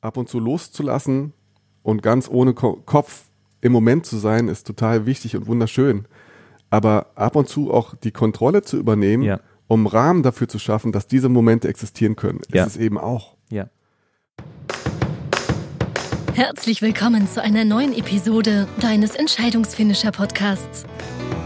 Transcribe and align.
ab 0.00 0.16
und 0.16 0.28
zu 0.28 0.38
loszulassen 0.38 1.32
und 1.82 2.02
ganz 2.02 2.28
ohne 2.28 2.54
Ko 2.54 2.80
Kopf 2.86 3.24
im 3.60 3.72
Moment 3.72 4.06
zu 4.06 4.16
sein, 4.16 4.48
ist 4.48 4.66
total 4.66 5.06
wichtig 5.06 5.36
und 5.36 5.46
wunderschön. 5.46 6.06
Aber 6.70 7.10
ab 7.16 7.36
und 7.36 7.48
zu 7.48 7.72
auch 7.72 7.94
die 7.94 8.10
Kontrolle 8.12 8.62
zu 8.62 8.78
übernehmen, 8.78 9.22
Ja. 9.22 9.40
um 9.66 9.86
Rahmen 9.86 10.22
dafür 10.22 10.48
zu 10.48 10.58
schaffen, 10.58 10.92
dass 10.92 11.06
diese 11.06 11.28
Momente 11.28 11.68
existieren 11.68 12.16
können, 12.16 12.40
Ja. 12.52 12.64
ist 12.64 12.76
es 12.76 12.76
eben 12.78 12.96
auch. 12.98 13.36
Ja. 13.50 13.68
Herzlich 16.34 16.80
willkommen 16.80 17.28
zu 17.28 17.42
einer 17.42 17.64
neuen 17.66 17.92
Episode 17.92 18.66
deines 18.80 19.14
Entscheidungsfinisher 19.14 20.12
Podcasts. 20.12 20.84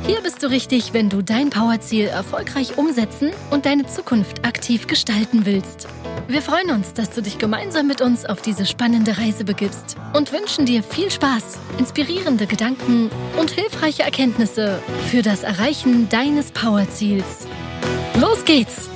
Hier 0.06 0.20
bist 0.20 0.42
du 0.42 0.50
richtig, 0.50 0.92
wenn 0.92 1.08
du 1.08 1.22
dein 1.22 1.48
Powerziel 1.48 2.08
erfolgreich 2.08 2.76
umsetzen 2.76 3.30
und 3.50 3.64
deine 3.64 3.86
Zukunft 3.86 4.44
aktiv 4.44 4.86
gestalten 4.86 5.46
willst. 5.46 5.88
Wir 6.28 6.42
freuen 6.42 6.70
uns, 6.72 6.92
dass 6.92 7.10
du 7.10 7.22
dich 7.22 7.38
gemeinsam 7.38 7.86
mit 7.86 8.02
uns 8.02 8.26
auf 8.26 8.42
diese 8.42 8.66
spannende 8.66 9.16
Reise 9.16 9.44
begibst 9.44 9.96
und 10.12 10.30
wünschen 10.30 10.66
dir 10.66 10.82
viel 10.82 11.10
Spaß, 11.10 11.58
inspirierende 11.78 12.46
Gedanken 12.46 13.10
und 13.38 13.50
hilfreiche 13.50 14.02
Erkenntnisse 14.02 14.78
für 15.10 15.22
das 15.22 15.42
Erreichen 15.42 16.10
deines 16.10 16.52
Powerziels. 16.52 17.46
Los 18.20 18.44
geht's! 18.44 18.93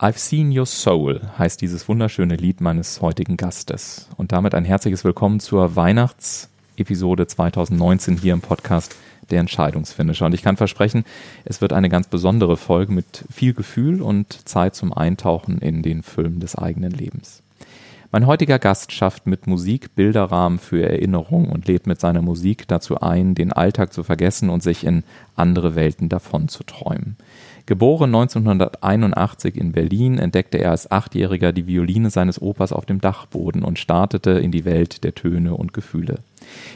I've 0.00 0.16
Seen 0.16 0.56
Your 0.56 0.66
Soul 0.66 1.20
heißt 1.40 1.60
dieses 1.60 1.88
wunderschöne 1.88 2.36
Lied 2.36 2.60
meines 2.60 3.00
heutigen 3.00 3.36
Gastes. 3.36 4.08
Und 4.16 4.30
damit 4.30 4.54
ein 4.54 4.64
herzliches 4.64 5.02
Willkommen 5.02 5.40
zur 5.40 5.74
Weihnachtsepisode 5.74 7.26
2019 7.26 8.16
hier 8.16 8.32
im 8.32 8.40
Podcast 8.40 8.94
der 9.30 9.40
Entscheidungsfinisher. 9.40 10.26
Und 10.26 10.34
ich 10.34 10.42
kann 10.42 10.56
versprechen, 10.56 11.04
es 11.44 11.60
wird 11.60 11.72
eine 11.72 11.88
ganz 11.88 12.06
besondere 12.06 12.56
Folge 12.56 12.92
mit 12.92 13.24
viel 13.28 13.54
Gefühl 13.54 14.00
und 14.00 14.48
Zeit 14.48 14.76
zum 14.76 14.92
Eintauchen 14.92 15.58
in 15.58 15.82
den 15.82 16.04
Film 16.04 16.38
des 16.38 16.54
eigenen 16.54 16.92
Lebens. 16.92 17.42
Mein 18.12 18.28
heutiger 18.28 18.60
Gast 18.60 18.92
schafft 18.92 19.26
mit 19.26 19.48
Musik 19.48 19.96
Bilderrahmen 19.96 20.60
für 20.60 20.88
Erinnerung 20.88 21.48
und 21.48 21.66
lädt 21.66 21.88
mit 21.88 21.98
seiner 21.98 22.22
Musik 22.22 22.68
dazu 22.68 23.00
ein, 23.00 23.34
den 23.34 23.52
Alltag 23.52 23.92
zu 23.92 24.04
vergessen 24.04 24.48
und 24.48 24.62
sich 24.62 24.84
in 24.84 25.02
andere 25.34 25.74
Welten 25.74 26.08
davon 26.08 26.46
zu 26.46 26.62
träumen. 26.62 27.16
Geboren 27.68 28.14
1981 28.14 29.54
in 29.54 29.72
Berlin, 29.72 30.18
entdeckte 30.18 30.56
er 30.56 30.70
als 30.70 30.90
Achtjähriger 30.90 31.52
die 31.52 31.66
Violine 31.66 32.08
seines 32.08 32.40
Opas 32.40 32.72
auf 32.72 32.86
dem 32.86 32.98
Dachboden 32.98 33.62
und 33.62 33.78
startete 33.78 34.30
in 34.30 34.50
die 34.50 34.64
Welt 34.64 35.04
der 35.04 35.14
Töne 35.14 35.54
und 35.54 35.74
Gefühle. 35.74 36.20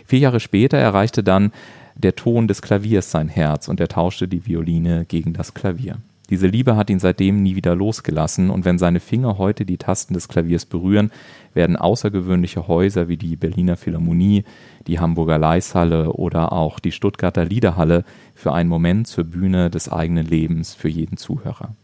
Vier 0.04 0.18
Jahre 0.18 0.38
später 0.38 0.76
erreichte 0.76 1.24
dann 1.24 1.50
der 1.94 2.14
Ton 2.14 2.46
des 2.46 2.60
Klaviers 2.60 3.10
sein 3.10 3.30
Herz 3.30 3.68
und 3.68 3.80
er 3.80 3.88
tauschte 3.88 4.28
die 4.28 4.44
Violine 4.44 5.06
gegen 5.06 5.32
das 5.32 5.54
Klavier. 5.54 5.96
Diese 6.32 6.46
Liebe 6.46 6.76
hat 6.76 6.88
ihn 6.88 6.98
seitdem 6.98 7.42
nie 7.42 7.56
wieder 7.56 7.76
losgelassen 7.76 8.48
und 8.48 8.64
wenn 8.64 8.78
seine 8.78 9.00
Finger 9.00 9.36
heute 9.36 9.66
die 9.66 9.76
Tasten 9.76 10.14
des 10.14 10.28
Klaviers 10.28 10.64
berühren, 10.64 11.12
werden 11.52 11.76
außergewöhnliche 11.76 12.68
Häuser 12.68 13.06
wie 13.08 13.18
die 13.18 13.36
Berliner 13.36 13.76
Philharmonie, 13.76 14.44
die 14.86 14.98
Hamburger 14.98 15.36
Leishalle 15.36 16.10
oder 16.14 16.54
auch 16.54 16.78
die 16.78 16.90
Stuttgarter 16.90 17.44
Liederhalle 17.44 18.06
für 18.34 18.54
einen 18.54 18.70
Moment 18.70 19.08
zur 19.08 19.24
Bühne 19.24 19.68
des 19.68 19.92
eigenen 19.92 20.24
Lebens 20.24 20.72
für 20.72 20.88
jeden 20.88 21.18
Zuhörer. 21.18 21.74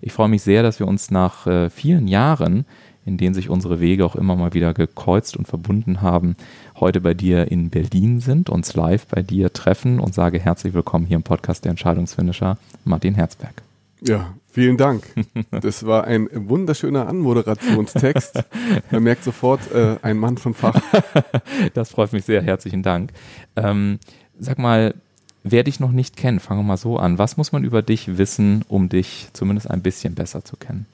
Ich 0.00 0.12
freue 0.12 0.28
mich 0.28 0.42
sehr, 0.42 0.62
dass 0.62 0.78
wir 0.78 0.86
uns 0.86 1.10
nach 1.10 1.48
äh, 1.48 1.68
vielen 1.68 2.06
Jahren, 2.06 2.66
in 3.04 3.16
denen 3.16 3.34
sich 3.34 3.50
unsere 3.50 3.80
Wege 3.80 4.06
auch 4.06 4.14
immer 4.14 4.36
mal 4.36 4.54
wieder 4.54 4.72
gekreuzt 4.72 5.36
und 5.36 5.48
verbunden 5.48 6.00
haben, 6.00 6.36
heute 6.78 7.00
bei 7.00 7.14
dir 7.14 7.50
in 7.50 7.70
Berlin 7.70 8.20
sind, 8.20 8.50
uns 8.50 8.72
live 8.74 9.08
bei 9.08 9.22
dir 9.22 9.52
treffen 9.52 9.98
und 9.98 10.14
sage 10.14 10.38
herzlich 10.38 10.74
willkommen 10.74 11.06
hier 11.06 11.16
im 11.16 11.24
Podcast 11.24 11.64
der 11.64 11.70
Entscheidungsfinisher, 11.70 12.56
Martin 12.84 13.16
Herzberg. 13.16 13.64
Ja, 14.02 14.34
vielen 14.50 14.76
Dank. 14.76 15.04
Das 15.50 15.84
war 15.84 16.04
ein 16.04 16.28
wunderschöner 16.32 17.06
Anmoderationstext. 17.08 18.44
Man 18.90 19.02
merkt 19.02 19.24
sofort, 19.24 19.70
äh, 19.72 19.96
ein 20.02 20.16
Mann 20.16 20.38
von 20.38 20.54
Fach. 20.54 20.80
Das 21.74 21.90
freut 21.90 22.12
mich 22.12 22.24
sehr. 22.24 22.42
Herzlichen 22.42 22.82
Dank. 22.82 23.12
Ähm, 23.56 23.98
sag 24.38 24.58
mal, 24.58 24.94
wer 25.42 25.64
dich 25.64 25.80
noch 25.80 25.92
nicht 25.92 26.16
kennt, 26.16 26.40
fangen 26.40 26.60
wir 26.60 26.64
mal 26.64 26.76
so 26.76 26.98
an. 26.98 27.18
Was 27.18 27.36
muss 27.36 27.52
man 27.52 27.64
über 27.64 27.82
dich 27.82 28.18
wissen, 28.18 28.64
um 28.68 28.88
dich 28.88 29.28
zumindest 29.32 29.70
ein 29.70 29.82
bisschen 29.82 30.14
besser 30.14 30.44
zu 30.44 30.56
kennen? 30.56 30.86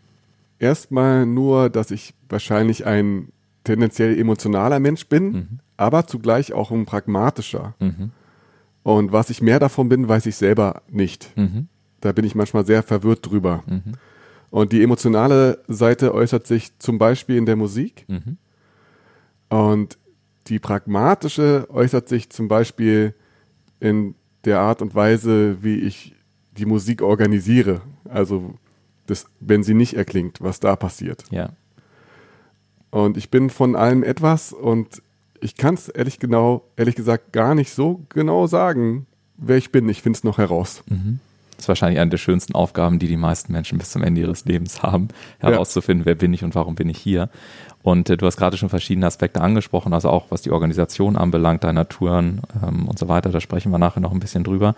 Erstmal 0.59 1.27
nur, 1.27 1.71
dass 1.71 1.91
ich 1.91 2.15
wahrscheinlich 2.29 2.87
ein 2.87 3.29
tendenziell 3.65 4.19
emotionaler 4.19 4.81
Mensch 4.81 5.07
bin, 5.07 5.33
mhm. 5.33 5.49
aber 5.77 6.07
zugleich 6.07 6.53
auch 6.53 6.71
ein 6.71 6.87
pragmatischer. 6.87 7.75
Mhm. 7.79 8.11
Und 8.83 9.13
was 9.13 9.31
ich 9.31 9.43
mehr 9.43 9.59
davon 9.59 9.89
bin, 9.89 10.09
weiß 10.09 10.27
ich 10.27 10.37
selber 10.37 10.83
nicht. 10.89 11.37
Mhm. 11.37 11.69
Da 12.07 12.13
bin 12.13 12.25
ich 12.25 12.37
manchmal 12.37 12.65
sehr 12.65 12.85
verwirrt 12.85 13.29
drüber. 13.29 13.65
Mhm. 13.67 13.95
Und 14.51 14.71
die 14.71 14.81
emotionale 14.81 15.59
Seite 15.67 16.15
äußert 16.15 16.47
sich 16.47 16.79
zum 16.79 16.99
Beispiel 16.99 17.37
in 17.37 17.47
der 17.47 17.57
Musik. 17.57 18.05
Mhm. 18.07 18.39
Und 19.49 19.99
die 20.47 20.61
pragmatische 20.61 21.67
äußert 21.69 22.09
sich 22.09 22.31
zum 22.31 22.47
Beispiel 22.47 23.13
in 23.81 24.15
der 24.45 24.61
Art 24.61 24.83
und 24.83 24.95
Weise, 24.95 25.65
wie 25.65 25.81
ich 25.81 26.15
die 26.53 26.65
Musik 26.65 27.03
organisiere. 27.03 27.81
Also, 28.09 28.55
das, 29.07 29.27
wenn 29.41 29.65
sie 29.65 29.75
nicht 29.75 29.95
erklingt, 29.95 30.41
was 30.41 30.61
da 30.61 30.77
passiert. 30.77 31.25
Ja. 31.31 31.51
Und 32.91 33.17
ich 33.17 33.31
bin 33.31 33.51
von 33.51 33.75
allem 33.75 34.05
etwas 34.05 34.53
und 34.53 35.03
ich 35.41 35.57
kann 35.57 35.75
es 35.75 35.89
ehrlich 35.89 36.21
genau, 36.21 36.63
ehrlich 36.77 36.95
gesagt 36.95 37.33
gar 37.33 37.57
nicht 37.57 37.73
so 37.73 38.07
genau 38.11 38.47
sagen, 38.47 39.07
wer 39.37 39.57
ich 39.57 39.73
bin. 39.73 39.89
Ich 39.89 40.03
finde 40.03 40.19
es 40.19 40.25
noch 40.25 40.39
heraus. 40.39 40.85
Mhm. 40.89 41.19
Das 41.57 41.65
ist 41.65 41.69
wahrscheinlich 41.69 42.01
eine 42.01 42.11
der 42.11 42.19
schönsten 42.19 42.55
Aufgaben, 42.55 42.99
die 42.99 43.09
die 43.09 43.17
meisten 43.17 43.53
Menschen 43.53 43.79
bis 43.79 43.91
zum 43.91 44.03
Ende 44.03 44.21
ihres 44.21 44.45
Lebens 44.45 44.83
haben, 44.83 45.09
herauszufinden, 45.39 46.03
ja. 46.03 46.07
wer 46.07 46.15
bin 46.15 46.35
ich 46.35 46.45
und 46.45 46.55
warum 46.55 46.75
bin 46.75 46.89
ich 46.89 46.99
hier. 46.99 47.29
Und 47.83 48.11
äh, 48.11 48.17
du 48.17 48.27
hast 48.27 48.37
gerade 48.37 48.57
schon 48.57 48.69
verschiedene 48.69 49.07
Aspekte 49.07 49.41
angesprochen, 49.41 49.95
also 49.95 50.11
auch 50.11 50.27
was 50.31 50.43
die 50.43 50.51
Organisation 50.51 51.17
anbelangt, 51.17 51.65
deiner 51.65 51.89
Touren 51.89 52.41
ähm, 52.63 52.89
und 52.89 52.99
so 52.99 53.09
weiter. 53.09 53.31
Da 53.31 53.41
sprechen 53.41 53.71
wir 53.73 53.79
nachher 53.79 54.01
noch 54.01 54.13
ein 54.13 54.21
bisschen 54.21 54.45
drüber. 54.45 54.75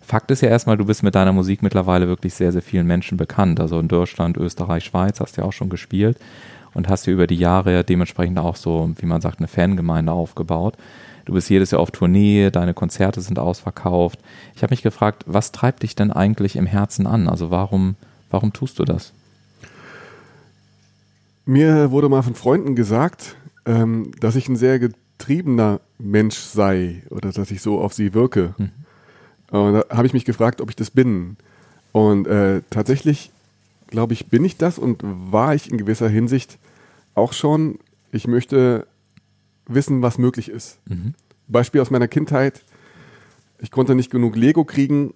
Fakt 0.00 0.30
ist 0.30 0.40
ja 0.40 0.48
erstmal, 0.48 0.76
du 0.76 0.86
bist 0.86 1.02
mit 1.02 1.14
deiner 1.14 1.32
Musik 1.32 1.62
mittlerweile 1.62 2.08
wirklich 2.08 2.34
sehr, 2.34 2.50
sehr 2.50 2.62
vielen 2.62 2.86
Menschen 2.86 3.16
bekannt. 3.18 3.60
Also 3.60 3.78
in 3.78 3.88
Deutschland, 3.88 4.36
Österreich, 4.36 4.84
Schweiz 4.84 5.20
hast 5.20 5.36
du 5.36 5.42
ja 5.42 5.46
auch 5.46 5.52
schon 5.52 5.68
gespielt 5.68 6.16
und 6.74 6.88
hast 6.88 7.06
ja 7.06 7.12
über 7.12 7.26
die 7.26 7.36
Jahre 7.36 7.72
ja 7.72 7.82
dementsprechend 7.82 8.38
auch 8.38 8.56
so, 8.56 8.90
wie 8.96 9.06
man 9.06 9.20
sagt, 9.20 9.38
eine 9.38 9.48
Fangemeinde 9.48 10.12
aufgebaut. 10.12 10.76
Du 11.28 11.34
bist 11.34 11.50
jedes 11.50 11.72
Jahr 11.72 11.82
auf 11.82 11.90
Tournee, 11.90 12.50
deine 12.50 12.72
Konzerte 12.72 13.20
sind 13.20 13.38
ausverkauft. 13.38 14.18
Ich 14.56 14.62
habe 14.62 14.72
mich 14.72 14.80
gefragt, 14.80 15.24
was 15.26 15.52
treibt 15.52 15.82
dich 15.82 15.94
denn 15.94 16.10
eigentlich 16.10 16.56
im 16.56 16.64
Herzen 16.64 17.06
an? 17.06 17.28
Also 17.28 17.50
warum, 17.50 17.96
warum 18.30 18.54
tust 18.54 18.78
du 18.78 18.84
das? 18.86 19.12
Mir 21.44 21.90
wurde 21.90 22.08
mal 22.08 22.22
von 22.22 22.34
Freunden 22.34 22.74
gesagt, 22.74 23.36
ähm, 23.66 24.12
dass 24.20 24.36
ich 24.36 24.48
ein 24.48 24.56
sehr 24.56 24.78
getriebener 24.78 25.80
Mensch 25.98 26.36
sei 26.38 27.02
oder 27.10 27.30
dass 27.30 27.50
ich 27.50 27.60
so 27.60 27.78
auf 27.78 27.92
sie 27.92 28.14
wirke. 28.14 28.54
Mhm. 28.56 28.70
Und 29.50 29.74
da 29.74 29.84
habe 29.94 30.06
ich 30.06 30.14
mich 30.14 30.24
gefragt, 30.24 30.62
ob 30.62 30.70
ich 30.70 30.76
das 30.76 30.90
bin. 30.90 31.36
Und 31.92 32.26
äh, 32.26 32.62
tatsächlich, 32.70 33.32
glaube 33.88 34.14
ich, 34.14 34.28
bin 34.28 34.46
ich 34.46 34.56
das 34.56 34.78
und 34.78 35.00
war 35.02 35.54
ich 35.54 35.70
in 35.70 35.76
gewisser 35.76 36.08
Hinsicht 36.08 36.56
auch 37.14 37.34
schon. 37.34 37.80
Ich 38.12 38.26
möchte 38.26 38.86
wissen, 39.68 40.02
was 40.02 40.18
möglich 40.18 40.48
ist. 40.48 40.80
Mhm. 40.88 41.14
Beispiel 41.46 41.80
aus 41.80 41.90
meiner 41.90 42.08
Kindheit. 42.08 42.64
Ich 43.58 43.70
konnte 43.70 43.94
nicht 43.94 44.10
genug 44.10 44.36
Lego 44.36 44.64
kriegen 44.64 45.14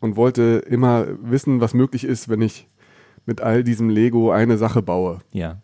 und 0.00 0.16
wollte 0.16 0.62
immer 0.68 1.06
wissen, 1.22 1.60
was 1.60 1.74
möglich 1.74 2.04
ist, 2.04 2.28
wenn 2.28 2.42
ich 2.42 2.68
mit 3.26 3.40
all 3.40 3.64
diesem 3.64 3.88
Lego 3.88 4.30
eine 4.30 4.58
Sache 4.58 4.82
baue. 4.82 5.20
Ja. 5.32 5.60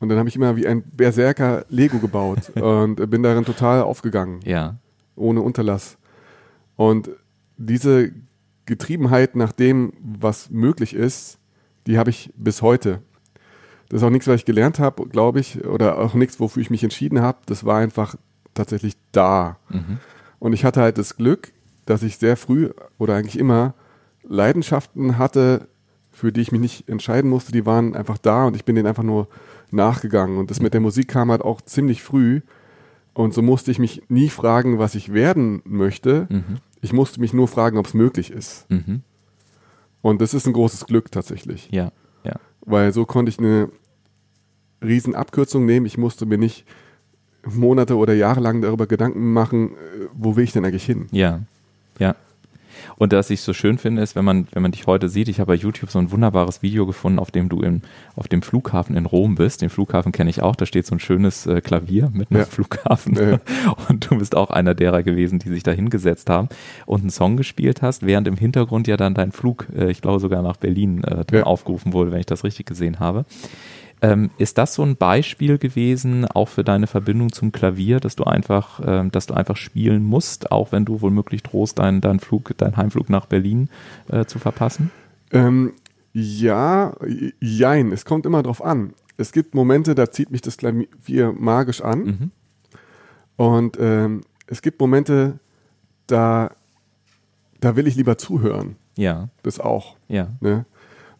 Und 0.00 0.08
dann 0.08 0.18
habe 0.18 0.28
ich 0.28 0.36
immer 0.36 0.56
wie 0.56 0.66
ein 0.66 0.82
Berserker 0.82 1.64
Lego 1.68 1.98
gebaut 1.98 2.50
und 2.54 2.96
bin 3.10 3.22
darin 3.22 3.44
total 3.44 3.82
aufgegangen. 3.82 4.40
Ja. 4.44 4.76
Ohne 5.16 5.40
Unterlass. 5.42 5.98
Und 6.76 7.10
diese 7.56 8.12
Getriebenheit 8.66 9.36
nach 9.36 9.52
dem, 9.52 9.92
was 10.02 10.50
möglich 10.50 10.94
ist, 10.94 11.38
die 11.86 11.98
habe 11.98 12.10
ich 12.10 12.32
bis 12.36 12.62
heute. 12.62 13.02
Das 13.88 14.00
ist 14.00 14.06
auch 14.06 14.10
nichts, 14.10 14.26
was 14.26 14.36
ich 14.36 14.44
gelernt 14.44 14.78
habe, 14.78 15.06
glaube 15.08 15.40
ich, 15.40 15.64
oder 15.64 15.98
auch 15.98 16.14
nichts, 16.14 16.40
wofür 16.40 16.62
ich 16.62 16.70
mich 16.70 16.82
entschieden 16.82 17.20
habe. 17.20 17.38
Das 17.46 17.64
war 17.64 17.78
einfach 17.78 18.16
tatsächlich 18.54 18.94
da. 19.12 19.58
Mhm. 19.68 19.98
Und 20.38 20.52
ich 20.52 20.64
hatte 20.64 20.80
halt 20.80 20.98
das 20.98 21.16
Glück, 21.16 21.52
dass 21.86 22.02
ich 22.02 22.18
sehr 22.18 22.36
früh 22.36 22.70
oder 22.98 23.14
eigentlich 23.14 23.38
immer 23.38 23.74
Leidenschaften 24.22 25.18
hatte, 25.18 25.68
für 26.10 26.32
die 26.32 26.40
ich 26.40 26.52
mich 26.52 26.60
nicht 26.60 26.88
entscheiden 26.88 27.30
musste. 27.30 27.52
Die 27.52 27.66
waren 27.66 27.94
einfach 27.94 28.18
da 28.18 28.46
und 28.46 28.56
ich 28.56 28.64
bin 28.64 28.76
denen 28.76 28.86
einfach 28.86 29.02
nur 29.02 29.28
nachgegangen. 29.70 30.38
Und 30.38 30.50
das 30.50 30.60
mit 30.60 30.72
der 30.72 30.80
Musik 30.80 31.08
kam 31.08 31.30
halt 31.30 31.42
auch 31.42 31.60
ziemlich 31.60 32.02
früh. 32.02 32.40
Und 33.12 33.34
so 33.34 33.42
musste 33.42 33.70
ich 33.70 33.78
mich 33.78 34.02
nie 34.08 34.28
fragen, 34.28 34.78
was 34.78 34.94
ich 34.94 35.12
werden 35.12 35.62
möchte. 35.64 36.26
Mhm. 36.30 36.58
Ich 36.80 36.92
musste 36.92 37.20
mich 37.20 37.32
nur 37.32 37.48
fragen, 37.48 37.78
ob 37.78 37.86
es 37.86 37.94
möglich 37.94 38.30
ist. 38.30 38.70
Mhm. 38.70 39.02
Und 40.02 40.20
das 40.20 40.34
ist 40.34 40.46
ein 40.46 40.52
großes 40.52 40.86
Glück 40.86 41.10
tatsächlich. 41.10 41.68
Ja, 41.70 41.84
ja. 41.84 41.92
Weil 42.64 42.92
so 42.92 43.04
konnte 43.04 43.30
ich 43.30 43.38
eine 43.38 43.70
Riesenabkürzung 44.82 45.64
nehmen. 45.64 45.86
Ich 45.86 45.98
musste 45.98 46.26
mir 46.26 46.38
nicht 46.38 46.64
Monate 47.46 47.96
oder 47.96 48.14
Jahre 48.14 48.40
lang 48.40 48.62
darüber 48.62 48.86
Gedanken 48.86 49.32
machen, 49.32 49.72
äh, 49.72 50.08
wo 50.14 50.36
will 50.36 50.44
ich 50.44 50.52
denn 50.52 50.64
eigentlich 50.64 50.86
hin? 50.86 51.06
Ja, 51.10 51.40
ja. 51.98 52.16
Und 52.96 53.12
was 53.12 53.30
ich 53.30 53.40
so 53.40 53.52
schön 53.52 53.78
finde, 53.78 54.02
ist, 54.02 54.16
wenn 54.16 54.24
man, 54.24 54.46
wenn 54.52 54.62
man 54.62 54.72
dich 54.72 54.86
heute 54.86 55.08
sieht, 55.08 55.28
ich 55.28 55.40
habe 55.40 55.52
bei 55.52 55.54
YouTube 55.54 55.90
so 55.90 55.98
ein 55.98 56.10
wunderbares 56.10 56.62
Video 56.62 56.86
gefunden, 56.86 57.18
auf 57.18 57.30
dem 57.30 57.48
du 57.48 57.60
in, 57.60 57.82
auf 58.16 58.28
dem 58.28 58.42
Flughafen 58.42 58.96
in 58.96 59.06
Rom 59.06 59.34
bist. 59.34 59.62
Den 59.62 59.70
Flughafen 59.70 60.12
kenne 60.12 60.30
ich 60.30 60.42
auch, 60.42 60.56
da 60.56 60.66
steht 60.66 60.86
so 60.86 60.94
ein 60.94 61.00
schönes 61.00 61.46
äh, 61.46 61.60
Klavier 61.60 62.10
mit 62.12 62.30
einem 62.30 62.40
ja. 62.40 62.46
Flughafen. 62.46 63.14
Ja. 63.14 63.40
Und 63.88 64.10
du 64.10 64.18
bist 64.18 64.36
auch 64.36 64.50
einer 64.50 64.74
derer 64.74 65.02
gewesen, 65.02 65.38
die 65.38 65.48
sich 65.48 65.62
da 65.62 65.72
hingesetzt 65.72 66.30
haben 66.30 66.48
und 66.86 67.00
einen 67.00 67.10
Song 67.10 67.36
gespielt 67.36 67.82
hast, 67.82 68.04
während 68.06 68.28
im 68.28 68.36
Hintergrund 68.36 68.86
ja 68.86 68.96
dann 68.96 69.14
dein 69.14 69.32
Flug, 69.32 69.66
äh, 69.76 69.90
ich 69.90 70.00
glaube 70.00 70.20
sogar 70.20 70.42
nach 70.42 70.56
Berlin, 70.56 71.02
äh, 71.04 71.24
ja. 71.32 71.42
aufgerufen 71.44 71.92
wurde, 71.92 72.12
wenn 72.12 72.20
ich 72.20 72.26
das 72.26 72.44
richtig 72.44 72.66
gesehen 72.66 73.00
habe. 73.00 73.24
Ähm, 74.04 74.30
ist 74.36 74.58
das 74.58 74.74
so 74.74 74.82
ein 74.82 74.96
Beispiel 74.96 75.56
gewesen, 75.56 76.26
auch 76.26 76.50
für 76.50 76.62
deine 76.62 76.86
Verbindung 76.86 77.32
zum 77.32 77.52
Klavier, 77.52 78.00
dass 78.00 78.16
du 78.16 78.24
einfach, 78.24 78.78
ähm, 78.84 79.10
dass 79.10 79.24
du 79.24 79.32
einfach 79.32 79.56
spielen 79.56 80.04
musst, 80.04 80.52
auch 80.52 80.72
wenn 80.72 80.84
du 80.84 81.00
womöglich 81.00 81.42
drohst, 81.42 81.78
deinen 81.78 82.02
dein 82.02 82.20
Flug, 82.20 82.54
deinen 82.58 82.76
Heimflug 82.76 83.08
nach 83.08 83.24
Berlin 83.24 83.70
äh, 84.08 84.26
zu 84.26 84.38
verpassen? 84.38 84.90
Ähm, 85.32 85.72
ja, 86.12 86.94
jein. 87.40 87.92
Es 87.92 88.04
kommt 88.04 88.26
immer 88.26 88.42
drauf 88.42 88.62
an. 88.62 88.92
Es 89.16 89.32
gibt 89.32 89.54
Momente, 89.54 89.94
da 89.94 90.10
zieht 90.10 90.30
mich 90.30 90.42
das 90.42 90.58
Klavier 90.58 91.32
magisch 91.32 91.80
an. 91.80 92.04
Mhm. 92.04 92.30
Und 93.36 93.78
ähm, 93.80 94.20
es 94.46 94.60
gibt 94.60 94.78
Momente, 94.80 95.38
da, 96.08 96.50
da 97.58 97.74
will 97.74 97.86
ich 97.86 97.96
lieber 97.96 98.18
zuhören. 98.18 98.76
Ja. 98.96 99.30
Das 99.42 99.60
auch. 99.60 99.96
Ja. 100.08 100.28
Ne? 100.40 100.66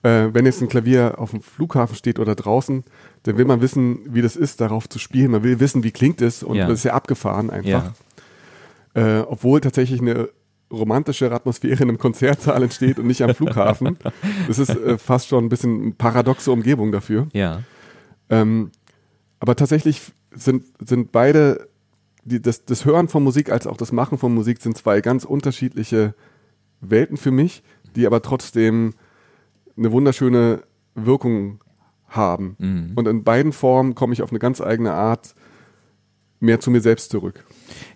Äh, 0.05 0.35
wenn 0.35 0.45
jetzt 0.45 0.61
ein 0.61 0.69
Klavier 0.69 1.15
auf 1.19 1.31
dem 1.31 1.41
Flughafen 1.41 1.97
steht 1.97 2.19
oder 2.19 2.35
draußen, 2.35 2.85
dann 3.23 3.39
will 3.39 3.47
man 3.47 3.63
wissen, 3.63 4.01
wie 4.15 4.21
das 4.21 4.37
ist, 4.37 4.61
darauf 4.61 4.87
zu 4.89 4.99
spielen. 4.99 5.31
Man 5.31 5.43
will 5.43 5.61
wissen, 5.61 5.83
wie 5.83 5.93
klingt 5.93 6.21
es 6.21 6.43
und 6.43 6.57
Ja. 6.57 6.69
das 6.69 6.81
ist 6.81 6.85
ja 6.85 6.93
abgefahren 6.93 7.49
einfach. 7.49 7.93
Ja. 8.95 9.21
Äh, 9.21 9.21
obwohl 9.23 9.63
tatsächlich 9.63 10.01
eine 10.03 10.29
romantische 10.71 11.33
Atmosphäre 11.33 11.83
in 11.83 11.89
einem 11.89 11.99
Konzertsaal 11.99 12.63
entsteht 12.63 12.99
und 12.99 13.07
nicht 13.07 13.23
am 13.23 13.35
Flughafen. 13.35 13.97
Das 14.47 14.59
ist 14.59 14.71
äh, 14.71 14.99
fast 14.99 15.29
schon 15.29 15.47
ein 15.47 15.49
bisschen 15.49 15.83
eine 15.83 15.91
paradoxe 15.93 16.53
Umgebung 16.53 16.93
dafür. 16.93 17.29
Ja. 17.33 17.63
Ähm, 18.29 18.73
aber 19.41 19.57
tatsächlich 19.57 20.03
sind, 20.35 20.65
sind 20.87 21.13
beide, 21.13 21.69
die, 22.25 22.43
das, 22.43 22.67
das 22.67 22.85
Hören 22.85 23.09
von 23.09 23.23
Musik 23.25 23.51
als 23.51 23.67
auch 23.67 23.77
das 23.79 23.91
Machen 23.91 24.19
von 24.19 24.35
Musik 24.35 24.61
sind 24.61 24.77
zwei 24.77 25.01
ganz 25.01 25.25
unterschiedliche 25.25 26.15
Welten 26.81 27.17
für 27.17 27.31
mich, 27.31 27.63
die 27.97 28.07
aber 28.07 28.21
trotzdem 28.21 28.93
eine 29.77 29.93
wunderschöne 29.93 30.63
Wirkung 30.95 31.61
haben. 32.09 32.57
Mhm. 32.59 32.93
Und 32.95 33.09
in 33.09 33.25
beiden 33.25 33.53
Formen 33.53 33.95
komme 33.95 34.13
ich 34.13 34.23
auf 34.23 34.31
eine 34.31 34.39
ganz 34.39 34.61
eigene 34.61 34.93
Art 34.93 35.35
mehr 36.41 36.61
zu 36.61 36.71
mir 36.71 36.81
selbst 36.81 37.11
zurück. 37.11 37.45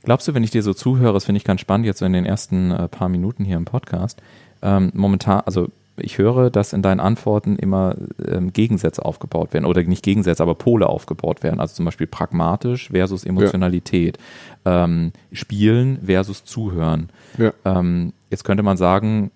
Glaubst 0.02 0.26
du, 0.26 0.34
wenn 0.34 0.42
ich 0.42 0.50
dir 0.50 0.62
so 0.62 0.74
zuhöre, 0.74 1.12
das 1.12 1.24
finde 1.24 1.38
ich 1.38 1.44
ganz 1.44 1.60
spannend 1.60 1.86
jetzt 1.86 1.98
so 1.98 2.06
in 2.06 2.12
den 2.12 2.24
ersten 2.24 2.70
äh, 2.70 2.88
paar 2.88 3.08
Minuten 3.08 3.44
hier 3.44 3.56
im 3.56 3.64
Podcast, 3.64 4.22
ähm, 4.62 4.90
momentan, 4.94 5.42
also 5.44 5.68
ich 6.00 6.18
höre, 6.18 6.50
dass 6.50 6.72
in 6.72 6.82
deinen 6.82 7.00
Antworten 7.00 7.56
immer 7.56 7.96
ähm, 8.26 8.52
Gegensätze 8.52 9.04
aufgebaut 9.04 9.52
werden 9.52 9.64
oder 9.64 9.82
nicht 9.82 10.04
Gegensätze, 10.04 10.42
aber 10.42 10.54
Pole 10.54 10.86
aufgebaut 10.86 11.42
werden. 11.42 11.60
Also 11.60 11.74
zum 11.74 11.84
Beispiel 11.84 12.06
pragmatisch 12.06 12.90
versus 12.90 13.24
Emotionalität, 13.24 14.18
ähm, 14.64 15.12
Spielen 15.32 16.00
versus 16.04 16.44
Zuhören. 16.44 17.10
Ja. 17.36 17.52
Ähm, 17.64 18.12
jetzt 18.30 18.44
könnte 18.44 18.62
man 18.62 18.76
sagen, 18.76 19.30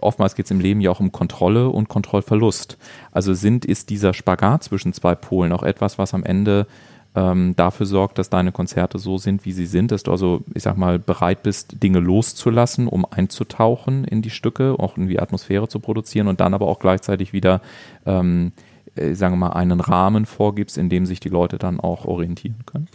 oftmals 0.00 0.34
geht 0.34 0.46
es 0.46 0.50
im 0.50 0.60
Leben 0.60 0.80
ja 0.80 0.90
auch 0.90 1.00
um 1.00 1.12
Kontrolle 1.12 1.68
und 1.68 1.88
Kontrollverlust. 1.88 2.78
Also 3.12 3.34
sind, 3.34 3.64
ist 3.64 3.90
dieser 3.90 4.14
Spagat 4.14 4.64
zwischen 4.64 4.92
zwei 4.92 5.14
Polen 5.14 5.52
auch 5.52 5.62
etwas, 5.62 5.98
was 5.98 6.14
am 6.14 6.24
Ende 6.24 6.66
ähm, 7.14 7.54
dafür 7.56 7.86
sorgt, 7.86 8.18
dass 8.18 8.30
deine 8.30 8.52
Konzerte 8.52 8.98
so 8.98 9.18
sind, 9.18 9.44
wie 9.44 9.52
sie 9.52 9.66
sind, 9.66 9.90
dass 9.90 10.04
du 10.04 10.12
also, 10.12 10.42
ich 10.54 10.62
sag 10.62 10.76
mal, 10.76 10.98
bereit 10.98 11.42
bist, 11.42 11.82
Dinge 11.82 11.98
loszulassen, 11.98 12.86
um 12.86 13.04
einzutauchen 13.04 14.04
in 14.04 14.22
die 14.22 14.30
Stücke, 14.30 14.76
auch 14.78 14.96
irgendwie 14.96 15.18
Atmosphäre 15.18 15.68
zu 15.68 15.80
produzieren 15.80 16.28
und 16.28 16.40
dann 16.40 16.54
aber 16.54 16.68
auch 16.68 16.78
gleichzeitig 16.78 17.32
wieder, 17.32 17.62
ähm, 18.06 18.52
äh, 18.94 19.14
sagen 19.14 19.34
wir 19.34 19.48
mal, 19.48 19.52
einen 19.54 19.80
Rahmen 19.80 20.24
vorgibst, 20.24 20.78
in 20.78 20.88
dem 20.88 21.04
sich 21.04 21.18
die 21.18 21.28
Leute 21.28 21.58
dann 21.58 21.80
auch 21.80 22.04
orientieren 22.04 22.64
können. 22.64 22.88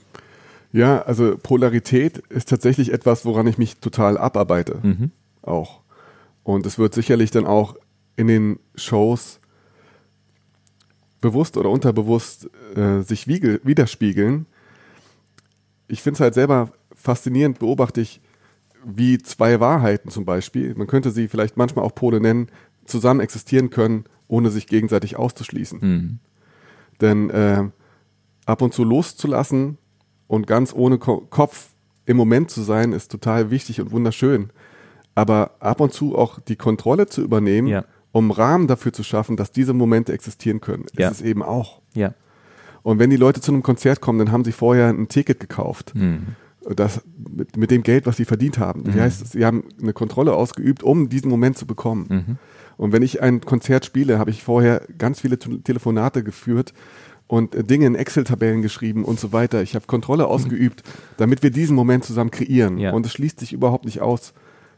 Ja, 0.72 1.02
also 1.04 1.38
Polarität 1.38 2.18
ist 2.30 2.50
tatsächlich 2.50 2.92
etwas, 2.92 3.26
woran 3.26 3.48
ich 3.48 3.58
mich 3.58 3.78
total 3.78 4.18
abarbeite. 4.18 4.80
Mhm. 4.82 5.12
Auch. 5.42 5.82
Und 6.46 6.68
es 6.68 6.78
wird 6.78 6.94
sicherlich 6.94 7.32
dann 7.32 7.48
auch 7.48 7.76
in 8.16 8.28
den 8.28 8.60
Shows 8.76 9.40
bewusst 11.20 11.58
oder 11.58 11.72
unterbewusst 11.72 12.50
äh, 12.76 13.02
sich 13.02 13.28
wiegel, 13.28 13.60
widerspiegeln. 13.64 14.46
Ich 15.88 16.04
finde 16.04 16.18
es 16.18 16.20
halt 16.22 16.36
selber 16.36 16.72
faszinierend, 16.94 17.58
beobachte 17.58 18.00
ich, 18.00 18.22
wie 18.86 19.18
zwei 19.18 19.60
Wahrheiten 19.60 20.12
zum 20.12 20.24
Beispiel, 20.26 20.76
man 20.76 20.86
könnte 20.86 21.10
sie 21.10 21.28
vielleicht 21.28 21.58
manchmal 21.58 21.84
auch 21.84 21.96
Pole 21.96 22.22
nennen, 22.22 22.50
zusammen 22.86 23.22
existieren 23.22 23.72
können, 23.72 24.06
ohne 24.28 24.52
sich 24.52 24.68
gegenseitig 24.68 25.16
auszuschließen. 25.16 25.80
Mhm. 25.82 26.20
Denn 27.02 27.32
äh, 27.32 27.64
ab 28.46 28.62
und 28.62 28.76
zu 28.76 28.84
loszulassen 28.84 29.80
und 30.28 30.46
ganz 30.46 30.74
ohne 30.74 31.00
Ko 31.00 31.22
Kopf 31.22 31.70
im 32.06 32.18
Moment 32.18 32.52
zu 32.52 32.62
sein, 32.62 32.94
ist 32.94 33.10
total 33.10 33.50
wichtig 33.50 33.82
und 33.82 33.92
wunderschön. 33.92 34.52
Aber 35.16 35.52
ab 35.60 35.80
und 35.80 35.94
zu 35.94 36.16
auch 36.18 36.40
die 36.40 36.56
Kontrolle 36.58 37.08
zu 37.08 37.22
übernehmen, 37.22 37.68
Ja. 37.70 37.86
um 38.12 38.32
Rahmen 38.32 38.68
dafür 38.68 38.94
zu 38.94 39.04
schaffen, 39.04 39.38
dass 39.38 39.52
diese 39.52 39.74
Momente 39.74 40.12
existieren 40.14 40.62
können, 40.62 40.86
Ja. 40.98 41.08
ist 41.10 41.16
es 41.16 41.22
eben 41.22 41.42
auch. 41.42 41.82
Ja. 41.94 42.14
Und 42.84 43.00
wenn 43.00 43.10
die 43.10 43.16
Leute 43.18 43.42
zu 43.42 43.52
einem 43.52 43.64
Konzert 43.64 44.02
kommen, 44.02 44.20
dann 44.20 44.32
haben 44.32 44.44
sie 44.44 44.52
vorher 44.52 44.90
ein 44.90 45.08
Ticket 45.08 45.40
gekauft. 45.40 45.94
Mhm. 45.96 46.36
Das, 46.76 47.02
mit, 47.30 47.58
mit 47.58 47.70
dem 47.72 47.84
Geld, 47.84 48.08
was 48.08 48.18
sie 48.18 48.26
verdient 48.26 48.58
haben. 48.58 48.92
Wie 48.92 49.00
heißt 49.00 49.22
es? 49.22 49.32
Sie 49.34 49.46
haben 49.46 49.66
eine 49.80 49.94
Kontrolle 49.94 50.34
ausgeübt, 50.34 50.82
um 50.82 51.10
diesen 51.10 51.30
Moment 51.30 51.58
zu 51.60 51.68
bekommen. 51.68 52.06
Mhm. 52.10 52.38
Und 52.78 52.92
wenn 52.92 53.04
ich 53.04 53.22
ein 53.22 53.40
Konzert 53.42 53.86
spiele, 53.86 54.18
habe 54.18 54.32
ich 54.32 54.44
vorher 54.44 54.82
ganz 54.98 55.22
viele 55.22 55.38
Te- 55.38 55.62
Telefonate 55.62 56.24
geführt 56.24 56.74
und 57.28 57.54
äh, 57.56 57.64
Dinge 57.64 57.86
in 57.86 57.94
Excel-Tabellen 57.96 58.64
geschrieben 58.64 59.06
und 59.06 59.20
so 59.20 59.32
weiter. 59.32 59.62
Ich 59.62 59.76
habe 59.76 59.86
Kontrolle 59.86 60.26
ausgeübt, 60.28 60.82
damit 61.18 61.44
wir 61.44 61.52
diesen 61.52 61.76
Moment 61.76 62.04
zusammen 62.04 62.32
kreieren. 62.32 62.80
Ja. 62.80 62.94
Und 62.94 63.06
es 63.06 63.14
schließt 63.14 63.40
sich 63.40 63.54
überhaupt 63.54 63.86
nicht 63.86 64.02
aus, 64.02 64.34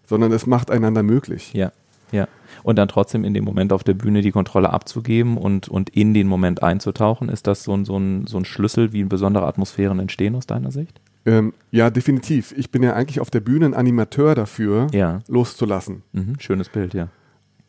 sondern 0.08 0.32
es 0.32 0.48
macht 0.48 0.72
einander 0.72 1.04
möglich. 1.04 1.54
Ja, 1.54 1.72
ja. 2.12 2.28
Und 2.64 2.78
dann 2.78 2.88
trotzdem 2.88 3.24
in 3.24 3.34
dem 3.36 3.44
Moment 3.44 3.72
auf 3.72 3.84
der 3.84 3.94
Bühne 3.94 4.22
die 4.22 4.32
Kontrolle 4.32 4.72
abzugeben 4.74 5.38
und, 5.38 5.70
und 5.70 5.90
in 5.92 6.14
den 6.16 6.28
Moment 6.28 6.64
einzutauchen, 6.64 7.30
ist 7.30 7.46
das 7.46 7.64
so 7.64 7.74
ein, 7.76 7.86
so, 7.86 7.98
ein, 7.98 8.26
so 8.26 8.38
ein 8.38 8.46
Schlüssel, 8.46 8.92
wie 8.94 9.04
besondere 9.04 9.46
Atmosphären 9.46 10.00
entstehen 10.00 10.34
aus 10.36 10.48
deiner 10.48 10.72
Sicht? 10.72 11.00
Ähm, 11.26 11.54
ja, 11.72 11.90
definitiv. 11.90 12.54
Ich 12.58 12.72
bin 12.72 12.82
ja 12.84 12.94
eigentlich 12.94 13.20
auf 13.20 13.30
der 13.30 13.42
Bühne 13.42 13.66
ein 13.68 13.74
Animateur 13.74 14.34
dafür, 14.34 14.88
Ja. 14.92 15.20
loszulassen. 15.28 16.02
Mhm, 16.14 16.40
schönes 16.40 16.70
Bild, 16.70 16.94
ja. 16.94 17.10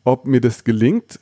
Ob 0.05 0.25
mir 0.25 0.41
das 0.41 0.63
gelingt, 0.63 1.19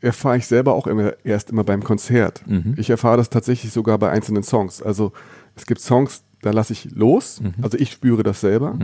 erfahre 0.00 0.38
ich 0.38 0.46
selber 0.46 0.72
auch 0.74 0.86
immer, 0.86 1.12
erst 1.24 1.50
immer 1.50 1.64
beim 1.64 1.84
Konzert. 1.84 2.42
Mhm. 2.46 2.74
Ich 2.78 2.88
erfahre 2.90 3.16
das 3.18 3.30
tatsächlich 3.30 3.72
sogar 3.72 3.98
bei 3.98 4.10
einzelnen 4.10 4.42
Songs. 4.42 4.82
Also 4.82 5.12
es 5.56 5.66
gibt 5.66 5.80
Songs, 5.80 6.22
da 6.40 6.50
lasse 6.52 6.72
ich 6.72 6.90
los. 6.94 7.40
Mhm. 7.40 7.54
Also 7.62 7.76
ich 7.78 7.90
spüre 7.92 8.22
das 8.22 8.40
selber. 8.40 8.78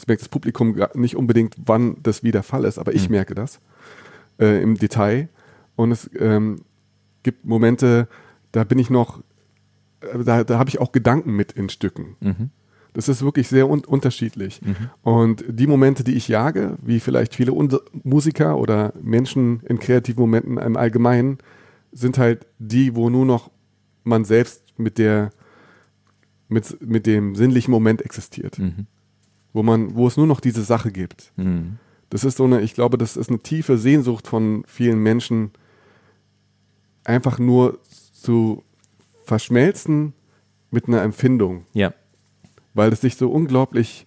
Das 0.00 0.06
merkt 0.06 0.22
das 0.22 0.30
Publikum 0.30 0.80
nicht 0.94 1.14
unbedingt, 1.14 1.56
wann 1.66 1.96
das 2.02 2.22
wie 2.22 2.30
der 2.32 2.42
Fall 2.42 2.64
ist, 2.64 2.78
aber 2.78 2.94
ich 2.94 3.08
Mhm. 3.10 3.16
merke 3.16 3.34
das 3.34 3.60
äh, 4.38 4.62
im 4.62 4.76
Detail. 4.76 5.28
Und 5.76 5.92
es 5.92 6.08
ähm, 6.18 6.62
gibt 7.22 7.44
Momente, 7.44 8.08
da 8.50 8.64
bin 8.64 8.78
ich 8.78 8.88
noch, 8.88 9.20
äh, 10.00 10.24
da, 10.24 10.42
da 10.42 10.58
habe 10.58 10.70
ich 10.70 10.80
auch 10.80 10.92
Gedanken 10.92 11.32
mit 11.36 11.52
in 11.52 11.68
Stücken. 11.68 12.16
Mhm. 12.20 12.48
Das 12.94 13.10
ist 13.10 13.20
wirklich 13.22 13.46
sehr 13.48 13.68
un 13.68 13.84
unterschiedlich. 13.84 14.62
Und 15.02 15.44
die 15.46 15.66
Momente, 15.66 16.02
die 16.02 16.14
ich 16.14 16.28
jage, 16.28 16.78
wie 16.80 16.98
vielleicht 16.98 17.34
viele 17.34 17.52
Un 17.52 17.68
Musiker 18.02 18.56
oder 18.56 18.94
Menschen 19.02 19.60
in 19.68 19.78
kreativen 19.78 20.20
Momenten 20.22 20.56
im 20.56 20.78
Allgemeinen, 20.78 21.36
sind 21.92 22.16
halt 22.16 22.46
die, 22.58 22.96
wo 22.96 23.10
nur 23.10 23.26
noch 23.26 23.50
man 24.02 24.24
selbst 24.24 24.64
mit 24.78 24.96
der 24.96 25.30
mit, 26.48 26.80
mit 26.80 27.04
dem 27.06 27.36
sinnlichen 27.36 27.70
Moment 27.70 28.00
existiert. 28.02 28.58
Mhm. 28.58 28.86
Wo 29.52 29.62
man, 29.62 29.94
wo 29.94 30.06
es 30.06 30.16
nur 30.16 30.26
noch 30.26 30.40
diese 30.40 30.62
Sache 30.62 30.92
gibt. 30.92 31.32
Mhm. 31.36 31.78
Das 32.08 32.24
ist 32.24 32.36
so 32.36 32.44
eine, 32.44 32.60
ich 32.60 32.74
glaube, 32.74 32.98
das 32.98 33.16
ist 33.16 33.28
eine 33.28 33.38
tiefe 33.40 33.78
Sehnsucht 33.78 34.26
von 34.26 34.64
vielen 34.66 34.98
Menschen, 34.98 35.52
einfach 37.04 37.38
nur 37.38 37.78
zu 38.12 38.62
verschmelzen 39.24 40.12
mit 40.70 40.86
einer 40.88 41.02
Empfindung 41.02 41.66
Ja, 41.72 41.92
weil 42.74 42.92
es 42.92 43.00
sich 43.00 43.16
so 43.16 43.30
unglaublich 43.30 44.06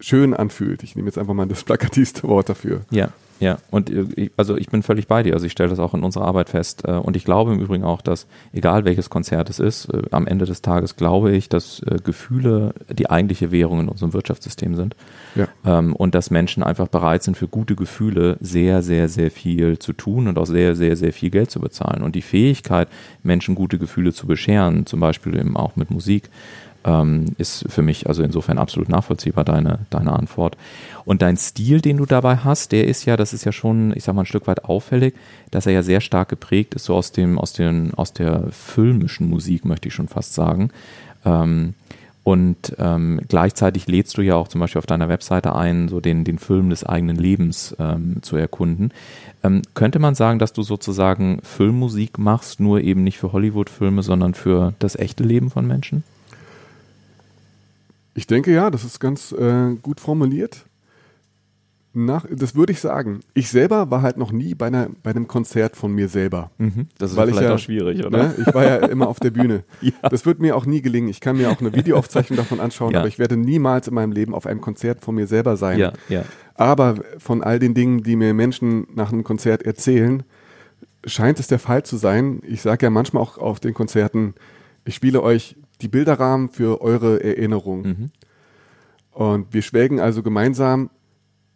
schön 0.00 0.34
anfühlt. 0.34 0.82
Ich 0.82 0.96
nehme 0.96 1.08
jetzt 1.08 1.18
einfach 1.18 1.34
mal 1.34 1.46
das 1.46 1.64
plakativste 1.64 2.24
Wort 2.24 2.48
dafür. 2.48 2.84
ja, 2.90 3.10
ja. 3.40 3.58
Und 3.70 3.90
äh, 3.90 4.04
ich- 4.16 4.30
also 4.36 4.56
ich 4.56 4.68
bin 4.68 4.82
völlig 4.82 5.06
bei 5.06 5.22
dir. 5.22 5.34
Also 5.34 5.46
ich 5.46 5.52
stelle 5.52 5.70
das 5.70 5.78
auch 5.78 5.94
in 5.94 6.02
unserer 6.02 6.24
Arbeit 6.24 6.48
fest. 6.48 6.82
Äh, 6.86 6.92
Und 6.92 7.16
ich 7.16 7.24
glaube 7.24 7.52
im 7.52 7.60
Übrigen 7.60 7.84
auch, 7.84 8.02
dass 8.02 8.26
egal 8.52 8.84
welches 8.84 9.10
Konzert 9.10 9.48
es 9.50 9.58
ist, 9.60 9.86
äh, 9.86 10.02
am 10.10 10.26
Ende 10.26 10.44
des 10.44 10.62
Tages 10.62 10.96
glaube 10.96 11.32
ich, 11.34 11.48
dass 11.48 11.82
Gefühle 12.04 12.74
die 12.90 13.08
eigentliche 13.10 13.50
Währung 13.52 13.80
in 13.80 13.88
unserem 13.88 14.12
Wirtschaftssystem 14.12 14.74
sind. 14.76 14.96
Ja. 15.34 15.46
ähm, 15.64 15.94
und 15.94 16.14
dass 16.14 16.30
Menschen 16.30 16.62
einfach 16.62 16.88
bereit 16.88 17.22
sind, 17.22 17.36
für 17.36 17.46
gute 17.48 17.76
Gefühle 17.76 18.36
sehr, 18.40 18.82
sehr, 18.82 19.08
sehr 19.08 19.30
viel 19.30 19.78
zu 19.78 19.92
tun 19.92 20.26
und 20.26 20.38
auch 20.38 20.46
sehr, 20.46 20.74
sehr, 20.74 20.96
sehr 20.96 21.12
viel 21.12 21.30
Geld 21.30 21.50
zu 21.50 21.60
bezahlen. 21.60 22.02
Und 22.02 22.14
die 22.16 22.22
Fähigkeit, 22.22 22.88
Menschen 23.22 23.54
gute 23.54 23.78
Gefühle 23.78 24.12
zu 24.12 24.26
bescheren, 24.26 24.86
zum 24.86 25.00
Beispiel 25.00 25.36
eben 25.38 25.56
auch 25.56 25.76
mit 25.76 25.90
Musik, 25.90 26.28
ähm, 26.88 27.26
ist 27.36 27.66
für 27.68 27.82
mich 27.82 28.08
also 28.08 28.22
insofern 28.22 28.56
absolut 28.56 28.88
nachvollziehbar, 28.88 29.44
deine, 29.44 29.80
deine 29.90 30.12
Antwort. 30.12 30.56
Und 31.04 31.20
dein 31.20 31.36
Stil, 31.36 31.80
den 31.80 31.98
du 31.98 32.06
dabei 32.06 32.36
hast, 32.36 32.72
der 32.72 32.86
ist 32.86 33.04
ja, 33.04 33.16
das 33.16 33.34
ist 33.34 33.44
ja 33.44 33.52
schon, 33.52 33.92
ich 33.94 34.04
sag 34.04 34.14
mal, 34.14 34.22
ein 34.22 34.26
Stück 34.26 34.46
weit 34.46 34.64
auffällig, 34.64 35.14
dass 35.50 35.66
er 35.66 35.72
ja 35.72 35.82
sehr 35.82 36.00
stark 36.00 36.30
geprägt 36.30 36.74
ist, 36.74 36.84
so 36.84 36.94
aus 36.94 37.12
dem, 37.12 37.38
aus 37.38 37.52
den, 37.52 37.92
aus 37.94 38.14
der 38.14 38.44
filmischen 38.50 39.28
Musik, 39.28 39.66
möchte 39.66 39.88
ich 39.88 39.94
schon 39.94 40.08
fast 40.08 40.32
sagen. 40.32 40.70
Ähm, 41.26 41.74
und 42.24 42.74
ähm, 42.78 43.20
gleichzeitig 43.28 43.86
lädst 43.86 44.16
du 44.18 44.22
ja 44.22 44.34
auch 44.34 44.48
zum 44.48 44.60
Beispiel 44.60 44.78
auf 44.78 44.86
deiner 44.86 45.08
Webseite 45.08 45.54
ein, 45.54 45.88
so 45.88 46.00
den, 46.00 46.24
den 46.24 46.38
Film 46.38 46.70
des 46.70 46.84
eigenen 46.84 47.16
Lebens 47.16 47.74
ähm, 47.78 48.18
zu 48.22 48.36
erkunden. 48.36 48.92
Ähm, 49.42 49.62
könnte 49.74 49.98
man 49.98 50.14
sagen, 50.14 50.38
dass 50.38 50.52
du 50.52 50.62
sozusagen 50.62 51.40
Filmmusik 51.42 52.18
machst, 52.18 52.60
nur 52.60 52.80
eben 52.80 53.02
nicht 53.02 53.18
für 53.18 53.32
Hollywood-Filme, 53.32 54.02
sondern 54.02 54.34
für 54.34 54.74
das 54.78 54.96
echte 54.96 55.24
Leben 55.24 55.50
von 55.50 55.66
Menschen? 55.66 56.02
Ich 58.18 58.26
denke 58.26 58.52
ja, 58.52 58.68
das 58.68 58.82
ist 58.82 58.98
ganz 58.98 59.30
äh, 59.30 59.76
gut 59.80 60.00
formuliert. 60.00 60.64
Nach, 61.94 62.26
das 62.28 62.56
würde 62.56 62.72
ich 62.72 62.80
sagen. 62.80 63.20
Ich 63.32 63.48
selber 63.48 63.92
war 63.92 64.02
halt 64.02 64.16
noch 64.16 64.32
nie 64.32 64.56
bei, 64.56 64.66
einer, 64.66 64.88
bei 65.04 65.10
einem 65.10 65.28
Konzert 65.28 65.76
von 65.76 65.92
mir 65.92 66.08
selber. 66.08 66.50
Das 66.98 67.12
ist 67.12 67.16
Weil 67.16 67.28
ich 67.28 67.36
vielleicht 67.36 67.48
ja- 67.48 67.54
auch 67.54 67.58
schwierig, 67.60 68.04
oder? 68.04 68.18
Ne? 68.24 68.34
Ich 68.44 68.52
war 68.52 68.64
ja 68.64 68.76
immer 68.88 69.06
auf 69.08 69.20
der 69.20 69.30
Bühne. 69.30 69.62
Ja. 69.80 69.92
Das 70.10 70.26
wird 70.26 70.40
mir 70.40 70.56
auch 70.56 70.66
nie 70.66 70.82
gelingen. 70.82 71.08
Ich 71.08 71.20
kann 71.20 71.36
mir 71.36 71.48
auch 71.48 71.60
eine 71.60 71.72
Videoaufzeichnung 71.72 72.36
davon 72.36 72.58
anschauen, 72.58 72.92
Ja. 72.92 72.98
aber 72.98 73.08
ich 73.08 73.20
werde 73.20 73.36
niemals 73.36 73.86
in 73.86 73.94
meinem 73.94 74.10
Leben 74.10 74.34
auf 74.34 74.46
einem 74.46 74.60
Konzert 74.60 75.00
von 75.04 75.14
mir 75.14 75.28
selber 75.28 75.56
sein. 75.56 75.92
Aber 76.56 76.96
von 77.18 77.44
all 77.44 77.60
den 77.60 77.74
Dingen, 77.74 78.02
die 78.02 78.16
mir 78.16 78.34
Menschen 78.34 78.88
nach 78.96 79.12
einem 79.12 79.22
Konzert 79.22 79.62
erzählen, 79.62 80.24
scheint 81.06 81.38
es 81.38 81.46
der 81.46 81.60
Fall 81.60 81.84
zu 81.84 81.96
sein. 81.96 82.40
Ich 82.48 82.62
sage 82.62 82.86
ja 82.86 82.90
manchmal 82.90 83.22
auch 83.22 83.38
auf 83.38 83.60
den 83.60 83.74
Konzerten, 83.74 84.34
ich 84.84 84.96
spiele 84.96 85.22
euch 85.22 85.54
die 85.80 85.88
Bilderrahmen 85.88 86.48
für 86.48 86.80
eure 86.80 87.22
Erinnerung. 87.22 87.82
Mhm. 87.82 88.10
Und 89.12 89.52
wir 89.52 89.62
schwelgen 89.62 90.00
also 90.00 90.22
gemeinsam 90.22 90.90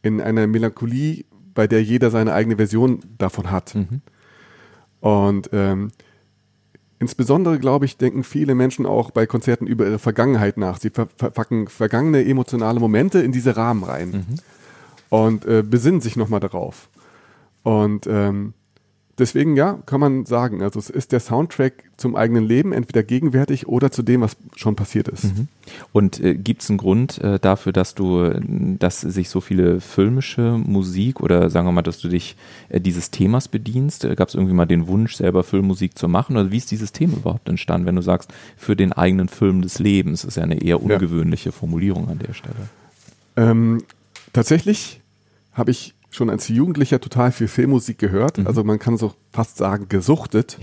in 0.02 0.20
einer 0.20 0.46
Melancholie, 0.46 1.24
bei 1.54 1.66
der 1.66 1.82
jeder 1.82 2.10
seine 2.10 2.32
eigene 2.32 2.56
Version 2.56 3.00
davon 3.18 3.50
hat. 3.50 3.74
Mhm. 3.74 4.00
Und 5.00 5.50
ähm, 5.52 5.90
insbesondere, 6.98 7.58
glaube 7.58 7.84
ich, 7.84 7.96
denken 7.96 8.24
viele 8.24 8.54
Menschen 8.54 8.86
auch 8.86 9.10
bei 9.10 9.26
Konzerten 9.26 9.66
über 9.66 9.86
ihre 9.86 9.98
Vergangenheit 9.98 10.56
nach. 10.56 10.78
Sie 10.78 10.90
ver 10.90 11.08
verpacken 11.16 11.68
vergangene 11.68 12.24
emotionale 12.24 12.80
Momente 12.80 13.20
in 13.20 13.32
diese 13.32 13.56
Rahmen 13.56 13.84
rein 13.84 14.10
Mhm. 14.10 14.36
und 15.10 15.44
äh, 15.44 15.62
besinnen 15.62 16.00
sich 16.00 16.16
nochmal 16.16 16.40
darauf. 16.40 16.88
Und 17.64 18.06
ähm, 18.06 18.54
deswegen, 19.18 19.56
ja, 19.56 19.78
kann 19.86 20.00
man 20.00 20.24
sagen, 20.26 20.62
also 20.62 20.78
es 20.78 20.90
ist 20.90 21.12
der 21.12 21.20
Soundtrack 21.20 21.84
zum 21.96 22.16
eigenen 22.16 22.44
Leben, 22.44 22.72
entweder 22.72 23.02
gegenwärtig 23.02 23.68
oder 23.68 23.90
zu 23.90 24.02
dem, 24.02 24.22
was 24.22 24.36
schon 24.56 24.74
passiert 24.76 25.08
ist. 25.08 25.24
Mhm. 25.24 25.48
Und 25.92 26.20
äh, 26.20 26.34
gibt 26.34 26.62
es 26.62 26.68
einen 26.70 26.78
Grund 26.78 27.18
äh, 27.18 27.38
dafür, 27.38 27.72
dass 27.72 27.94
du, 27.94 28.22
äh, 28.24 28.40
dass 28.78 29.00
sich 29.00 29.28
so 29.28 29.40
viele 29.40 29.80
filmische 29.80 30.58
Musik 30.64 31.20
oder 31.20 31.50
sagen 31.50 31.66
wir 31.66 31.72
mal, 31.72 31.82
dass 31.82 31.98
du 32.00 32.08
dich 32.08 32.36
äh, 32.68 32.80
dieses 32.80 33.10
Themas 33.10 33.48
bedienst? 33.48 34.04
Äh, 34.04 34.14
Gab 34.16 34.28
es 34.28 34.34
irgendwie 34.34 34.54
mal 34.54 34.66
den 34.66 34.86
Wunsch, 34.88 35.14
selber 35.16 35.44
Filmmusik 35.44 35.96
zu 35.96 36.08
machen? 36.08 36.36
Oder 36.36 36.50
wie 36.50 36.56
ist 36.56 36.70
dieses 36.70 36.92
Thema 36.92 37.16
überhaupt 37.18 37.48
entstanden, 37.48 37.86
wenn 37.86 37.96
du 37.96 38.02
sagst, 38.02 38.32
für 38.56 38.74
den 38.76 38.92
eigenen 38.92 39.28
Film 39.28 39.62
des 39.62 39.78
Lebens? 39.78 40.22
Das 40.22 40.28
ist 40.30 40.36
ja 40.36 40.42
eine 40.42 40.60
eher 40.60 40.76
Ja. 40.76 40.94
ungewöhnliche 40.96 41.52
Formulierung 41.52 42.08
an 42.08 42.18
der 42.18 42.32
Stelle. 42.32 42.68
Ähm, 43.36 43.82
tatsächlich 44.32 45.00
habe 45.52 45.70
ich 45.70 45.94
schon 46.12 46.30
als 46.30 46.46
Jugendlicher 46.48 47.00
total 47.00 47.32
viel 47.32 47.48
Filmmusik 47.48 47.98
gehört. 47.98 48.38
Mhm. 48.38 48.46
Also 48.46 48.62
man 48.62 48.78
kann 48.78 48.96
so 48.96 49.14
fast 49.32 49.56
sagen, 49.56 49.88
gesuchtet. 49.88 50.58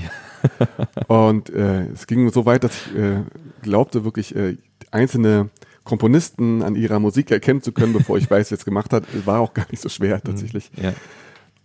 Und 1.08 1.50
äh, 1.50 1.88
es 1.88 2.08
ging 2.08 2.32
so 2.32 2.46
weit, 2.46 2.64
dass 2.64 2.72
ich 2.88 2.96
äh, 2.96 3.22
glaubte, 3.62 4.06
wirklich 4.06 4.36
äh, 4.36 4.58
einzelne 4.92 5.50
Komponisten 5.84 6.62
an 6.62 6.76
ihrer 6.76 7.00
Musik 7.00 7.32
erkennen 7.32 7.62
zu 7.62 7.72
können, 7.72 7.94
bevor 7.94 8.18
ich 8.18 8.30
weiß, 8.30 8.52
wer 8.52 8.58
es 8.58 8.64
gemacht 8.66 8.94
hat. 8.94 9.04
War 9.26 9.40
auch 9.40 9.54
gar 9.54 9.66
nicht 9.72 9.82
so 9.82 9.90
schwer 9.90 10.22
tatsächlich. 10.22 10.70
Ja. 10.82 10.94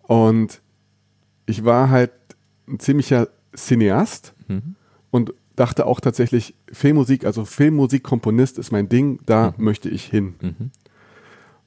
Und 0.03 0.61
ich 1.47 1.65
war 1.65 1.91
halt 1.91 2.11
ein 2.67 2.81
ziemlicher 2.81 3.29
Cineast 3.55 4.33
Mhm. 4.49 4.75
und 5.11 5.33
dachte 5.57 5.87
auch 5.87 6.01
tatsächlich, 6.01 6.55
Filmmusik, 6.73 7.25
also 7.25 7.45
Filmmusikkomponist 7.45 8.59
ist 8.59 8.73
mein 8.73 8.89
Ding, 8.89 9.21
da 9.27 9.55
Mhm. 9.57 9.65
möchte 9.65 9.89
ich 9.89 10.05
hin. 10.05 10.35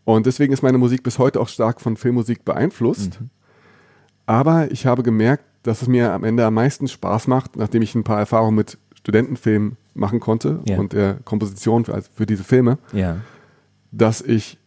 Mhm. 0.08 0.13
Und 0.13 0.26
deswegen 0.26 0.54
ist 0.54 0.63
meine 0.63 0.78
Musik 0.78 1.04
bis 1.04 1.20
heute 1.20 1.39
auch 1.39 1.50
stark 1.50 1.82
von 1.82 1.98
Filmmusik 1.98 2.43
beeinflusst. 2.46 3.20
Mhm. 3.22 3.30
Aber 4.26 4.72
ich 4.72 4.86
habe 4.86 5.04
gemerkt, 5.04 5.43
dass 5.63 5.82
es 5.82 5.88
mir 5.88 6.13
am 6.13 6.24
Ende 6.24 6.46
am 6.46 6.54
meisten 6.54 6.88
Spaß 6.88 7.28
macht, 7.28 7.56
nachdem 7.58 7.82
ich 7.82 7.93
ein 7.96 8.04
paar 8.04 8.20
Erfahrungen 8.20 8.56
mit 8.56 8.78
Studentenfilmen 8.96 9.78
machen 9.93 10.20
konnte 10.20 10.60
Ja. 10.65 10.78
und 10.78 10.93
der 10.93 11.15
Komposition 11.24 11.86
für, 11.86 11.93
also 11.93 12.10
für 12.13 12.26
diese 12.26 12.43
Filme, 12.43 12.78
Ja. 12.93 13.17
dass 13.91 14.22
ich 14.22 14.58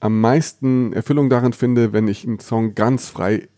am 0.00 0.20
meisten 0.20 0.92
Erfüllung 0.92 1.28
darin 1.30 1.52
finde, 1.52 1.92
wenn 1.92 2.08
ich 2.08 2.26
einen 2.26 2.40
Song 2.40 2.74
ganz 2.74 3.08
frei 3.08 3.48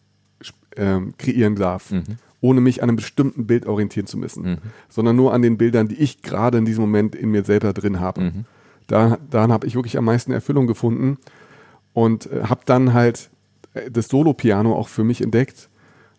ähm, 0.76 1.12
kreieren 1.18 1.54
darf, 1.54 1.90
Mhm. 1.90 2.02
ohne 2.40 2.60
mich 2.62 2.82
an 2.82 2.88
einem 2.88 2.96
bestimmten 2.96 3.46
Bild 3.46 3.66
orientieren 3.66 4.06
zu 4.06 4.16
müssen, 4.16 4.42
Mhm. 4.52 4.58
sondern 4.88 5.16
nur 5.16 5.34
an 5.34 5.42
den 5.42 5.58
Bildern, 5.58 5.86
die 5.88 5.96
ich 5.96 6.22
gerade 6.22 6.56
in 6.58 6.64
diesem 6.64 6.80
Moment 6.82 7.14
in 7.14 7.30
mir 7.30 7.44
selber 7.44 7.74
drin 7.74 8.00
habe. 8.00 8.32
Da, 8.92 9.18
daran 9.30 9.50
habe 9.52 9.66
ich 9.66 9.74
wirklich 9.74 9.96
am 9.96 10.04
meisten 10.04 10.32
Erfüllung 10.32 10.66
gefunden 10.66 11.16
und 11.94 12.30
äh, 12.30 12.42
habe 12.44 12.60
dann 12.66 12.92
halt 12.92 13.30
äh, 13.74 13.90
das 13.90 14.08
Solo-Piano 14.08 14.74
auch 14.74 14.88
für 14.88 15.02
mich 15.02 15.22
entdeckt. 15.22 15.70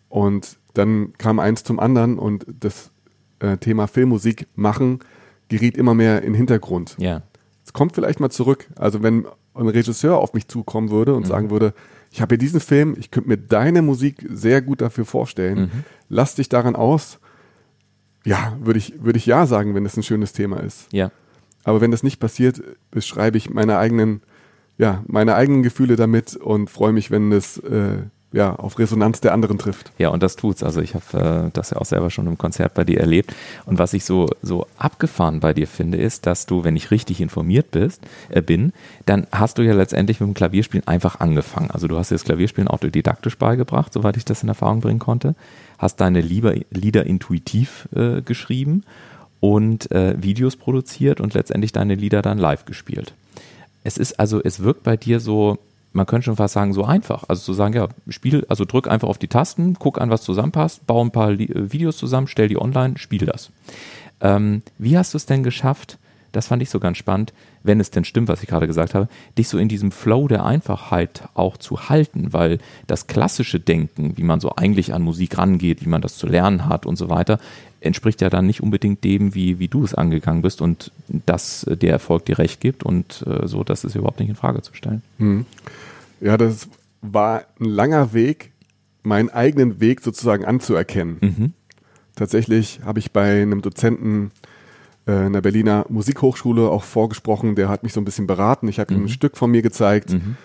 Und 0.08 0.58
dann 0.74 1.12
kam 1.18 1.38
eins 1.38 1.62
zum 1.64 1.78
anderen 1.78 2.18
und 2.18 2.46
das 2.60 2.90
äh, 3.38 3.56
Thema 3.58 3.86
Filmmusik 3.86 4.46
machen 4.56 4.98
geriet 5.48 5.76
immer 5.76 5.94
mehr 5.94 6.18
in 6.22 6.32
den 6.32 6.34
Hintergrund. 6.34 6.96
Ja. 6.98 7.22
Es 7.64 7.72
kommt 7.72 7.94
vielleicht 7.94 8.18
mal 8.18 8.30
zurück. 8.30 8.66
Also 8.76 9.02
wenn 9.02 9.26
ein 9.54 9.68
Regisseur 9.68 10.18
auf 10.18 10.34
mich 10.34 10.48
zukommen 10.48 10.90
würde 10.90 11.14
und 11.14 11.22
Mhm. 11.24 11.28
sagen 11.28 11.50
würde, 11.50 11.74
ich 12.10 12.20
habe 12.22 12.32
hier 12.32 12.38
diesen 12.38 12.60
Film, 12.60 12.96
ich 12.98 13.10
könnte 13.10 13.28
mir 13.28 13.36
deine 13.36 13.82
Musik 13.82 14.26
sehr 14.30 14.62
gut 14.62 14.80
dafür 14.80 15.04
vorstellen, 15.04 15.58
Mhm. 15.60 15.70
lass 16.08 16.34
dich 16.34 16.48
daran 16.48 16.74
aus. 16.76 17.18
Ja, 18.24 18.56
würde 18.60 18.78
ich, 18.78 18.94
würde 19.04 19.18
ich 19.18 19.26
ja 19.26 19.46
sagen, 19.46 19.74
wenn 19.74 19.84
es 19.86 19.96
ein 19.96 20.02
schönes 20.02 20.32
Thema 20.32 20.58
ist. 20.60 20.92
Ja. 20.92 21.10
Aber 21.64 21.80
wenn 21.80 21.90
das 21.90 22.02
nicht 22.02 22.20
passiert, 22.20 22.62
beschreibe 22.90 23.38
ich 23.38 23.50
meine 23.50 23.78
eigenen, 23.78 24.22
ja, 24.78 25.02
meine 25.06 25.34
eigenen 25.34 25.62
Gefühle 25.62 25.96
damit 25.96 26.36
und 26.36 26.70
freue 26.70 26.92
mich, 26.92 27.10
wenn 27.10 27.32
es 27.32 27.58
äh, 27.58 28.02
ja, 28.34 28.56
auf 28.56 28.80
Resonanz 28.80 29.20
der 29.20 29.32
anderen 29.32 29.58
trifft. 29.58 29.92
Ja, 29.96 30.08
und 30.08 30.22
das 30.22 30.34
tut's. 30.34 30.64
Also 30.64 30.80
ich 30.80 30.94
habe 30.94 31.46
äh, 31.46 31.50
das 31.52 31.70
ja 31.70 31.76
auch 31.76 31.84
selber 31.84 32.10
schon 32.10 32.26
im 32.26 32.36
Konzert 32.36 32.74
bei 32.74 32.82
dir 32.82 32.98
erlebt. 32.98 33.32
Und 33.64 33.78
was 33.78 33.92
ich 33.92 34.04
so, 34.04 34.28
so 34.42 34.66
abgefahren 34.76 35.38
bei 35.38 35.54
dir 35.54 35.68
finde, 35.68 35.98
ist, 35.98 36.26
dass 36.26 36.44
du, 36.44 36.64
wenn 36.64 36.74
ich 36.74 36.90
richtig 36.90 37.20
informiert 37.20 37.70
bist, 37.70 38.02
äh, 38.30 38.42
bin, 38.42 38.72
dann 39.06 39.28
hast 39.30 39.58
du 39.58 39.62
ja 39.62 39.72
letztendlich 39.72 40.20
mit 40.20 40.28
dem 40.28 40.34
Klavierspielen 40.34 40.86
einfach 40.88 41.20
angefangen. 41.20 41.70
Also 41.70 41.86
du 41.86 41.96
hast 41.96 42.10
dir 42.10 42.16
das 42.16 42.24
Klavierspielen 42.24 42.66
autodidaktisch 42.66 43.38
beigebracht, 43.38 43.92
soweit 43.92 44.16
ich 44.16 44.24
das 44.24 44.42
in 44.42 44.48
Erfahrung 44.48 44.80
bringen 44.80 44.98
konnte. 44.98 45.36
Hast 45.78 46.00
deine 46.00 46.20
Lieder, 46.20 46.54
Lieder 46.70 47.06
intuitiv 47.06 47.88
äh, 47.94 48.20
geschrieben 48.20 48.82
und 49.44 49.90
äh, 49.92 50.14
Videos 50.22 50.56
produziert 50.56 51.20
und 51.20 51.34
letztendlich 51.34 51.70
deine 51.70 51.96
Lieder 51.96 52.22
dann 52.22 52.38
live 52.38 52.64
gespielt. 52.64 53.12
Es 53.82 53.98
ist 53.98 54.18
also, 54.18 54.42
es 54.42 54.60
wirkt 54.60 54.84
bei 54.84 54.96
dir 54.96 55.20
so, 55.20 55.58
man 55.92 56.06
könnte 56.06 56.24
schon 56.24 56.36
fast 56.36 56.54
sagen, 56.54 56.72
so 56.72 56.86
einfach. 56.86 57.24
Also 57.28 57.42
zu 57.42 57.52
sagen, 57.52 57.74
ja, 57.74 57.88
spiel, 58.08 58.46
also 58.48 58.64
drück 58.64 58.88
einfach 58.88 59.06
auf 59.06 59.18
die 59.18 59.28
Tasten, 59.28 59.76
guck 59.78 60.00
an, 60.00 60.08
was 60.08 60.22
zusammenpasst, 60.22 60.86
bau 60.86 61.04
ein 61.04 61.10
paar 61.10 61.30
Li 61.30 61.44
äh, 61.44 61.70
Videos 61.70 61.98
zusammen, 61.98 62.26
stell 62.26 62.48
die 62.48 62.58
online, 62.58 62.96
spiel 62.96 63.26
das. 63.26 63.50
Ähm, 64.22 64.62
wie 64.78 64.96
hast 64.96 65.12
du 65.12 65.18
es 65.18 65.26
denn 65.26 65.42
geschafft, 65.42 65.98
das 66.32 66.46
fand 66.46 66.62
ich 66.62 66.70
so 66.70 66.80
ganz 66.80 66.96
spannend, 66.96 67.34
wenn 67.62 67.80
es 67.80 67.90
denn 67.90 68.04
stimmt, 68.04 68.28
was 68.28 68.42
ich 68.42 68.48
gerade 68.48 68.66
gesagt 68.66 68.94
habe, 68.94 69.08
dich 69.36 69.48
so 69.48 69.58
in 69.58 69.68
diesem 69.68 69.92
Flow 69.92 70.26
der 70.26 70.46
Einfachheit 70.46 71.28
auch 71.34 71.58
zu 71.58 71.90
halten, 71.90 72.32
weil 72.32 72.58
das 72.86 73.06
klassische 73.06 73.60
Denken, 73.60 74.16
wie 74.16 74.22
man 74.22 74.40
so 74.40 74.56
eigentlich 74.56 74.94
an 74.94 75.02
Musik 75.02 75.36
rangeht, 75.36 75.84
wie 75.84 75.88
man 75.88 76.00
das 76.00 76.16
zu 76.16 76.26
lernen 76.26 76.66
hat 76.66 76.86
und 76.86 76.96
so 76.96 77.10
weiter, 77.10 77.38
entspricht 77.84 78.20
ja 78.20 78.30
dann 78.30 78.46
nicht 78.46 78.62
unbedingt 78.62 79.04
dem, 79.04 79.34
wie, 79.34 79.58
wie 79.58 79.68
du 79.68 79.84
es 79.84 79.94
angegangen 79.94 80.42
bist 80.42 80.60
und 80.60 80.90
dass 81.08 81.66
der 81.68 81.90
Erfolg 81.92 82.24
dir 82.24 82.38
recht 82.38 82.60
gibt 82.60 82.82
und 82.82 83.24
äh, 83.26 83.46
so, 83.46 83.64
das 83.64 83.84
ist 83.84 83.94
überhaupt 83.94 84.20
nicht 84.20 84.28
in 84.28 84.34
Frage 84.36 84.62
zu 84.62 84.74
stellen. 84.74 85.02
Hm. 85.18 85.46
Ja, 86.20 86.36
das 86.36 86.68
war 87.02 87.44
ein 87.60 87.66
langer 87.66 88.12
Weg, 88.14 88.52
meinen 89.02 89.28
eigenen 89.30 89.80
Weg 89.80 90.00
sozusagen 90.00 90.44
anzuerkennen. 90.44 91.18
Mhm. 91.20 91.52
Tatsächlich 92.16 92.80
habe 92.84 92.98
ich 93.00 93.12
bei 93.12 93.42
einem 93.42 93.60
Dozenten 93.60 94.30
äh, 95.06 95.26
in 95.26 95.32
der 95.34 95.40
Berliner 95.42 95.84
Musikhochschule 95.88 96.68
auch 96.70 96.84
vorgesprochen, 96.84 97.56
der 97.56 97.68
hat 97.68 97.82
mich 97.82 97.92
so 97.92 98.00
ein 98.00 98.04
bisschen 98.06 98.26
beraten. 98.26 98.68
Ich 98.68 98.78
habe 98.78 98.94
ihm 98.94 99.00
Mhm. 99.00 99.06
ein 99.06 99.10
Stück 99.10 99.36
von 99.36 99.50
mir 99.50 99.60
gezeigt 99.62 100.12
Mhm. 100.12 100.36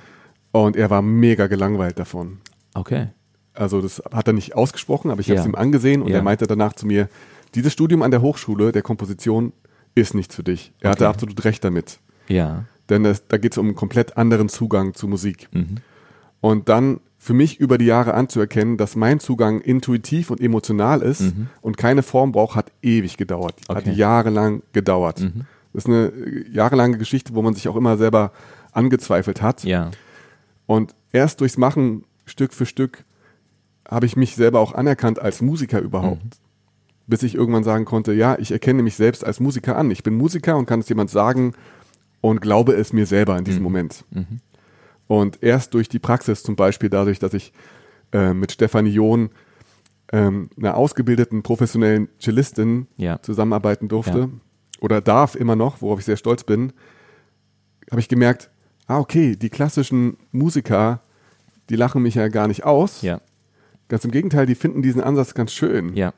und 0.52 0.76
er 0.76 0.90
war 0.90 1.02
mega 1.02 1.48
gelangweilt 1.48 1.98
davon. 2.00 2.40
Okay. 2.74 3.08
Also 3.60 3.82
das 3.82 4.02
hat 4.14 4.28
er 4.28 4.34
nicht 4.34 4.56
ausgesprochen, 4.56 5.12
aber 5.12 5.20
ich 5.22 5.28
habe 5.30 5.36
Ja. 5.36 5.42
es 5.42 5.48
ihm 5.48 5.56
angesehen 5.56 6.02
und 6.02 6.10
Ja. 6.10 6.18
er 6.18 6.24
meinte 6.24 6.48
danach 6.48 6.74
zu 6.74 6.88
mir, 6.88 7.10
dieses 7.56 7.74
Studium 7.74 8.02
an 8.04 8.12
der 8.12 8.22
Hochschule 8.22 8.72
der 8.72 8.82
Komposition 8.82 9.52
ist 9.96 10.14
nichts 10.16 10.36
für 10.36 10.44
dich. 10.44 10.72
Er 10.80 10.92
hatte 10.92 11.06
Okay. 11.06 11.14
absolut 11.14 11.44
recht 11.46 11.64
damit. 11.64 12.00
Ja. 12.28 12.64
Denn 12.90 13.06
es, 13.06 13.28
da 13.28 13.38
geht 13.38 13.52
es 13.54 13.58
um 13.58 13.66
einen 13.68 13.76
komplett 13.76 14.18
anderen 14.18 14.50
Zugang 14.50 14.94
zu 14.94 15.08
Musik. 15.08 15.48
Mhm. 15.52 15.76
Und 16.42 16.70
dann 16.70 17.00
für 17.18 17.34
mich 17.34 17.60
über 17.60 17.78
die 17.78 17.86
Jahre 17.86 18.14
anzuerkennen, 18.14 18.78
dass 18.78 18.96
mein 18.96 19.20
Zugang 19.20 19.60
intuitiv 19.60 20.32
und 20.32 20.40
emotional 20.40 21.02
ist 21.02 21.22
Mhm. 21.22 21.50
und 21.62 21.76
keine 21.78 22.02
Form 22.02 22.32
braucht, 22.32 22.56
hat 22.56 22.72
ewig 22.82 23.18
gedauert. 23.18 23.56
Hat 23.68 23.78
Okay. 23.80 23.92
jahrelang 23.92 24.62
gedauert. 24.72 25.20
Mhm. 25.20 25.42
Das 25.74 25.84
ist 25.84 25.88
eine 25.90 26.06
äh, 26.08 26.46
jahrelange 26.52 26.98
Geschichte, 26.98 27.36
wo 27.36 27.42
man 27.42 27.54
sich 27.56 27.68
auch 27.68 27.76
immer 27.76 27.98
selber 27.98 28.32
angezweifelt 28.72 29.42
hat. 29.42 29.64
Ja. 29.66 29.92
Und 30.66 30.96
erst 31.12 31.42
durchs 31.42 31.58
Machen, 31.58 32.06
Stück 32.26 32.54
für 32.54 32.66
Stück, 32.66 33.04
habe 33.90 34.06
ich 34.06 34.16
mich 34.16 34.36
selber 34.36 34.60
auch 34.60 34.74
anerkannt 34.74 35.20
als 35.20 35.42
Musiker 35.42 35.80
überhaupt. 35.82 36.24
Mhm. 36.24 36.30
Bis 37.08 37.24
ich 37.24 37.34
irgendwann 37.36 37.64
sagen 37.64 37.86
konnte, 37.86 38.14
ja, 38.14 38.38
ich 38.38 38.52
erkenne 38.52 38.84
mich 38.84 38.96
selbst 38.96 39.26
als 39.26 39.40
Musiker 39.40 39.76
an. 39.78 39.90
Ich 39.90 40.04
bin 40.04 40.16
Musiker 40.16 40.56
und 40.58 40.68
kann 40.68 40.80
es 40.82 40.90
jemand 40.90 41.10
sagen 41.10 41.54
und 42.22 42.40
glaube 42.42 42.74
es 42.74 42.94
mir 42.94 43.06
selber 43.08 43.38
in 43.38 43.46
diesem 43.46 43.62
Mhm. 43.62 43.64
Moment. 43.64 44.06
Mhm. 44.12 44.26
Und 45.08 45.42
erst 45.42 45.74
durch 45.74 45.90
die 45.90 45.98
Praxis, 45.98 46.44
zum 46.44 46.56
Beispiel 46.56 46.90
dadurch, 46.90 47.18
dass 47.20 47.34
ich 47.34 47.52
äh, 48.12 48.34
mit 48.34 48.52
Stefanie 48.52 48.90
John, 48.92 49.30
ähm, 50.12 50.50
einer 50.58 50.76
ausgebildeten 50.76 51.42
professionellen 51.44 52.10
Cellistin, 52.20 52.88
Ja. 52.98 53.22
zusammenarbeiten 53.22 53.88
durfte 53.88 54.20
Ja. 54.20 54.30
oder 54.82 55.02
darf 55.02 55.36
immer 55.36 55.56
noch, 55.56 55.82
worauf 55.82 56.00
ich 56.00 56.06
sehr 56.06 56.18
stolz 56.18 56.44
bin, 56.44 56.74
habe 57.92 58.02
ich 58.02 58.08
gemerkt, 58.10 58.50
ah 58.88 58.98
okay, 59.00 59.36
die 59.36 59.50
klassischen 59.50 60.18
Musiker, 60.32 61.02
die 61.70 61.76
lachen 61.76 62.02
mich 62.04 62.16
ja 62.16 62.28
gar 62.30 62.48
nicht 62.48 62.64
aus. 62.66 63.02
Ja. 63.04 63.22
Ganz 63.90 64.06
im 64.06 64.12
Gegenteil, 64.12 64.46
die 64.46 64.56
finden 64.56 64.82
diesen 64.82 65.02
Ansatz 65.02 65.34
ganz 65.34 65.52
schön 65.52 65.94
Ja. 65.96 66.14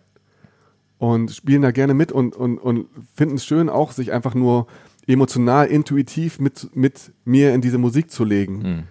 und 0.99 1.31
spielen 1.31 1.63
da 1.63 1.71
gerne 1.71 1.93
mit 1.95 2.11
und, 2.11 2.35
und, 2.35 2.59
und 2.59 2.87
finden 3.15 3.35
es 3.35 3.45
schön, 3.45 3.69
auch 3.69 3.91
sich 3.91 4.11
einfach 4.11 4.35
nur 4.35 4.67
emotional, 5.07 5.65
intuitiv 5.67 6.39
mit, 6.39 6.69
mit 6.75 7.11
mir 7.25 7.53
in 7.53 7.61
diese 7.61 7.79
Musik 7.79 8.11
zu 8.11 8.23
legen. 8.23 8.57
Mhm. 8.61 8.83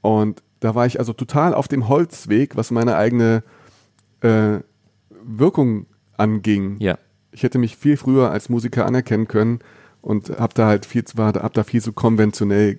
Und 0.00 0.42
da 0.60 0.74
war 0.74 0.86
ich 0.86 0.98
also 0.98 1.12
total 1.12 1.54
auf 1.54 1.68
dem 1.68 1.88
Holzweg, 1.88 2.56
was 2.56 2.70
meine 2.70 2.96
eigene 2.96 3.42
äh, 4.20 4.58
Wirkung 5.22 5.86
anging. 6.16 6.76
Ja. 6.80 6.98
Ich 7.32 7.42
hätte 7.42 7.58
mich 7.58 7.76
viel 7.76 7.96
früher 7.96 8.30
als 8.30 8.48
Musiker 8.48 8.86
anerkennen 8.86 9.28
können 9.28 9.60
und 10.00 10.30
habe 10.38 10.54
da 10.54 10.66
halt 10.66 10.86
viel, 10.86 11.04
war, 11.14 11.34
hab 11.34 11.54
da 11.54 11.64
viel 11.64 11.82
zu 11.82 11.92
konventionell 11.92 12.78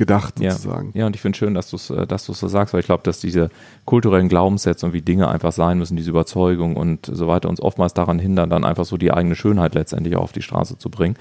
gedacht 0.00 0.38
sozusagen. 0.38 0.92
Ja, 0.94 1.00
ja 1.00 1.06
und 1.06 1.14
ich 1.14 1.20
finde 1.20 1.36
schön, 1.36 1.52
dass 1.52 1.68
du 1.68 1.76
es 1.76 1.90
äh, 1.90 2.06
dass 2.06 2.24
so 2.24 2.32
sagst, 2.32 2.72
weil 2.72 2.80
ich 2.80 2.86
glaube, 2.86 3.02
dass 3.04 3.20
diese 3.20 3.50
kulturellen 3.84 4.30
Glaubenssätze 4.30 4.86
und 4.86 4.94
wie 4.94 5.02
Dinge 5.02 5.28
einfach 5.28 5.52
sein 5.52 5.76
müssen, 5.76 5.94
diese 5.94 6.08
Überzeugung 6.08 6.74
und 6.74 7.04
so 7.04 7.28
weiter 7.28 7.50
uns 7.50 7.60
oftmals 7.60 7.92
daran 7.92 8.18
hindern, 8.18 8.48
dann 8.48 8.64
einfach 8.64 8.86
so 8.86 8.96
die 8.96 9.12
eigene 9.12 9.36
Schönheit 9.36 9.74
letztendlich 9.74 10.16
auf 10.16 10.32
die 10.32 10.40
Straße 10.40 10.78
zu 10.78 10.88
bringen. 10.88 11.16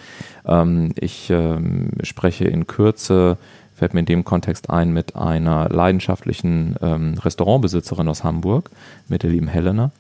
Ähm, 0.45 0.93
ich 0.95 1.29
ähm, 1.29 1.91
spreche 2.03 2.45
in 2.45 2.67
Kürze 2.67 3.37
fällt 3.75 3.93
mir 3.93 4.01
in 4.01 4.05
dem 4.05 4.25
Kontext 4.25 4.69
ein 4.69 4.91
mit 4.91 5.15
einer 5.15 5.69
leidenschaftlichen 5.69 6.75
ähm, 6.81 7.15
Restaurantbesitzerin 7.17 8.09
aus 8.09 8.25
Hamburg, 8.25 8.71
mit 9.07 9.23
der 9.23 9.29
lieben 9.29 9.47
Helena. 9.47 9.91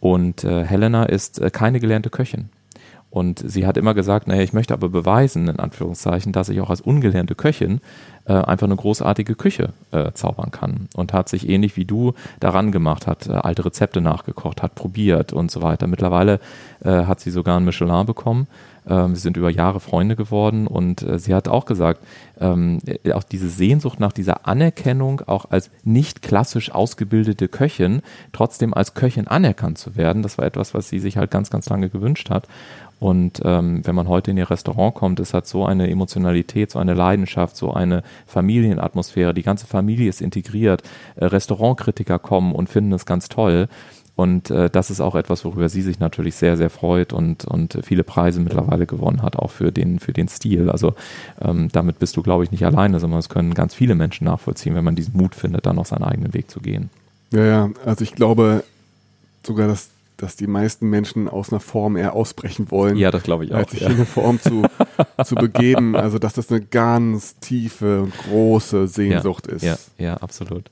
Und 0.00 0.44
äh, 0.44 0.64
Helena 0.64 1.04
ist 1.04 1.38
äh, 1.38 1.50
keine 1.50 1.80
gelernte 1.80 2.10
Köchin. 2.10 2.50
Und 3.10 3.42
sie 3.44 3.66
hat 3.66 3.76
immer 3.76 3.94
gesagt, 3.94 4.26
naja, 4.26 4.42
ich 4.42 4.52
möchte 4.52 4.74
aber 4.74 4.88
beweisen, 4.88 5.48
in 5.48 5.58
Anführungszeichen, 5.58 6.32
dass 6.32 6.48
ich 6.48 6.60
auch 6.60 6.70
als 6.70 6.80
ungelernte 6.80 7.34
Köchin 7.34 7.80
äh, 8.26 8.32
einfach 8.32 8.66
eine 8.66 8.76
großartige 8.76 9.36
Küche 9.36 9.70
äh, 9.92 10.12
zaubern 10.12 10.50
kann. 10.50 10.88
Und 10.94 11.12
hat 11.12 11.28
sich 11.28 11.48
ähnlich 11.48 11.76
wie 11.76 11.84
du 11.84 12.14
daran 12.40 12.72
gemacht, 12.72 13.06
hat 13.06 13.26
äh, 13.26 13.32
alte 13.32 13.64
Rezepte 13.64 14.00
nachgekocht, 14.00 14.62
hat 14.62 14.74
probiert 14.74 15.32
und 15.32 15.50
so 15.50 15.62
weiter. 15.62 15.86
Mittlerweile 15.86 16.40
äh, 16.84 17.04
hat 17.04 17.20
sie 17.20 17.30
sogar 17.30 17.58
ein 17.58 17.64
Michelin 17.64 18.04
bekommen. 18.04 18.48
Ähm, 18.88 19.14
sie 19.14 19.20
sind 19.20 19.36
über 19.36 19.50
Jahre 19.50 19.80
Freunde 19.80 20.14
geworden 20.14 20.66
und 20.66 21.02
äh, 21.02 21.18
sie 21.18 21.34
hat 21.34 21.48
auch 21.48 21.64
gesagt, 21.64 22.00
ähm, 22.40 22.78
auch 23.12 23.24
diese 23.24 23.48
Sehnsucht 23.48 23.98
nach 23.98 24.12
dieser 24.12 24.46
Anerkennung, 24.46 25.22
auch 25.26 25.50
als 25.50 25.70
nicht 25.82 26.22
klassisch 26.22 26.70
ausgebildete 26.70 27.48
Köchin, 27.48 28.02
trotzdem 28.32 28.74
als 28.74 28.94
Köchin 28.94 29.26
anerkannt 29.26 29.78
zu 29.78 29.96
werden, 29.96 30.22
das 30.22 30.38
war 30.38 30.44
etwas, 30.44 30.74
was 30.74 30.88
sie 30.88 31.00
sich 31.00 31.16
halt 31.16 31.30
ganz, 31.30 31.50
ganz 31.50 31.68
lange 31.68 31.88
gewünscht 31.88 32.30
hat. 32.30 32.46
Und 32.98 33.42
ähm, 33.44 33.82
wenn 33.84 33.94
man 33.94 34.08
heute 34.08 34.30
in 34.30 34.38
ihr 34.38 34.50
Restaurant 34.50 34.94
kommt, 34.94 35.20
es 35.20 35.34
hat 35.34 35.46
so 35.46 35.66
eine 35.66 35.90
Emotionalität, 35.90 36.70
so 36.70 36.78
eine 36.78 36.94
Leidenschaft, 36.94 37.56
so 37.56 37.72
eine 37.72 38.02
Familienatmosphäre. 38.26 39.34
Die 39.34 39.42
ganze 39.42 39.66
Familie 39.66 40.08
ist 40.08 40.22
integriert. 40.22 40.82
Äh, 41.16 41.26
Restaurantkritiker 41.26 42.18
kommen 42.18 42.52
und 42.52 42.68
finden 42.68 42.92
es 42.92 43.04
ganz 43.04 43.28
toll. 43.28 43.68
Und 44.16 44.50
äh, 44.50 44.70
das 44.70 44.90
ist 44.90 45.00
auch 45.00 45.14
etwas, 45.14 45.44
worüber 45.44 45.68
sie 45.68 45.82
sich 45.82 46.00
natürlich 46.00 46.36
sehr, 46.36 46.56
sehr 46.56 46.70
freut 46.70 47.12
und, 47.12 47.44
und 47.44 47.78
viele 47.82 48.02
Preise 48.02 48.40
mittlerweile 48.40 48.86
gewonnen 48.86 49.20
hat, 49.20 49.36
auch 49.36 49.50
für 49.50 49.70
den, 49.70 49.98
für 49.98 50.14
den 50.14 50.28
Stil. 50.28 50.70
Also 50.70 50.94
ähm, 51.38 51.68
damit 51.70 51.98
bist 51.98 52.16
du, 52.16 52.22
glaube 52.22 52.42
ich, 52.42 52.50
nicht 52.50 52.64
alleine, 52.64 52.98
sondern 52.98 53.20
es 53.20 53.28
können 53.28 53.52
ganz 53.52 53.74
viele 53.74 53.94
Menschen 53.94 54.24
nachvollziehen, 54.24 54.74
wenn 54.74 54.84
man 54.84 54.96
diesen 54.96 55.14
Mut 55.18 55.34
findet, 55.34 55.66
dann 55.66 55.76
noch 55.76 55.84
seinen 55.84 56.04
eigenen 56.04 56.32
Weg 56.32 56.50
zu 56.50 56.60
gehen. 56.60 56.88
Ja, 57.30 57.44
ja, 57.44 57.70
also 57.84 58.04
ich 58.04 58.14
glaube 58.14 58.64
sogar, 59.42 59.68
dass 59.68 59.90
dass 60.16 60.36
die 60.36 60.46
meisten 60.46 60.88
Menschen 60.88 61.28
aus 61.28 61.50
einer 61.50 61.60
Form 61.60 61.96
eher 61.96 62.14
ausbrechen 62.14 62.70
wollen. 62.70 62.96
Ja, 62.96 63.10
das 63.10 63.22
glaube 63.22 63.44
ich 63.44 63.52
auch. 63.52 63.58
Als 63.58 63.72
sich 63.72 63.80
ja. 63.80 63.88
in 63.88 63.96
eine 63.96 64.06
Form 64.06 64.40
zu, 64.40 64.62
zu 65.24 65.34
begeben. 65.34 65.96
Also, 65.96 66.18
dass 66.18 66.34
das 66.34 66.50
eine 66.50 66.60
ganz 66.60 67.38
tiefe 67.38 68.02
und 68.02 68.16
große 68.16 68.88
Sehnsucht 68.88 69.46
ja, 69.48 69.54
ist. 69.54 69.62
Ja, 69.62 69.76
ja, 69.98 70.14
absolut. 70.18 70.70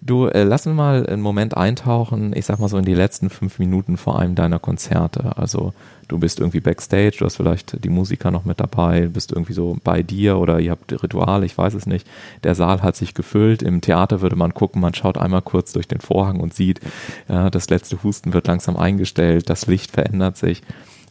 Du, 0.00 0.26
äh, 0.26 0.42
lass 0.42 0.66
mir 0.66 0.74
mal 0.74 1.06
einen 1.06 1.22
Moment 1.22 1.56
eintauchen, 1.56 2.36
ich 2.36 2.44
sag 2.44 2.58
mal 2.58 2.68
so 2.68 2.76
in 2.76 2.84
die 2.84 2.94
letzten 2.94 3.30
fünf 3.30 3.58
Minuten 3.58 3.96
vor 3.96 4.18
allem 4.18 4.34
deiner 4.34 4.58
Konzerte. 4.58 5.38
Also 5.38 5.72
du 6.08 6.18
bist 6.18 6.40
irgendwie 6.40 6.60
backstage, 6.60 7.16
du 7.18 7.24
hast 7.24 7.36
vielleicht 7.36 7.82
die 7.82 7.88
Musiker 7.88 8.30
noch 8.30 8.44
mit 8.44 8.60
dabei, 8.60 9.06
bist 9.06 9.32
irgendwie 9.32 9.54
so 9.54 9.78
bei 9.82 10.02
dir 10.02 10.36
oder 10.36 10.60
ihr 10.60 10.72
habt 10.72 10.92
Rituale, 11.02 11.46
ich 11.46 11.56
weiß 11.56 11.72
es 11.72 11.86
nicht. 11.86 12.06
Der 12.42 12.54
Saal 12.54 12.82
hat 12.82 12.96
sich 12.96 13.14
gefüllt. 13.14 13.62
Im 13.62 13.80
Theater 13.80 14.20
würde 14.20 14.36
man 14.36 14.52
gucken, 14.52 14.82
man 14.82 14.92
schaut 14.92 15.16
einmal 15.16 15.42
kurz 15.42 15.72
durch 15.72 15.88
den 15.88 16.00
Vorhang 16.00 16.40
und 16.40 16.52
sieht, 16.52 16.80
ja, 17.28 17.48
das 17.48 17.70
letzte 17.70 18.02
Husten 18.02 18.34
wird 18.34 18.46
langsam 18.46 18.76
eingestellt, 18.76 19.48
das 19.48 19.66
Licht 19.66 19.90
verändert 19.92 20.36
sich. 20.36 20.62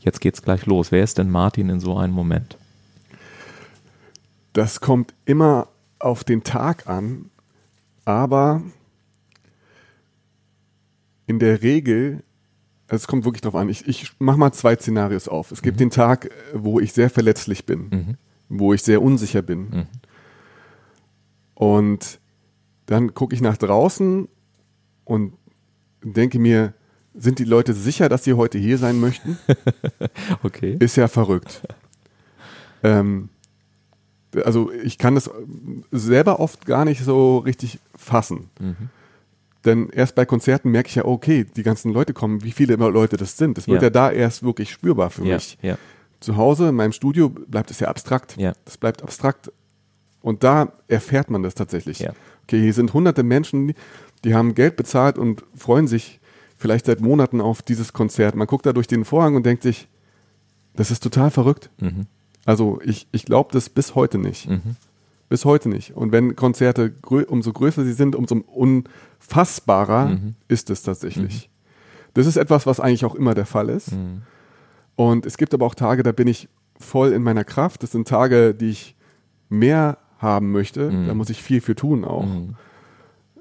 Jetzt 0.02 0.22
geht's 0.22 0.44
gleich 0.44 0.66
los. 0.68 0.92
Wer 0.92 1.04
ist 1.04 1.18
denn 1.18 1.32
Martin 1.32 1.70
in 1.70 1.80
so 1.80 1.98
einem 1.98 2.14
Moment? 2.14 2.58
Das 4.52 4.82
kommt 4.82 5.16
immer 5.26 5.68
auf 5.98 6.24
den 6.24 6.44
Tag 6.44 6.88
an, 6.88 7.32
aber 8.06 8.62
in 11.26 11.40
der 11.40 11.62
Regel, 11.62 12.24
also 12.88 13.04
es 13.04 13.08
kommt 13.08 13.26
wirklich 13.26 13.42
drauf 13.42 13.56
an, 13.56 13.70
ich, 13.70 13.88
ich 13.88 14.12
mache 14.20 14.38
mal 14.38 14.52
zwei 14.52 14.76
Szenarios 14.76 15.28
auf. 15.28 15.52
Es 15.52 15.62
gibt 15.62 15.78
mhm. 15.78 15.86
den 15.86 15.90
Tag, 15.90 16.30
wo 16.54 16.80
ich 16.80 16.94
sehr 16.94 17.10
verletzlich 17.10 17.66
bin, 17.66 17.90
mhm. 17.90 18.18
wo 18.50 18.74
ich 18.74 18.84
sehr 18.84 19.02
unsicher 19.02 19.42
bin. 19.42 19.70
Mhm. 19.70 19.88
Und 21.56 22.20
dann 22.86 23.14
gucke 23.14 23.34
ich 23.34 23.42
nach 23.42 23.58
draußen 23.58 24.28
und 25.06 25.34
denke 26.04 26.40
mir, 26.40 26.74
sind 27.14 27.40
die 27.40 27.46
Leute 27.46 27.74
sicher, 27.74 28.10
dass 28.10 28.24
sie 28.24 28.34
heute 28.34 28.58
hier 28.58 28.78
sein 28.78 29.00
möchten? 29.00 29.38
okay. 30.44 30.78
Ist 30.80 30.98
ja 30.98 31.08
verrückt. 31.08 31.62
ähm, 32.82 33.30
also 34.44 34.72
ich 34.72 34.98
kann 34.98 35.16
das 35.16 35.30
selber 35.92 36.40
oft 36.40 36.66
gar 36.66 36.86
nicht 36.86 37.04
so 37.04 37.40
richtig 37.40 37.80
fassen. 37.96 38.50
Mhm. 38.60 38.90
Denn 39.66 39.90
erst 39.90 40.16
bei 40.16 40.26
Konzerten 40.26 40.72
merke 40.72 40.90
ich 40.90 40.96
ja, 40.96 41.06
okay, 41.06 41.46
die 41.46 41.64
ganzen 41.64 41.94
Leute 41.94 42.14
kommen, 42.14 42.44
wie 42.44 42.52
viele 42.52 42.76
Leute 42.76 43.16
das 43.16 43.38
sind. 43.38 43.58
Das 43.58 43.68
wird 43.68 43.82
ja, 43.82 43.88
ja 43.88 43.90
da 43.90 44.12
erst 44.12 44.44
wirklich 44.44 44.72
spürbar 44.72 45.10
für 45.10 45.26
ja, 45.26 45.36
mich. 45.36 45.58
Ja. 45.62 45.78
Zu 46.20 46.36
Hause 46.36 46.70
in 46.70 46.76
meinem 46.76 46.92
Studio 46.92 47.30
bleibt 47.30 47.72
es 47.72 47.80
ja 47.80 47.88
abstrakt. 47.88 48.36
Ja. 48.38 48.54
Das 48.66 48.78
bleibt 48.78 49.04
abstrakt. 49.04 49.52
Und 50.22 50.44
da 50.44 50.74
erfährt 50.88 51.30
man 51.30 51.44
das 51.44 51.56
tatsächlich. 51.56 52.06
Okay, 52.44 52.62
hier 52.62 52.74
sind 52.74 52.94
hunderte 52.94 53.24
Menschen, 53.24 53.74
die 54.24 54.34
haben 54.34 54.56
Geld 54.56 54.76
bezahlt 54.76 55.18
und 55.18 55.44
freuen 55.56 55.88
sich 55.88 56.20
vielleicht 56.58 56.86
seit 56.86 57.02
Monaten 57.02 57.42
auf 57.42 57.62
dieses 57.62 57.94
Konzert. 57.94 58.36
Man 58.36 58.48
guckt 58.48 58.66
da 58.66 58.74
durch 58.74 58.88
den 58.88 59.06
Vorhang 59.06 59.36
und 59.36 59.46
denkt 59.46 59.64
sich, 59.64 59.88
das 60.76 60.92
ist 60.92 61.04
total 61.04 61.30
verrückt. 61.30 61.70
Mhm. 61.80 62.08
Also 62.46 62.80
ich, 62.84 63.08
ich 63.12 63.26
glaube 63.26 63.50
das 63.54 63.70
bis 63.70 63.96
heute 63.96 64.18
nicht. 64.18 64.50
Mhm. 64.50 64.76
Bis 65.30 65.46
heute 65.46 65.70
nicht. 65.70 65.96
Und 65.96 66.12
wenn 66.12 66.36
Konzerte, 66.36 66.92
grö 66.92 67.24
umso 67.24 67.54
größer 67.54 67.84
sie 67.84 67.94
sind, 67.94 68.16
umso 68.16 68.36
unfassbarer 68.36 70.08
mhm. 70.08 70.36
ist 70.48 70.70
es 70.70 70.84
tatsächlich. 70.84 71.48
Mhm. 71.48 71.54
Das 72.14 72.28
ist 72.28 72.38
etwas, 72.38 72.66
was 72.66 72.80
eigentlich 72.80 73.06
auch 73.06 73.16
immer 73.16 73.34
der 73.34 73.46
Fall 73.46 73.70
ist. 73.70 73.94
Mhm. 73.94 74.22
Und 74.96 75.26
es 75.26 75.38
gibt 75.38 75.54
aber 75.54 75.66
auch 75.66 75.76
Tage, 75.76 76.04
da 76.04 76.12
bin 76.12 76.28
ich 76.28 76.50
voll 76.78 77.14
in 77.14 77.24
meiner 77.24 77.44
Kraft. 77.44 77.82
Das 77.82 77.92
sind 77.92 78.08
Tage, 78.08 78.54
die 78.54 78.70
ich 78.70 78.96
mehr 79.50 79.98
haben 80.20 80.52
möchte. 80.52 80.92
Mhm. 80.92 81.08
Da 81.08 81.14
muss 81.14 81.30
ich 81.30 81.42
viel 81.42 81.62
für 81.62 81.76
tun 81.76 82.06
auch. 82.06 82.26
Mhm. 82.26 82.56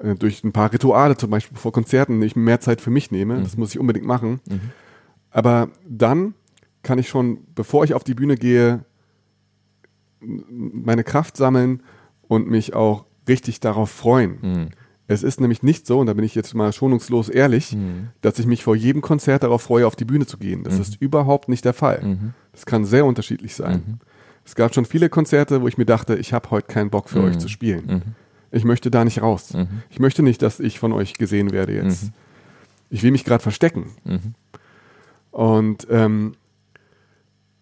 Äh, 0.00 0.14
durch 0.14 0.42
ein 0.44 0.52
paar 0.52 0.72
Rituale 0.72 1.16
zum 1.16 1.30
Beispiel 1.30 1.58
vor 1.58 1.72
Konzerten, 1.72 2.22
ich 2.22 2.36
mehr 2.36 2.60
Zeit 2.60 2.80
für 2.80 2.90
mich 2.90 3.10
nehme. 3.10 3.42
Das 3.42 3.56
muss 3.56 3.70
ich 3.70 3.78
unbedingt 3.78 4.06
machen. 4.06 4.40
Aber 5.30 5.68
dann 5.86 6.34
kann 6.82 6.98
ich 6.98 7.08
schon, 7.08 7.38
bevor 7.54 7.84
ich 7.84 7.94
auf 7.94 8.04
die 8.04 8.14
Bühne 8.14 8.36
gehe, 8.36 8.84
meine 10.22 11.04
Kraft 11.04 11.36
sammeln 11.36 11.82
und 12.28 12.48
mich 12.48 12.74
auch 12.74 13.04
richtig 13.28 13.60
darauf 13.60 13.90
freuen. 13.90 14.38
Mhm. 14.40 14.68
Es 15.08 15.22
ist 15.22 15.40
nämlich 15.40 15.62
nicht 15.62 15.86
so, 15.86 15.98
und 16.00 16.06
da 16.06 16.14
bin 16.14 16.24
ich 16.24 16.34
jetzt 16.34 16.54
mal 16.54 16.72
schonungslos 16.72 17.28
ehrlich, 17.28 17.74
mhm. 17.74 18.08
dass 18.20 18.38
ich 18.38 18.46
mich 18.46 18.64
vor 18.64 18.76
jedem 18.76 19.02
Konzert 19.02 19.42
darauf 19.42 19.62
freue, 19.62 19.86
auf 19.86 19.96
die 19.96 20.04
Bühne 20.04 20.26
zu 20.26 20.38
gehen. 20.38 20.62
Das 20.62 20.74
mhm. 20.74 20.80
ist 20.80 20.96
überhaupt 21.00 21.48
nicht 21.48 21.64
der 21.64 21.74
Fall. 21.74 22.02
Mhm. 22.02 22.34
Das 22.52 22.66
kann 22.66 22.84
sehr 22.84 23.04
unterschiedlich 23.04 23.54
sein. 23.54 23.82
Mhm. 23.86 23.98
Es 24.44 24.54
gab 24.54 24.74
schon 24.74 24.84
viele 24.84 25.08
Konzerte, 25.08 25.62
wo 25.62 25.68
ich 25.68 25.78
mir 25.78 25.84
dachte, 25.84 26.16
ich 26.16 26.32
habe 26.32 26.50
heute 26.50 26.66
keinen 26.66 26.90
Bock 26.90 27.08
für 27.08 27.22
euch 27.22 27.38
zu 27.38 27.46
spielen. 27.46 28.16
Ich 28.50 28.64
möchte 28.64 28.90
da 28.90 29.04
nicht 29.04 29.22
raus. 29.22 29.56
Ich 29.88 30.00
möchte 30.00 30.24
nicht, 30.24 30.42
dass 30.42 30.58
ich 30.58 30.80
von 30.80 30.92
euch 30.92 31.14
gesehen 31.14 31.52
werde 31.52 31.74
jetzt. 31.74 32.10
Ich 32.90 33.04
will 33.04 33.12
mich 33.12 33.24
gerade 33.24 33.40
verstecken. 33.40 33.92
Und 35.30 35.86
ähm, 35.90 36.32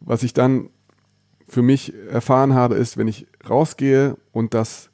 was 0.00 0.22
ich 0.22 0.32
dann 0.32 0.70
für 1.50 1.62
mich 1.62 1.92
erfahren 2.10 2.54
habe, 2.54 2.76
ist, 2.76 2.96
wenn 2.96 3.08
ich 3.08 3.26
rausgehe 3.48 4.16
und 4.30 4.54
das 4.54 4.90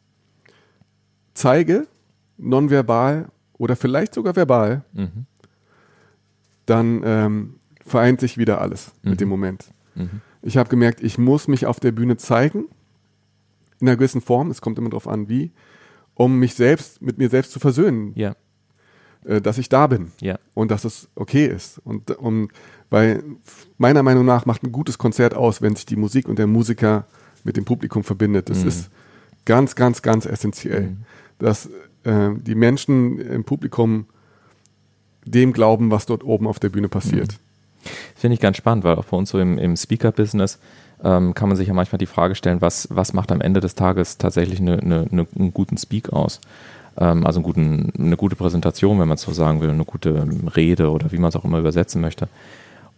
zeige, 1.34 1.86
nonverbal 2.38 3.28
oder 3.52 3.76
vielleicht 3.76 4.14
sogar 4.14 4.34
verbal, 4.34 4.82
mhm. 4.92 5.26
dann 6.64 7.02
ähm, 7.04 7.54
vereint 7.84 8.20
sich 8.20 8.38
wieder 8.38 8.60
alles 8.60 8.92
mhm. 9.02 9.10
mit 9.10 9.20
dem 9.20 9.28
Moment. 9.28 9.66
Mhm. 9.94 10.22
Ich 10.40 10.56
habe 10.56 10.70
gemerkt, 10.70 11.02
ich 11.02 11.18
muss 11.18 11.46
mich 11.46 11.66
auf 11.66 11.78
der 11.78 11.92
Bühne 11.92 12.16
zeigen, 12.16 12.68
in 13.78 13.88
einer 13.88 13.96
gewissen 13.96 14.22
Form, 14.22 14.50
es 14.50 14.62
kommt 14.62 14.78
immer 14.78 14.88
darauf 14.88 15.08
an, 15.08 15.28
wie, 15.28 15.52
um 16.14 16.38
mich 16.38 16.54
selbst, 16.54 17.02
mit 17.02 17.18
mir 17.18 17.28
selbst 17.28 17.52
zu 17.52 17.60
versöhnen. 17.60 18.12
Ja. 18.14 18.34
Äh, 19.26 19.42
dass 19.42 19.58
ich 19.58 19.68
da 19.68 19.86
bin. 19.88 20.12
Ja. 20.20 20.38
Und 20.54 20.70
dass 20.70 20.84
es 20.84 21.08
okay 21.16 21.46
ist. 21.46 21.78
Und, 21.84 22.10
und 22.12 22.50
weil 22.90 23.22
meiner 23.78 24.02
Meinung 24.02 24.24
nach 24.24 24.46
macht 24.46 24.62
ein 24.62 24.72
gutes 24.72 24.98
Konzert 24.98 25.34
aus, 25.34 25.62
wenn 25.62 25.74
sich 25.76 25.86
die 25.86 25.96
Musik 25.96 26.28
und 26.28 26.38
der 26.38 26.46
Musiker 26.46 27.04
mit 27.44 27.56
dem 27.56 27.64
Publikum 27.64 28.04
verbindet. 28.04 28.48
Das 28.48 28.62
mhm. 28.62 28.68
ist 28.68 28.90
ganz, 29.44 29.74
ganz, 29.74 30.02
ganz 30.02 30.26
essentiell, 30.26 30.82
mhm. 30.82 30.96
dass 31.38 31.66
äh, 32.04 32.30
die 32.36 32.54
Menschen 32.54 33.18
im 33.18 33.44
Publikum 33.44 34.06
dem 35.24 35.52
glauben, 35.52 35.90
was 35.90 36.06
dort 36.06 36.24
oben 36.24 36.46
auf 36.46 36.58
der 36.58 36.68
Bühne 36.68 36.88
passiert. 36.88 37.32
Mhm. 37.32 37.90
Ich 38.14 38.20
finde 38.20 38.34
ich 38.34 38.40
ganz 38.40 38.56
spannend, 38.56 38.84
weil 38.84 38.96
auch 38.96 39.04
bei 39.04 39.16
uns 39.16 39.30
so 39.30 39.38
im, 39.38 39.58
im 39.58 39.76
Speaker-Business 39.76 40.58
ähm, 41.04 41.34
kann 41.34 41.48
man 41.48 41.56
sich 41.56 41.68
ja 41.68 41.74
manchmal 41.74 41.98
die 41.98 42.06
Frage 42.06 42.34
stellen, 42.34 42.60
was, 42.60 42.88
was 42.90 43.12
macht 43.12 43.30
am 43.30 43.40
Ende 43.40 43.60
des 43.60 43.74
Tages 43.74 44.18
tatsächlich 44.18 44.60
eine, 44.60 44.78
eine, 44.80 45.06
eine, 45.10 45.26
einen 45.38 45.52
guten 45.52 45.76
Speak 45.76 46.12
aus? 46.12 46.40
Ähm, 46.96 47.26
also 47.26 47.38
einen 47.38 47.44
guten, 47.44 47.92
eine 47.98 48.16
gute 48.16 48.36
Präsentation, 48.36 48.98
wenn 48.98 49.08
man 49.08 49.16
es 49.16 49.22
so 49.22 49.32
sagen 49.32 49.60
will, 49.60 49.70
eine 49.70 49.84
gute 49.84 50.26
Rede 50.56 50.90
oder 50.90 51.12
wie 51.12 51.18
man 51.18 51.28
es 51.28 51.36
auch 51.36 51.44
immer 51.44 51.58
übersetzen 51.58 52.00
möchte. 52.00 52.28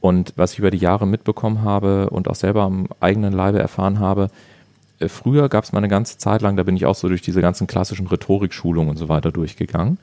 Und 0.00 0.32
was 0.36 0.52
ich 0.52 0.58
über 0.58 0.70
die 0.70 0.78
Jahre 0.78 1.06
mitbekommen 1.06 1.62
habe 1.62 2.10
und 2.10 2.28
auch 2.28 2.34
selber 2.34 2.62
am 2.62 2.86
eigenen 3.00 3.32
Leibe 3.32 3.58
erfahren 3.58 3.98
habe, 3.98 4.30
äh, 5.00 5.08
früher 5.08 5.48
gab 5.48 5.64
es 5.64 5.72
mal 5.72 5.78
eine 5.78 5.88
ganze 5.88 6.18
Zeit 6.18 6.42
lang, 6.42 6.56
da 6.56 6.62
bin 6.62 6.76
ich 6.76 6.86
auch 6.86 6.94
so 6.94 7.08
durch 7.08 7.22
diese 7.22 7.40
ganzen 7.40 7.66
klassischen 7.66 8.06
Rhetorikschulungen 8.06 8.90
und 8.90 8.96
so 8.96 9.08
weiter 9.08 9.32
durchgegangen. 9.32 9.98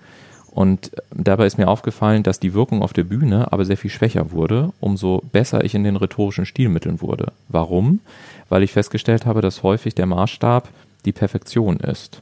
Und 0.51 0.91
dabei 1.13 1.45
ist 1.45 1.58
mir 1.58 1.67
aufgefallen, 1.67 2.23
dass 2.23 2.39
die 2.39 2.53
Wirkung 2.53 2.81
auf 2.81 2.93
der 2.93 3.03
Bühne 3.03 3.51
aber 3.51 3.65
sehr 3.65 3.75
viel 3.75 3.91
schwächer 3.91 4.31
wurde, 4.31 4.71
umso 4.79 5.21
besser 5.34 5.65
ich 5.65 5.75
in 5.75 5.84
den 5.84 5.97
rhetorischen 5.97 6.45
Stilmitteln 6.45 7.01
wurde. 7.01 7.34
Warum? 7.49 7.99
Weil 8.47 8.63
ich 8.63 8.71
festgestellt 8.71 9.25
habe, 9.25 9.41
dass 9.41 9.63
häufig 9.63 9.95
der 9.95 10.05
Maßstab 10.05 10.69
die 11.03 11.12
Perfektion 11.12 11.77
ist. 11.77 12.21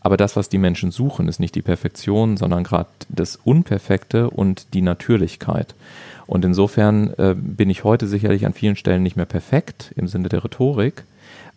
Aber 0.00 0.16
das, 0.16 0.34
was 0.34 0.48
die 0.48 0.58
Menschen 0.58 0.92
suchen, 0.92 1.28
ist 1.28 1.40
nicht 1.40 1.54
die 1.54 1.62
Perfektion, 1.62 2.38
sondern 2.38 2.64
gerade 2.64 2.88
das 3.10 3.36
Unperfekte 3.36 4.30
und 4.30 4.72
die 4.72 4.82
Natürlichkeit. 4.82 5.74
Und 6.26 6.44
insofern 6.44 7.12
äh, 7.18 7.34
bin 7.36 7.70
ich 7.70 7.84
heute 7.84 8.06
sicherlich 8.06 8.46
an 8.46 8.54
vielen 8.54 8.76
Stellen 8.76 9.02
nicht 9.02 9.16
mehr 9.16 9.26
perfekt 9.26 9.92
im 9.96 10.08
Sinne 10.08 10.28
der 10.28 10.44
Rhetorik, 10.44 11.04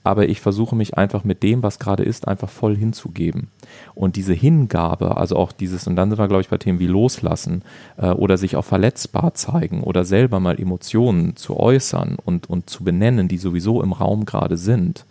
aber 0.04 0.30
ich 0.30 0.40
versuche 0.40 0.76
mich 0.76 0.98
einfach 0.98 1.24
mit 1.24 1.44
dem, 1.44 1.64
was 1.64 1.80
gerade 1.80 2.04
ist, 2.04 2.28
einfach 2.28 2.50
voll 2.50 2.78
hinzugeben. 2.78 3.50
Und 3.94 4.16
diese 4.16 4.34
Hingabe, 4.34 5.18
also 5.18 5.36
auch 5.36 5.52
dieses, 5.52 5.86
und 5.86 5.96
dann 5.98 6.10
sind 6.10 6.20
wir, 6.20 6.28
glaube 6.28 6.42
ich, 6.42 6.50
bei 6.50 6.58
Themen 6.58 6.80
wie 6.80 6.88
Loslassen 6.88 7.62
äh, 7.98 8.12
oder 8.12 8.38
sich 8.38 8.56
auch 8.56 8.66
verletzbar 8.66 9.34
zeigen 9.34 9.84
oder 9.84 10.06
selber 10.06 10.40
mal 10.40 10.60
Emotionen 10.60 11.36
zu 11.36 11.58
äußern 11.58 12.18
und, 12.24 12.50
und 12.50 12.70
zu 12.70 12.84
benennen, 12.84 13.28
die 13.28 13.38
sowieso 13.38 13.84
im 13.84 13.92
Raum 13.92 14.26
gerade 14.26 14.58
sind. 14.58 15.06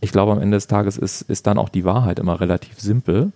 Ich 0.00 0.12
glaube, 0.12 0.32
am 0.32 0.40
Ende 0.40 0.56
des 0.56 0.66
Tages 0.66 0.96
ist, 0.96 1.22
ist 1.22 1.46
dann 1.46 1.58
auch 1.58 1.68
die 1.68 1.84
Wahrheit 1.84 2.18
immer 2.18 2.40
relativ 2.40 2.80
simpel. 2.80 3.32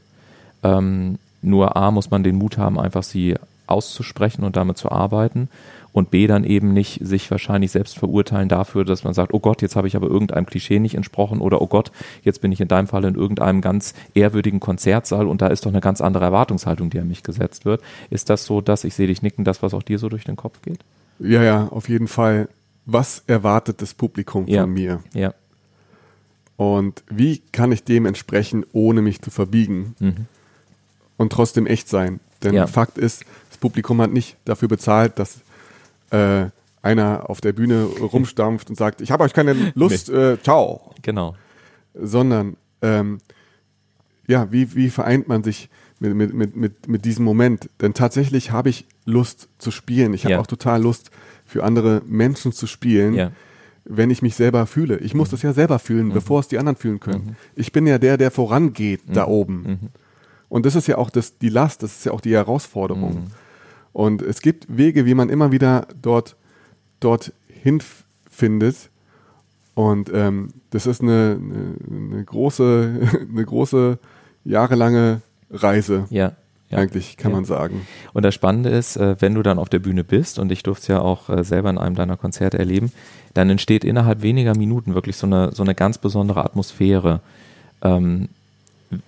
Ähm, 0.63 1.19
nur 1.43 1.77
A 1.77 1.91
muss 1.91 2.11
man 2.11 2.23
den 2.23 2.37
Mut 2.37 2.57
haben, 2.57 2.79
einfach 2.79 3.03
sie 3.03 3.35
auszusprechen 3.67 4.45
und 4.45 4.57
damit 4.57 4.79
zu 4.79 4.91
arbeiten 4.91 5.49
und 5.93 6.11
B 6.11 6.27
dann 6.27 6.43
eben 6.45 6.73
nicht 6.73 7.07
sich 7.07 7.31
wahrscheinlich 7.31 7.71
selbst 7.71 7.97
verurteilen 7.99 8.49
dafür, 8.49 8.85
dass 8.85 9.05
man 9.05 9.15
sagt, 9.15 9.33
oh 9.33 9.39
Gott, 9.39 9.63
jetzt 9.63 9.77
habe 9.77 9.87
ich 9.87 9.95
aber 9.95 10.09
irgendeinem 10.09 10.45
Klischee 10.45 10.81
nicht 10.81 10.97
entsprochen 10.97 11.41
oder 11.41 11.63
oh 11.63 11.69
Gott, 11.69 11.93
jetzt 12.23 12.41
bin 12.41 12.51
ich 12.51 12.61
in 12.61 12.69
deinem 12.69 12.89
Fall 12.89 13.05
in 13.05 13.15
irgendeinem 13.15 13.61
ganz 13.61 13.95
ehrwürdigen 14.15 14.59
Konzertsaal 14.61 15.27
und 15.29 15.41
da 15.41 15.47
ist 15.47 15.65
doch 15.65 15.71
eine 15.71 15.81
ganz 15.81 16.01
andere 16.01 16.25
Erwartungshaltung, 16.25 16.91
die 16.91 16.99
an 16.99 17.09
mich 17.09 17.23
gesetzt 17.23 17.65
wird. 17.65 17.81
Ist 18.11 18.29
das 18.29 18.45
so, 18.45 18.61
dass 18.61 18.85
ich 18.85 18.95
sehe 18.95 19.07
dich 19.07 19.23
nicken, 19.23 19.45
das, 19.45 19.63
was 19.63 19.73
auch 19.73 19.83
dir 19.83 19.99
so 19.99 20.09
durch 20.09 20.25
den 20.25 20.37
Kopf 20.37 20.63
geht? 20.63 20.81
Ja, 21.21 21.43
ja, 21.43 21.69
auf 21.69 21.89
jeden 21.89 22.09
Fall. 22.09 22.49
Was 22.87 23.23
erwartet 23.29 23.81
das 23.81 23.95
Publikum 23.95 24.47
ja. 24.47 24.63
von 24.63 24.73
mir? 24.73 25.01
Ja. 25.15 25.33
Und 26.57 27.03
wie 27.09 27.41
kann 27.53 27.73
ich 27.73 27.85
dem 27.85 28.07
entsprechen, 28.07 28.65
ohne 28.73 29.01
mich 29.03 29.23
zu 29.23 29.31
verbiegen 29.31 29.95
Mhm. 30.01 30.27
und 31.17 31.33
trotzdem 31.33 31.67
echt 31.67 31.89
sein? 31.89 32.21
Denn 32.43 32.55
Ja. 32.55 32.67
Fakt 32.67 32.99
ist, 32.99 33.25
das 33.55 33.61
Publikum 33.61 34.01
hat 34.03 34.13
nicht 34.13 34.37
dafür 34.45 34.67
bezahlt, 34.69 35.19
dass 35.21 35.39
äh, 36.11 36.47
einer 36.83 37.31
auf 37.31 37.41
der 37.41 37.53
Bühne 37.53 37.85
rumstampft 37.85 38.69
und 38.69 38.77
sagt, 38.77 39.01
ich 39.01 39.13
habe 39.13 39.23
euch 39.23 39.33
keine 39.33 39.55
Lust, 39.77 40.09
äh, 40.11 40.37
ciao. 40.43 40.93
Genau. 41.03 41.37
Sondern, 41.95 42.57
ähm, 42.83 43.19
ja, 44.27 44.51
wie, 44.51 44.75
wie 44.75 44.91
vereint 44.91 45.29
man 45.29 45.45
sich 45.45 45.69
mit, 46.01 46.15
mit, 46.17 46.35
mit, 46.35 46.57
mit, 46.57 46.89
mit 46.89 47.05
diesem 47.05 47.25
Moment? 47.25 47.71
Denn 47.81 47.95
tatsächlich 47.95 48.51
habe 48.51 48.71
ich 48.71 48.87
Lust 49.05 49.49
zu 49.59 49.71
spielen. 49.71 50.15
Ich 50.15 50.25
habe 50.25 50.33
Ja. 50.35 50.41
auch 50.41 50.47
total 50.49 50.83
Lust, 50.83 51.11
für 51.47 51.63
andere 51.63 52.03
Menschen 52.07 52.53
zu 52.53 52.67
spielen 52.67 53.15
Ja. 53.15 53.31
wenn 53.85 54.11
ich 54.11 54.21
mich 54.23 54.35
selber 54.35 54.67
fühle. 54.67 54.97
Ich 54.99 55.15
muss 55.15 55.29
das 55.31 55.43
ja 55.43 55.53
selber 55.53 55.79
fühlen, 55.79 56.11
bevor 56.13 56.41
es 56.41 56.49
die 56.49 56.59
anderen 56.59 56.77
fühlen 56.77 56.99
können. 57.01 57.37
Ich 57.55 57.71
bin 57.71 57.87
ja 57.87 57.99
der, 57.99 58.17
der 58.17 58.31
vorangeht 58.33 59.03
da 59.13 59.27
oben. 59.29 59.91
Und 60.49 60.65
das 60.67 60.75
ist 60.75 60.87
ja 60.89 60.97
auch 60.99 61.11
das, 61.11 61.37
die 61.39 61.51
Last, 61.51 61.83
das 61.83 61.97
ist 61.99 62.05
ja 62.07 62.13
auch 62.13 62.21
die 62.23 62.33
Herausforderung. 62.35 63.31
Und 63.95 64.21
es 64.21 64.43
gibt 64.43 64.67
Wege, 64.69 65.07
wie 65.07 65.15
man 65.15 65.31
immer 65.31 65.53
wieder 65.53 65.87
dort, 66.03 66.37
dort 67.01 67.33
hinfindet. 67.49 68.91
Und 69.75 70.11
ähm, 70.13 70.49
das 70.71 70.87
ist 70.87 71.01
eine, 71.01 71.39
eine, 71.41 72.13
eine 72.13 72.25
große, 72.25 73.27
eine 73.31 73.45
große, 73.45 73.99
jahrelange 74.45 75.23
Reise, 75.51 76.07
Ja. 76.11 76.33
ja. 76.69 76.79
eigentlich, 76.79 77.17
kann 77.17 77.31
ja. 77.31 77.37
man 77.37 77.45
sagen. 77.45 77.87
Und 78.13 78.25
das 78.25 78.35
Spannende 78.35 78.69
ist, 78.71 78.97
äh, 78.97 79.17
wenn 79.21 79.35
du 79.35 79.43
dann 79.43 79.59
auf 79.59 79.69
der 79.69 79.79
Bühne 79.79 80.05
bist, 80.05 80.39
und 80.39 80.53
ich 80.53 80.63
durfte 80.63 80.83
es 80.83 80.89
ja 80.89 81.01
auch 81.01 81.31
äh, 81.31 81.45
selber 81.45 81.71
in 81.71 81.79
einem 81.79 81.95
deiner 81.95 82.17
Konzerte 82.17 82.59
erleben, 82.59 82.93
dann 83.33 83.49
entsteht 83.49 83.85
innerhalb 83.85 84.23
weniger 84.23 84.57
Minuten 84.57 84.95
wirklich 84.95 85.17
so 85.17 85.27
eine, 85.27 85.53
so 85.53 85.63
eine 85.63 85.75
ganz 85.75 85.99
besondere 85.99 86.45
Atmosphäre. 86.45 87.21
Ähm, 87.81 88.29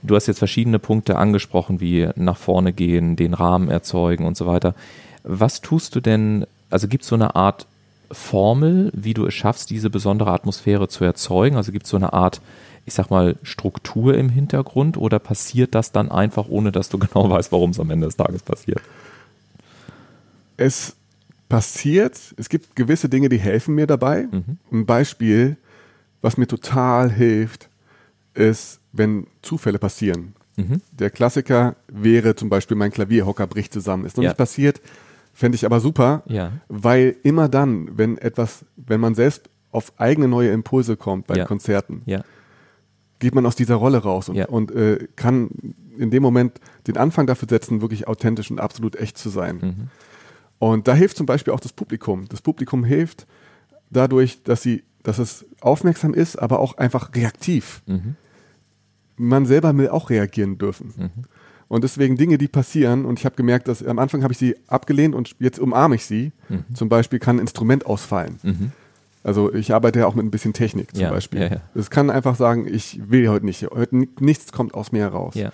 du 0.03 0.17
hast 0.17 0.27
jetzt 0.27 0.39
verschiedene 0.39 0.79
Punkte 0.79 1.17
angesprochen, 1.17 1.81
wie 1.81 2.09
nach 2.17 2.37
vorne 2.37 2.73
gehen, 2.73 3.17
den 3.17 3.35
Rahmen 3.35 3.69
erzeugen 3.69 4.25
und 4.25 4.37
so 4.37 4.47
weiter. 4.47 4.75
Was 5.23 5.61
tust 5.61 5.95
du 5.95 6.01
denn, 6.01 6.47
also 6.71 6.89
gibt 6.89 7.03
es 7.03 7.09
so 7.09 7.15
eine 7.17 7.35
Art 7.37 7.67
Formel, 8.11 8.93
wie 8.95 9.15
du 9.15 9.27
es 9.27 9.35
schaffst, 9.35 9.71
diese 9.71 9.91
besondere 9.91 10.31
Atmosphäre 10.31 10.89
zu 10.89 11.05
erzeugen? 11.05 11.57
Also 11.57 11.73
gibt 11.73 11.87
es 11.87 11.91
so 11.91 11.97
eine 11.97 12.13
Art, 12.13 12.41
ich 12.85 12.95
sag 12.95 13.11
mal, 13.11 13.37
Struktur 13.43 14.17
im 14.17 14.29
Hintergrund 14.29 14.97
oder 14.97 15.19
passiert 15.19 15.75
das 15.75 15.93
dann 15.93 16.11
einfach, 16.11 16.49
ohne 16.49 16.73
dass 16.73 16.89
du 16.89 16.99
genau 17.01 17.29
weißt, 17.29 17.53
warum 17.53 17.71
es 17.71 17.81
am 17.81 17.91
Ende 17.91 18.07
des 18.07 18.17
Tages 18.17 18.43
passiert? 18.43 18.81
es 20.57 20.97
passiert, 21.49 22.35
es 22.37 22.49
gibt 22.49 22.77
gewisse 22.77 23.09
Dinge, 23.09 23.29
die 23.29 23.39
helfen 23.39 23.75
mir 23.75 23.87
dabei. 23.87 24.29
Mhm. 24.31 24.59
Ein 24.73 24.87
Beispiel, 24.87 25.57
was 26.23 26.37
mir 26.37 26.47
total 26.47 27.11
hilft, 27.11 27.69
ist, 28.35 28.81
wenn 28.99 29.27
Zufälle 29.43 29.79
passieren. 29.79 30.35
Mhm. 30.57 30.81
Der 30.93 31.11
Klassiker 31.11 31.77
wäre 31.89 32.35
zum 32.35 32.49
Beispiel, 32.49 32.77
mein 32.77 32.91
Klavierhocker 32.91 33.47
bricht 33.47 33.73
zusammen. 33.73 34.05
Ist 34.07 34.17
noch 34.17 34.25
Ja. 34.25 34.31
nicht 34.31 34.39
passiert, 34.39 34.81
fände 35.35 35.57
ich 35.57 35.67
aber 35.67 35.81
super, 35.81 36.23
Ja. 36.27 36.53
weil 36.69 37.17
immer 37.23 37.49
dann, 37.49 37.97
wenn 37.99 38.17
etwas, 38.19 38.65
wenn 38.77 39.01
man 39.01 39.15
selbst 39.15 39.51
auf 39.71 39.93
eigene 39.99 40.29
neue 40.29 40.51
Impulse 40.51 40.97
kommt 40.97 41.27
bei 41.27 41.37
Ja. 41.37 41.45
Konzerten, 41.45 42.03
geht 43.19 43.35
man 43.35 43.45
aus 43.47 43.57
dieser 43.57 43.75
Rolle 43.77 43.99
raus 43.99 44.29
und, 44.29 44.39
und 44.47 44.71
äh, 44.73 45.07
kann 45.17 45.51
in 45.99 46.11
dem 46.11 46.23
Moment 46.23 46.61
den 46.87 46.97
Anfang 46.99 47.27
dafür 47.27 47.49
setzen, 47.49 47.81
wirklich 47.81 48.07
authentisch 48.09 48.51
und 48.51 48.61
absolut 48.61 48.97
echt 48.97 49.17
zu 49.19 49.29
sein. 49.31 49.57
Mhm. 49.63 49.89
Und 50.59 50.89
da 50.89 50.95
hilft 50.95 51.17
zum 51.19 51.27
Beispiel 51.27 51.53
auch 51.53 51.61
das 51.61 51.73
Publikum. 51.73 52.27
Das 52.29 52.41
Publikum 52.43 52.85
hilft 52.85 53.27
dadurch, 53.91 54.43
dass 54.43 54.63
sie, 54.63 54.85
dass 55.03 55.19
es 55.19 55.45
aufmerksam 55.61 56.15
ist, 56.15 56.37
aber 56.37 56.61
auch 56.61 56.77
einfach 56.79 57.15
reaktiv. 57.15 57.83
Mhm. 57.87 58.17
Man 59.17 59.47
selber 59.47 59.77
will 59.77 59.89
auch 59.89 60.11
reagieren 60.11 60.59
dürfen. 60.59 60.93
Mhm. 60.97 61.11
Und 61.69 61.83
deswegen 61.85 62.17
Dinge, 62.17 62.39
die 62.39 62.47
passieren, 62.49 63.05
und 63.05 63.19
ich 63.19 63.25
habe 63.25 63.35
gemerkt, 63.35 63.67
dass 63.67 63.85
am 63.85 63.99
Anfang 63.99 64.23
habe 64.23 64.33
ich 64.33 64.39
sie 64.39 64.55
abgelehnt 64.69 65.15
und 65.15 65.35
jetzt 65.41 65.59
umarme 65.59 65.97
ich 65.97 66.05
sie. 66.07 66.33
Zum 66.75 66.89
Beispiel 66.89 67.19
kann 67.19 67.37
ein 67.37 67.41
Instrument 67.41 67.87
ausfallen. 67.87 68.39
Mhm. 68.43 68.73
Also 69.25 69.53
ich 69.53 69.75
arbeite 69.75 69.99
ja 69.99 70.07
auch 70.07 70.15
mit 70.15 70.25
ein 70.25 70.31
bisschen 70.31 70.53
Technik 70.53 70.93
zum 70.95 71.03
Ja, 71.03 71.11
Beispiel. 71.11 71.41
ja, 71.41 71.47
ja. 71.49 71.61
Es 71.75 71.91
kann 71.91 72.11
einfach 72.11 72.37
sagen, 72.37 72.67
ich 72.73 73.01
will 73.11 73.29
heute 73.29 73.45
nicht. 73.45 73.63
Heute 73.69 73.97
ni- 73.97 74.09
nichts 74.21 74.53
kommt 74.53 74.75
aus 74.75 74.93
mir 74.93 75.01
heraus. 75.01 75.35
ja, 75.35 75.51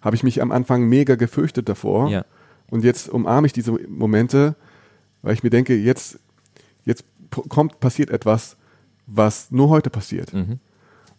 Habe 0.00 0.16
ich 0.16 0.24
mich 0.24 0.42
am 0.42 0.50
Anfang 0.50 0.88
mega 0.88 1.14
gefürchtet 1.14 1.68
davor. 1.68 2.08
ja, 2.10 2.24
Und 2.68 2.82
jetzt 2.82 3.08
umarme 3.08 3.46
ich 3.46 3.52
diese 3.52 3.70
Momente, 3.88 4.56
weil 5.22 5.34
ich 5.34 5.44
mir 5.44 5.50
denke, 5.50 5.76
jetzt, 5.76 6.18
jetzt 6.84 7.04
kommt, 7.48 7.78
passiert 7.78 8.10
etwas, 8.10 8.56
was 9.06 9.52
nur 9.52 9.68
heute 9.68 9.90
passiert. 9.90 10.32
mhm. 10.32 10.58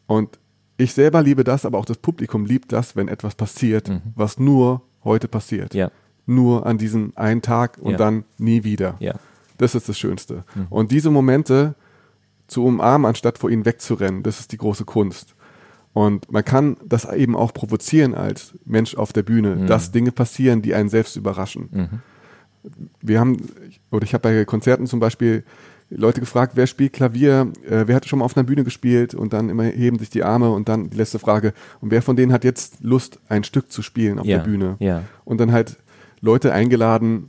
Und 0.06 0.38
ich 0.78 0.94
selber 0.94 1.22
liebe 1.22 1.44
das, 1.44 1.66
aber 1.66 1.78
auch 1.78 1.86
das 1.86 1.98
Publikum 1.98 2.46
liebt 2.46 2.72
das, 2.72 2.96
wenn 2.96 3.08
etwas 3.08 3.36
passiert, 3.36 3.92
was 4.16 4.40
nur 4.40 4.82
heute 5.04 5.28
passiert. 5.28 5.74
Mhm. 5.74 5.80
ja, 5.80 5.92
Nur 6.26 6.66
an 6.66 6.78
diesem 6.78 7.12
einen 7.16 7.42
Tag 7.42 7.78
und 7.80 7.92
Ja. 7.92 7.98
dann 7.98 8.24
nie 8.38 8.64
wieder. 8.64 8.96
ja, 9.00 9.14
Das 9.58 9.76
ist 9.76 9.88
das 9.90 10.00
Schönste. 10.00 10.44
Mhm. 10.56 10.68
Und 10.70 10.92
diese 10.92 11.12
Momente 11.12 11.76
zu 12.48 12.64
umarmen, 12.66 13.06
anstatt 13.08 13.38
vor 13.38 13.50
ihnen 13.50 13.66
wegzurennen, 13.66 14.24
das 14.24 14.40
ist 14.40 14.52
die 14.52 14.58
große 14.58 14.84
Kunst. 14.86 15.36
Und 15.94 16.32
man 16.32 16.44
kann 16.44 16.78
das 16.86 17.06
eben 17.14 17.36
auch 17.36 17.54
provozieren 17.54 18.16
als 18.16 18.54
Mensch 18.66 18.96
auf 18.96 19.14
der 19.14 19.22
Bühne, 19.24 19.56
Mhm. 19.56 19.68
dass 19.68 19.92
Dinge 19.92 20.12
passieren, 20.12 20.62
die 20.64 20.74
einen 20.74 20.90
selbst 20.90 21.16
überraschen. 21.16 22.02
Wir 23.02 23.20
haben, 23.20 23.38
oder 23.92 24.04
ich 24.04 24.14
habe 24.14 24.22
bei 24.24 24.46
Konzerten 24.46 24.88
zum 24.88 25.00
Beispiel 25.00 25.44
Leute 25.96 26.20
gefragt, 26.20 26.54
wer 26.56 26.68
spielt 26.68 26.94
Klavier, 26.94 27.52
äh, 27.66 27.84
wer 27.86 27.96
hat 27.96 28.08
schon 28.08 28.20
mal 28.20 28.26
auf 28.26 28.36
einer 28.36 28.46
Bühne 28.46 28.64
gespielt 28.64 29.14
und 29.14 29.34
dann 29.34 29.50
immer 29.50 29.64
heben 29.64 30.00
sich 30.00 30.10
die 30.10 30.24
Arme 30.24 30.50
und 30.50 30.70
dann 30.70 30.90
die 30.90 30.98
letzte 30.98 31.20
Frage, 31.20 31.54
und 31.82 31.92
wer 31.92 32.02
von 32.02 32.16
denen 32.16 32.34
hat 32.34 32.44
jetzt 32.44 32.78
Lust, 32.82 33.20
ein 33.30 33.44
Stück 33.44 33.72
zu 33.72 33.82
spielen 33.82 34.20
auf 34.20 34.26
ja, 34.26 34.38
der 34.38 34.44
Bühne? 34.44 34.76
ja, 34.80 35.04
Und 35.24 35.40
dann 35.40 35.52
halt 35.52 35.78
Leute 36.22 36.54
eingeladen, 36.54 37.26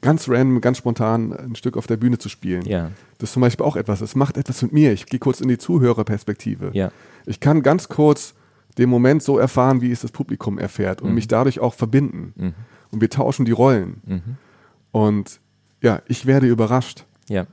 ganz 0.00 0.28
random, 0.28 0.60
ganz 0.60 0.78
spontan 0.78 1.32
ein 1.32 1.56
Stück 1.56 1.76
auf 1.76 1.86
der 1.86 1.96
Bühne 1.96 2.18
zu 2.18 2.28
spielen. 2.28 2.64
ja, 2.64 2.90
Das 3.18 3.30
ist 3.30 3.32
zum 3.34 3.42
Beispiel 3.42 3.66
auch 3.66 3.76
etwas, 3.76 4.00
es 4.00 4.14
macht 4.14 4.36
etwas 4.36 4.62
mit 4.62 4.72
mir. 4.72 4.92
Ich 4.92 5.06
gehe 5.06 5.20
kurz 5.20 5.40
in 5.40 5.48
die 5.48 5.58
Zuhörerperspektive. 5.58 6.70
ja, 6.72 6.90
Ich 7.26 7.40
kann 7.40 7.62
ganz 7.62 7.88
kurz 7.88 8.34
den 8.78 8.88
Moment 8.88 9.22
so 9.22 9.38
erfahren, 9.38 9.80
wie 9.80 9.90
es 9.90 10.00
das 10.00 10.10
Publikum 10.10 10.58
erfährt 10.58 11.00
und 11.00 11.14
mich 11.14 11.28
dadurch 11.28 11.60
auch 11.60 11.74
verbinden. 11.74 12.32
Mhm. 12.36 12.54
Und 12.90 13.00
wir 13.00 13.10
tauschen 13.10 13.44
die 13.44 13.52
Rollen. 13.52 14.00
Mhm. 14.04 14.22
Und 14.90 15.40
ja, 15.80 16.02
ich 16.08 16.26
werde 16.26 16.46
überrascht. 16.46 17.04
Ja. 17.28 17.46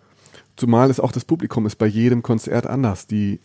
Zumal 0.62 0.92
es 0.92 1.00
auch 1.00 1.12
das 1.12 1.26
Publikum 1.26 1.66
ist 1.66 1.78
bei 1.78 1.88
jedem 1.88 2.22
Konzert 2.22 2.68
anders. 2.68 3.08
Die 3.08 3.40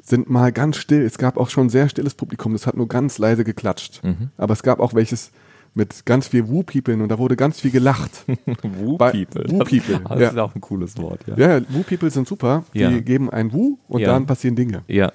sind 0.00 0.30
mal 0.30 0.52
ganz 0.52 0.76
still. 0.76 1.02
Es 1.02 1.18
gab 1.18 1.36
auch 1.36 1.50
schon 1.50 1.68
sehr 1.68 1.88
stilles 1.88 2.14
Publikum, 2.14 2.52
das 2.52 2.64
hat 2.68 2.76
nur 2.76 2.86
ganz 2.86 3.18
leise 3.18 3.42
geklatscht. 3.42 4.04
Mhm. 4.04 4.30
Aber 4.36 4.52
es 4.52 4.62
gab 4.62 4.78
auch 4.78 4.94
welches 4.94 5.32
mit 5.74 6.06
ganz 6.06 6.28
viel 6.28 6.48
Woo-People 6.48 6.94
und 7.02 7.08
da 7.08 7.18
wurde 7.18 7.34
ganz 7.34 7.58
viel 7.60 7.72
gelacht. 7.72 8.24
Woo 8.62 8.96
Bei- 8.98 9.10
People. 9.10 9.50
Woo 9.50 9.58
Das, 9.58 9.68
das 10.08 10.20
ja. 10.20 10.28
ist 10.28 10.38
auch 10.38 10.54
ein 10.54 10.60
cooles 10.60 10.96
Wort, 10.98 11.22
ja. 11.26 11.36
Ja, 11.36 11.60
Woo-People 11.70 12.08
sind 12.10 12.28
super. 12.28 12.62
Die 12.72 12.78
Ja. 12.78 12.90
geben 13.00 13.28
ein 13.30 13.52
Woo 13.52 13.78
und 13.88 14.02
dann 14.02 14.24
passieren 14.26 14.54
Dinge. 14.54 14.82
Ja, 14.86 15.10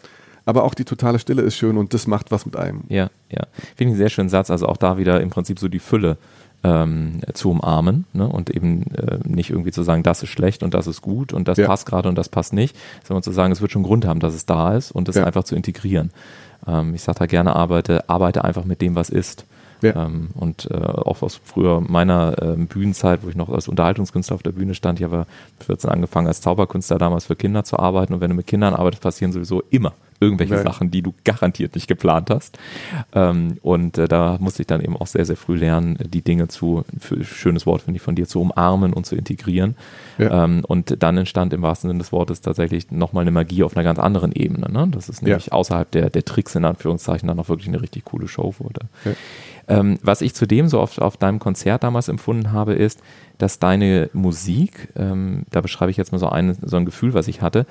Aber 0.45 0.65
auch 0.65 0.73
die 0.73 0.83
totale 0.83 1.19
Stille 1.19 1.41
ist 1.41 1.55
schön 1.55 1.77
und 1.77 1.93
das 1.93 2.05
macht 2.05 2.31
was 2.31 2.45
mit 2.45 2.57
einem. 2.57 2.81
ja, 2.89 3.09
ja. 3.31 3.47
Finde 3.53 3.77
ich 3.77 3.87
einen 3.87 3.95
sehr 3.95 4.09
schönen 4.09 4.27
Satz. 4.29 4.51
Also 4.51 4.67
auch 4.67 4.75
da 4.77 4.97
wieder 4.97 5.21
im 5.21 5.29
Prinzip 5.29 5.57
so 5.57 5.69
die 5.69 5.79
Fülle 5.79 6.17
ähm, 6.63 7.19
zu 7.33 7.51
umarmen 7.51 8.05
ne? 8.13 8.27
und 8.27 8.49
eben 8.49 8.83
äh, 8.95 9.19
nicht 9.25 9.49
irgendwie 9.49 9.71
zu 9.71 9.83
sagen, 9.83 10.03
das 10.03 10.23
ist 10.23 10.29
schlecht 10.29 10.63
und 10.63 10.73
das 10.73 10.87
ist 10.87 11.01
gut 11.01 11.33
und 11.33 11.47
das 11.47 11.57
Ja. 11.57 11.67
passt 11.67 11.85
gerade 11.85 12.07
und 12.09 12.15
das 12.17 12.29
passt 12.29 12.53
nicht, 12.53 12.75
sondern 13.03 13.23
zu 13.23 13.31
sagen, 13.31 13.51
es 13.51 13.61
wird 13.61 13.71
schon 13.71 13.83
Grund 13.83 14.05
haben, 14.05 14.19
dass 14.19 14.33
es 14.33 14.45
da 14.45 14.75
ist 14.75 14.91
und 14.91 15.09
es 15.09 15.15
Ja. 15.15 15.25
einfach 15.25 15.43
zu 15.43 15.55
integrieren. 15.55 16.11
Ähm, 16.65 16.93
ich 16.95 17.01
sage 17.03 17.19
da 17.19 17.25
gerne, 17.25 17.55
arbeite, 17.55 18.09
arbeite 18.09 18.43
einfach 18.45 18.63
mit 18.65 18.81
dem, 18.81 18.95
was 18.95 19.09
ist. 19.09 19.45
Ja. 19.83 20.05
Ähm, 20.05 20.29
und 20.33 20.69
äh, 20.71 20.75
auch 20.75 21.21
aus 21.21 21.39
früher 21.43 21.81
meiner 21.81 22.41
ähm, 22.41 22.67
Bühnenzeit, 22.67 23.23
wo 23.23 23.29
ich 23.29 23.35
noch 23.35 23.49
als 23.49 23.67
Unterhaltungskünstler 23.67 24.35
auf 24.35 24.43
der 24.43 24.51
Bühne 24.51 24.73
stand, 24.73 24.99
ich 24.99 25.05
habe 25.05 25.25
14 25.65 25.89
angefangen 25.89 26.27
als 26.27 26.41
Zauberkünstler 26.41 26.97
damals 26.97 27.25
für 27.25 27.35
Kinder 27.35 27.63
zu 27.63 27.77
arbeiten 27.77 28.13
und 28.13 28.21
wenn 28.21 28.29
du 28.29 28.35
mit 28.35 28.47
Kindern 28.47 28.73
arbeitest, 28.73 29.03
passieren 29.03 29.31
sowieso 29.31 29.61
immer 29.69 29.93
irgendwelche 30.23 30.55
Ja. 30.55 30.63
Sachen, 30.63 30.91
die 30.91 31.01
du 31.01 31.13
garantiert 31.23 31.75
nicht 31.75 31.87
geplant 31.87 32.29
hast. 32.29 32.57
Ähm, 33.13 33.57
und 33.61 33.97
äh, 33.97 34.07
da 34.07 34.37
musste 34.39 34.63
ich 34.63 34.67
dann 34.67 34.81
eben 34.81 34.95
auch 34.97 35.07
sehr, 35.07 35.25
sehr 35.25 35.35
früh 35.35 35.57
lernen, 35.57 35.97
die 36.01 36.21
Dinge 36.21 36.47
zu, 36.47 36.83
für, 36.99 37.23
schönes 37.23 37.65
Wort 37.65 37.81
finde 37.81 37.97
ich 37.97 38.01
von 38.01 38.15
dir, 38.15 38.27
zu 38.27 38.41
umarmen 38.41 38.93
und 38.93 39.05
zu 39.05 39.15
integrieren. 39.15 39.75
Ja. 40.17 40.45
Ähm, 40.45 40.63
und 40.65 41.01
dann 41.03 41.17
entstand 41.17 41.53
im 41.53 41.61
wahrsten 41.61 41.89
Sinne 41.89 41.99
des 41.99 42.11
Wortes 42.11 42.41
tatsächlich 42.41 42.91
nochmal 42.91 43.23
eine 43.23 43.31
Magie 43.31 43.63
auf 43.63 43.75
einer 43.75 43.83
ganz 43.83 43.99
anderen 43.99 44.31
Ebene. 44.31 44.71
Ne? 44.71 44.87
Das 44.91 45.09
ist 45.09 45.21
nämlich 45.21 45.51
außerhalb 45.51 45.89
der, 45.91 46.09
der 46.09 46.23
Tricks 46.23 46.55
in 46.55 46.65
Anführungszeichen 46.65 47.27
dann 47.27 47.39
auch 47.39 47.49
wirklich 47.49 47.67
eine 47.67 47.81
richtig 47.81 48.05
coole 48.05 48.27
Show 48.27 48.55
wurde. 48.59 48.81
Ja. 49.05 49.11
Ähm, 49.67 49.99
was 50.01 50.21
ich 50.21 50.33
zudem 50.33 50.67
so 50.67 50.79
oft 50.79 51.01
auf 51.01 51.17
deinem 51.17 51.39
Konzert 51.39 51.83
damals 51.83 52.07
empfunden 52.09 52.51
habe, 52.51 52.73
ist, 52.73 52.99
dass 53.37 53.59
deine 53.59 54.09
Musik, 54.13 54.89
ähm, 54.95 55.43
da 55.51 55.61
beschreibe 55.61 55.91
ich 55.91 55.97
jetzt 55.97 56.11
mal 56.11 56.17
so 56.17 56.29
ein, 56.29 56.57
so 56.61 56.77
ein 56.77 56.85
Gefühl, 56.85 57.13
was 57.13 57.27
ich 57.27 57.41
hatte, 57.41 57.65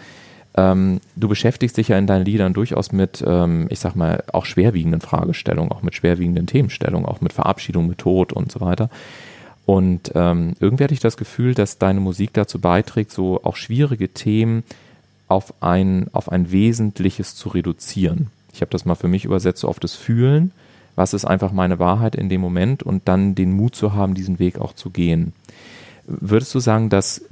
ähm, 0.54 1.00
du 1.16 1.28
beschäftigst 1.28 1.76
dich 1.76 1.88
ja 1.88 1.98
in 1.98 2.06
deinen 2.06 2.24
Liedern 2.24 2.52
durchaus 2.52 2.92
mit, 2.92 3.24
ähm, 3.26 3.66
ich 3.70 3.80
sag 3.80 3.96
mal, 3.96 4.22
auch 4.32 4.44
schwerwiegenden 4.44 5.00
Fragestellungen, 5.00 5.72
auch 5.72 5.82
mit 5.82 5.94
schwerwiegenden 5.94 6.46
Themenstellungen, 6.46 7.06
auch 7.06 7.20
mit 7.20 7.32
Verabschiedung, 7.32 7.86
mit 7.86 7.98
Tod 7.98 8.32
und 8.32 8.52
so 8.52 8.60
weiter. 8.60 8.90
Und 9.64 10.12
ähm, 10.14 10.54
irgendwie 10.60 10.84
hatte 10.84 10.94
ich 10.94 11.00
das 11.00 11.16
Gefühl, 11.16 11.54
dass 11.54 11.78
deine 11.78 12.00
Musik 12.00 12.32
dazu 12.32 12.58
beiträgt, 12.58 13.12
so 13.12 13.40
auch 13.44 13.56
schwierige 13.56 14.08
Themen 14.08 14.64
auf 15.28 15.54
ein, 15.62 16.08
auf 16.12 16.30
ein 16.30 16.50
Wesentliches 16.50 17.34
zu 17.34 17.48
reduzieren. 17.48 18.28
Ich 18.52 18.60
habe 18.60 18.70
das 18.70 18.84
mal 18.84 18.96
für 18.96 19.08
mich 19.08 19.24
übersetzt, 19.24 19.60
so 19.60 19.68
auf 19.68 19.80
das 19.80 19.94
Fühlen, 19.94 20.52
was 20.96 21.14
ist 21.14 21.24
einfach 21.24 21.52
meine 21.52 21.78
Wahrheit 21.78 22.14
in 22.14 22.28
dem 22.28 22.40
Moment 22.40 22.82
und 22.82 23.08
dann 23.08 23.34
den 23.34 23.52
Mut 23.52 23.74
zu 23.74 23.94
haben, 23.94 24.14
diesen 24.14 24.38
Weg 24.38 24.58
auch 24.58 24.74
zu 24.74 24.90
gehen. 24.90 25.32
Würdest 26.06 26.54
du 26.54 26.60
sagen, 26.60 26.90
dass 26.90 27.22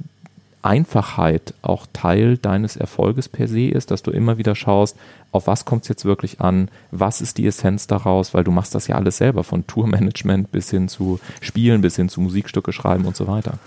Einfachheit 0.63 1.53
auch 1.61 1.87
Teil 1.91 2.37
deines 2.37 2.75
Erfolges 2.75 3.27
per 3.27 3.47
se 3.47 3.67
ist, 3.67 3.91
dass 3.91 4.03
du 4.03 4.11
immer 4.11 4.37
wieder 4.37 4.55
schaust, 4.55 4.95
auf 5.31 5.47
was 5.47 5.65
kommt 5.65 5.83
es 5.83 5.89
jetzt 5.89 6.05
wirklich 6.05 6.41
an, 6.41 6.69
was 6.91 7.21
ist 7.21 7.37
die 7.37 7.47
Essenz 7.47 7.87
daraus, 7.87 8.33
weil 8.33 8.43
du 8.43 8.51
machst 8.51 8.75
das 8.75 8.87
ja 8.87 8.95
alles 8.95 9.17
selber, 9.17 9.43
von 9.43 9.65
Tourmanagement 9.65 10.51
bis 10.51 10.69
hin 10.69 10.87
zu 10.87 11.19
Spielen, 11.39 11.81
bis 11.81 11.95
hin 11.95 12.09
zu 12.09 12.21
Musikstücke 12.21 12.73
schreiben 12.73 13.05
und 13.05 13.15
so 13.15 13.27
weiter. 13.27 13.57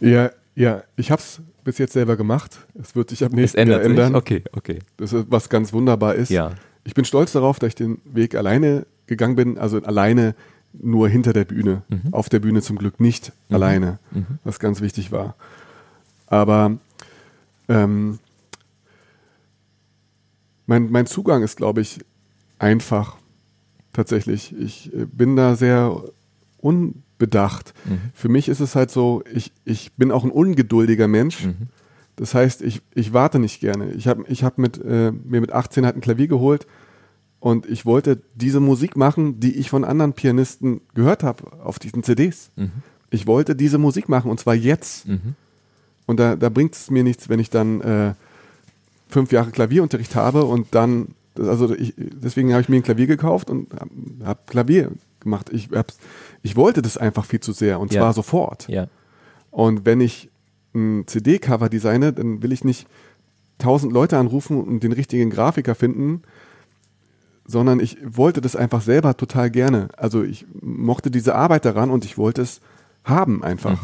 Ja, 0.00 0.30
ja, 0.56 0.82
ich 0.96 1.10
habe 1.10 1.20
es 1.20 1.40
bis 1.62 1.78
jetzt 1.78 1.92
selber 1.92 2.16
gemacht. 2.16 2.58
Es 2.80 2.96
wird 2.96 3.10
sich 3.10 3.22
ab 3.22 3.30
Es 3.32 3.36
nächsten 3.36 3.68
Jahr 3.68 3.80
sich. 3.80 3.90
ändern. 3.90 4.14
Okay, 4.14 4.42
okay. 4.52 4.80
Das 4.96 5.12
ist 5.12 5.26
was 5.28 5.48
ganz 5.48 5.72
wunderbar 5.72 6.14
ist. 6.14 6.30
Ja. 6.30 6.52
Ich 6.84 6.94
bin 6.94 7.04
stolz 7.04 7.32
darauf, 7.32 7.58
dass 7.58 7.68
ich 7.68 7.74
den 7.74 7.98
Weg 8.04 8.34
alleine 8.34 8.86
gegangen 9.10 9.36
bin, 9.36 9.58
also 9.58 9.76
alleine 9.82 10.34
nur 10.72 11.08
hinter 11.08 11.32
der 11.34 11.44
Bühne, 11.44 11.82
Mhm. 11.90 12.14
auf 12.14 12.28
der 12.30 12.38
Bühne 12.40 12.62
zum 12.62 12.78
Glück 12.78 12.98
nicht 13.00 13.32
alleine, 13.50 13.98
was 14.44 14.58
ganz 14.60 14.80
wichtig 14.80 15.12
war. 15.12 15.34
Aber 16.28 16.78
ähm, 17.68 18.18
mein, 20.66 20.90
mein 20.90 21.06
Zugang 21.06 21.42
ist, 21.42 21.56
glaube 21.56 21.80
ich, 21.80 22.00
einfach 22.58 23.16
tatsächlich. 23.92 24.54
Ich 24.58 24.94
äh, 24.94 25.06
bin 25.06 25.36
da 25.36 25.56
sehr 25.56 26.02
unbedacht. 26.58 27.74
Für 28.14 28.28
mich 28.28 28.48
ist 28.48 28.60
es 28.60 28.76
halt 28.76 28.90
so, 28.90 29.22
ich, 29.32 29.52
ich 29.64 29.92
bin 29.94 30.12
auch 30.12 30.24
ein 30.24 30.30
ungeduldiger 30.30 31.08
Mensch. 31.08 31.48
Das 32.16 32.34
heißt, 32.34 32.62
ich, 32.62 32.82
ich 32.94 33.12
warte 33.12 33.38
nicht 33.38 33.60
gerne. 33.60 33.90
Ich 33.92 34.06
habe 34.06 34.24
ich 34.28 34.44
hab 34.44 34.58
mit, 34.58 34.78
äh, 34.84 35.10
mir 35.10 35.40
mit 35.40 35.52
18 35.52 35.84
halt 35.84 35.96
ein 35.96 36.00
Klavier 36.02 36.28
geholt 36.28 36.66
und 37.40 37.66
ich 37.66 37.86
wollte 37.86 38.20
diese 38.34 38.60
Musik 38.60 38.96
machen, 38.96 39.40
die 39.40 39.56
ich 39.56 39.70
von 39.70 39.84
anderen 39.84 40.12
Pianisten 40.12 40.80
gehört 40.94 41.22
habe 41.22 41.52
auf 41.64 41.78
diesen 41.78 42.02
CDs. 42.02 42.50
Ich 43.10 43.26
wollte 43.26 43.56
diese 43.56 43.78
Musik 43.78 44.08
machen 44.08 44.30
und 44.30 44.38
zwar 44.38 44.54
jetzt. 44.54 45.06
Und 46.06 46.20
da, 46.20 46.36
da 46.36 46.48
bringt 46.48 46.74
es 46.74 46.90
mir 46.90 47.02
nichts, 47.02 47.28
wenn 47.28 47.40
ich 47.40 47.50
dann 47.50 47.80
äh, 47.80 48.14
fünf 49.08 49.32
Jahre 49.32 49.50
Klavierunterricht 49.50 50.14
habe 50.14 50.44
und 50.44 50.68
dann, 50.74 51.08
also 51.38 51.74
ich, 51.74 51.94
deswegen 51.96 52.52
habe 52.52 52.62
ich 52.62 52.68
mir 52.68 52.76
ein 52.76 52.82
Klavier 52.82 53.06
gekauft 53.06 53.48
und 53.50 53.68
habe 53.74 53.90
hab 54.24 54.46
Klavier 54.46 54.92
gemacht. 55.20 55.50
Ich, 55.52 55.68
ich 56.42 56.56
wollte 56.56 56.82
das 56.82 56.96
einfach 56.96 57.24
viel 57.24 57.40
zu 57.40 57.52
sehr 57.52 57.80
und 57.80 57.92
Ja. 57.92 58.00
zwar 58.00 58.12
sofort. 58.12 58.68
Ja. 58.68 58.88
Und 59.50 59.84
wenn 59.86 60.00
ich 60.00 60.28
ein 60.74 61.04
CD-Cover 61.06 61.68
designe, 61.68 62.12
dann 62.12 62.42
will 62.42 62.52
ich 62.52 62.64
nicht 62.64 62.86
tausend 63.58 63.92
Leute 63.92 64.16
anrufen 64.18 64.60
und 64.60 64.82
den 64.82 64.92
richtigen 64.92 65.30
Grafiker 65.30 65.74
finden, 65.74 66.22
sondern 67.50 67.80
ich 67.80 67.98
wollte 68.04 68.40
das 68.40 68.54
einfach 68.54 68.80
selber 68.80 69.16
total 69.16 69.50
gerne. 69.50 69.88
Also 69.96 70.22
ich 70.22 70.46
mochte 70.62 71.10
diese 71.10 71.34
Arbeit 71.34 71.64
daran 71.64 71.90
und 71.90 72.04
ich 72.04 72.16
wollte 72.16 72.42
es 72.42 72.60
haben 73.04 73.42
einfach. 73.42 73.82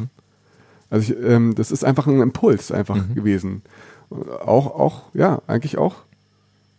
Also 0.89 1.13
ich, 1.13 1.19
ähm, 1.21 1.55
das 1.57 1.73
ist 1.73 1.85
einfach 1.85 2.07
ein 2.07 2.21
Impuls 2.21 2.71
einfach 2.71 2.97
gewesen. 3.15 3.63
Auch, 4.11 4.67
auch, 4.67 5.03
ja, 5.15 5.43
eigentlich 5.49 5.79
auch 5.79 5.97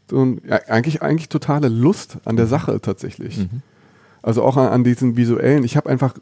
so 0.09 0.23
ein, 0.23 0.41
ja, 0.47 0.61
eigentlich, 0.67 1.01
eigentlich 1.01 1.27
totale 1.27 1.67
Lust 1.67 2.19
an 2.23 2.38
der 2.38 2.47
Sache 2.47 2.79
tatsächlich. 2.79 3.47
Also 4.21 4.43
auch 4.43 4.55
an, 4.55 4.67
an 4.69 4.83
diesen 4.85 5.17
visuellen. 5.17 5.65
Ich 5.65 5.75
habe 5.75 5.89
einfach, 5.89 6.15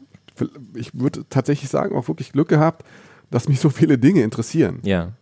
ich 0.74 0.98
würde 0.98 1.24
tatsächlich 1.30 1.70
sagen, 1.70 1.94
auch 1.94 2.08
wirklich 2.08 2.32
Glück 2.32 2.48
gehabt, 2.48 2.84
dass 3.30 3.48
mich 3.48 3.60
so 3.60 3.70
viele 3.70 3.98
Dinge 3.98 4.22
interessieren. 4.22 4.80
Ja. 4.82 5.12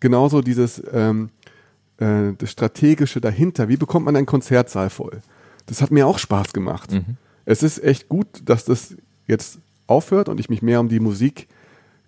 Genauso 0.00 0.42
dieses 0.42 0.82
ähm, 0.92 1.30
äh, 1.98 2.32
das 2.38 2.50
Strategische 2.50 3.20
dahinter. 3.20 3.68
Wie 3.68 3.76
bekommt 3.76 4.06
man 4.06 4.16
einen 4.16 4.26
Konzertsaal 4.26 4.90
voll? 4.90 5.20
Das 5.66 5.80
hat 5.80 5.90
mir 5.90 6.06
auch 6.06 6.18
Spaß 6.18 6.52
gemacht. 6.52 6.92
Es 7.46 7.62
ist 7.62 7.82
echt 7.82 8.08
gut, 8.08 8.26
dass 8.44 8.64
das 8.64 8.96
jetzt 9.26 9.58
aufhört 9.86 10.28
und 10.28 10.40
ich 10.40 10.48
mich 10.48 10.62
mehr 10.62 10.80
um 10.80 10.88
die 10.88 11.00
Musik 11.00 11.46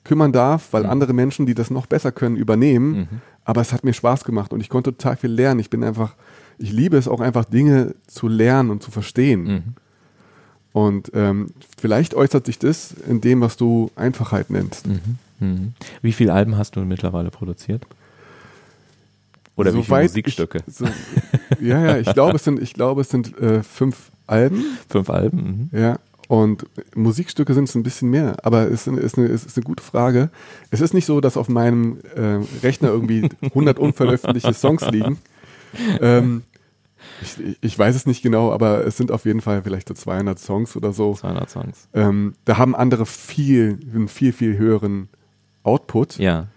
kümmern 0.05 0.33
darf, 0.33 0.73
weil 0.73 0.87
andere 0.87 1.13
Menschen, 1.13 1.47
die 1.47 1.55
das 1.55 1.71
noch 1.71 1.87
besser 1.87 2.13
können, 2.13 2.37
übernehmen. 2.37 3.09
Aber 3.45 3.61
es 3.61 3.73
hat 3.73 3.85
mir 3.85 3.93
Spaß 3.93 4.25
gemacht 4.25 4.53
und 4.53 4.61
ich 4.61 4.69
konnte 4.69 4.93
total 4.97 5.17
viel 5.17 5.31
lernen. 5.31 5.61
Ich 5.61 5.71
bin 5.71 5.85
einfach, 5.85 6.15
ich 6.59 6.73
liebe 6.73 6.97
es 6.97 7.09
auch 7.09 7.21
einfach, 7.21 7.45
Dinge 7.45 7.95
zu 8.07 8.29
lernen 8.29 8.71
und 8.71 8.83
zu 8.83 8.91
verstehen. 8.91 9.47
Und 10.73 11.11
ähm, 11.15 11.49
vielleicht 11.79 12.15
äußert 12.15 12.45
sich 12.45 12.59
das 12.59 12.93
in 13.09 13.21
dem, 13.21 13.41
was 13.41 13.57
du 13.57 13.91
Einfachheit 13.97 14.51
nennst. 14.51 14.87
Mhm. 14.87 15.73
Wie 16.03 16.13
viele 16.13 16.33
Alben 16.33 16.57
hast 16.57 16.77
du 16.77 16.81
mittlerweile 16.81 17.31
produziert? 17.31 17.87
Oder 19.57 19.75
wie 19.75 19.83
viele 19.83 20.03
Musikstücke? 20.03 20.63
Ich, 20.67 20.75
so, 20.75 20.85
ja, 21.61 21.85
ja, 21.85 21.99
ich 21.99 22.13
glaube, 22.13 22.37
es 22.37 22.45
sind, 22.45 22.61
ich 22.61 22.75
glaube, 22.75 23.01
es 23.01 23.09
sind 23.09 23.37
äh, 23.39 23.63
fünf 23.63 24.11
Alben. 24.27 24.65
Fünf 24.89 25.11
Alben? 25.11 25.71
Mhm. 25.73 25.79
Ja. 25.79 25.99
Und 26.29 26.67
Musikstücke 26.95 27.55
sind 27.55 27.69
es 27.69 27.75
ein 27.75 27.83
bisschen 27.83 28.11
mehr, 28.11 28.37
aber 28.43 28.71
es 28.71 28.87
ist, 28.87 28.99
ist, 28.99 29.19
eine, 29.19 29.29
es 29.29 29.45
ist 29.45 29.57
eine 29.57 29.65
gute 29.65 29.83
Frage. 29.83 30.31
Es 30.71 30.81
ist 30.81 30.93
nicht 30.93 31.07
so, 31.07 31.21
dass 31.21 31.37
auf 31.37 31.49
meinem 31.49 31.99
äh, 32.17 32.41
Rechner 32.63 32.89
irgendwie 32.89 33.29
100 33.43 33.79
unveröffentlichte 33.79 34.53
Songs 34.53 34.89
liegen. 34.91 35.19
Ähm, 36.01 36.43
ich, 37.23 37.57
ich 37.61 37.79
weiß 37.79 37.95
es 37.95 38.07
nicht 38.07 38.23
genau, 38.23 38.51
aber 38.53 38.85
es 38.87 38.97
sind 38.97 39.13
auf 39.13 39.25
jeden 39.25 39.41
Fall 39.41 39.63
vielleicht 39.63 39.89
so 39.89 39.95
200 39.95 40.39
Songs 40.39 40.77
oder 40.77 40.93
so. 40.93 41.15
200 41.15 41.51
Songs. 41.51 41.89
Ähm, 41.95 42.35
da 42.45 42.59
haben 42.59 42.75
andere 42.75 43.07
viel, 43.07 43.79
einen 43.95 44.09
viel, 44.09 44.33
viel 44.33 44.59
höheren 44.59 45.09
Output. 45.63 46.19
Ja. 46.19 46.49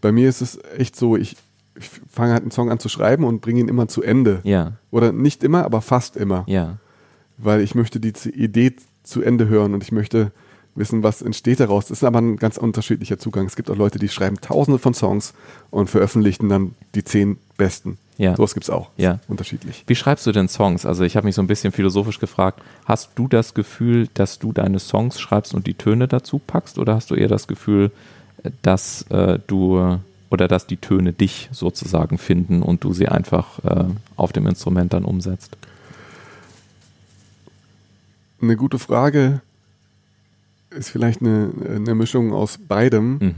Bei 0.00 0.12
mir 0.12 0.28
ist 0.28 0.40
es 0.40 0.58
echt 0.76 0.96
so, 0.96 1.16
ich, 1.16 1.36
ich 1.74 1.88
fange 2.10 2.32
halt 2.32 2.42
einen 2.42 2.50
Song 2.50 2.70
an 2.70 2.78
zu 2.78 2.88
schreiben 2.88 3.24
und 3.24 3.40
bringe 3.40 3.60
ihn 3.60 3.68
immer 3.68 3.88
zu 3.88 4.02
Ende. 4.02 4.40
Ja. 4.44 4.72
Oder 4.90 5.12
nicht 5.12 5.44
immer, 5.44 5.64
aber 5.64 5.80
fast 5.80 6.16
immer. 6.16 6.44
Ja. 6.46 6.76
Weil 7.38 7.60
ich 7.60 7.74
möchte 7.74 8.00
die 8.00 8.12
Idee 8.30 8.74
zu 9.02 9.22
Ende 9.22 9.48
hören 9.48 9.74
und 9.74 9.82
ich 9.82 9.92
möchte 9.92 10.32
wissen, 10.74 11.02
was 11.02 11.22
entsteht 11.22 11.60
daraus. 11.60 11.86
Das 11.86 11.98
ist 11.98 12.04
aber 12.04 12.20
ein 12.20 12.36
ganz 12.36 12.56
unterschiedlicher 12.56 13.18
Zugang. 13.18 13.46
Es 13.46 13.56
gibt 13.56 13.70
auch 13.70 13.76
Leute, 13.76 13.98
die 13.98 14.08
schreiben 14.08 14.40
tausende 14.40 14.78
von 14.78 14.94
Songs 14.94 15.34
und 15.70 15.90
veröffentlichen 15.90 16.48
dann 16.48 16.74
die 16.94 17.04
zehn 17.04 17.38
besten. 17.56 17.98
Ja. 18.18 18.36
Sowas 18.36 18.54
gibt 18.54 18.64
es 18.64 18.70
auch. 18.70 18.90
Ja. 18.96 19.18
Unterschiedlich. 19.28 19.84
Wie 19.86 19.94
schreibst 19.94 20.26
du 20.26 20.32
denn 20.32 20.48
Songs? 20.48 20.84
Also 20.84 21.04
ich 21.04 21.16
habe 21.16 21.26
mich 21.26 21.34
so 21.34 21.42
ein 21.42 21.46
bisschen 21.46 21.72
philosophisch 21.72 22.20
gefragt, 22.20 22.60
hast 22.84 23.10
du 23.14 23.28
das 23.28 23.54
Gefühl, 23.54 24.08
dass 24.14 24.38
du 24.38 24.52
deine 24.52 24.78
Songs 24.78 25.18
schreibst 25.18 25.54
und 25.54 25.66
die 25.66 25.74
Töne 25.74 26.06
dazu 26.06 26.38
packst 26.38 26.78
oder 26.78 26.94
hast 26.94 27.10
du 27.10 27.14
eher 27.14 27.28
das 27.28 27.48
Gefühl, 27.48 27.90
dass 28.62 29.02
äh, 29.10 29.38
du 29.46 29.98
oder 30.30 30.48
dass 30.48 30.66
die 30.66 30.76
Töne 30.76 31.12
dich 31.12 31.48
sozusagen 31.52 32.16
finden 32.16 32.62
und 32.62 32.84
du 32.84 32.92
sie 32.92 33.08
einfach 33.08 33.58
äh, 33.64 33.84
auf 34.16 34.32
dem 34.32 34.46
Instrument 34.46 34.92
dann 34.92 35.04
umsetzt? 35.04 35.56
Eine 38.40 38.56
gute 38.56 38.78
Frage 38.78 39.42
ist 40.70 40.88
vielleicht 40.88 41.20
eine, 41.20 41.50
eine 41.68 41.94
Mischung 41.94 42.32
aus 42.32 42.58
beidem. 42.58 43.18
Mhm. 43.18 43.34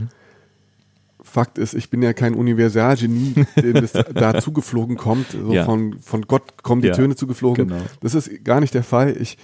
Fakt 1.21 1.57
ist, 1.57 1.73
ich 1.73 1.89
bin 1.89 2.03
ja 2.03 2.13
kein 2.13 2.35
Universalgenie, 2.35 3.45
dem 3.55 3.77
es 3.77 3.91
da 4.13 4.39
zugeflogen 4.39 4.95
kommt. 4.95 5.31
So 5.31 5.51
ja. 5.51 5.65
von, 5.65 5.99
von 5.99 6.21
Gott 6.23 6.61
kommen 6.61 6.81
die 6.81 6.89
ja, 6.89 6.93
Töne 6.93 7.15
zugeflogen. 7.15 7.69
Genau. 7.69 7.81
Das 8.01 8.13
ist 8.13 8.45
gar 8.45 8.59
nicht 8.59 8.75
der 8.75 8.83
Fall. 8.83 9.17
Ich, 9.19 9.37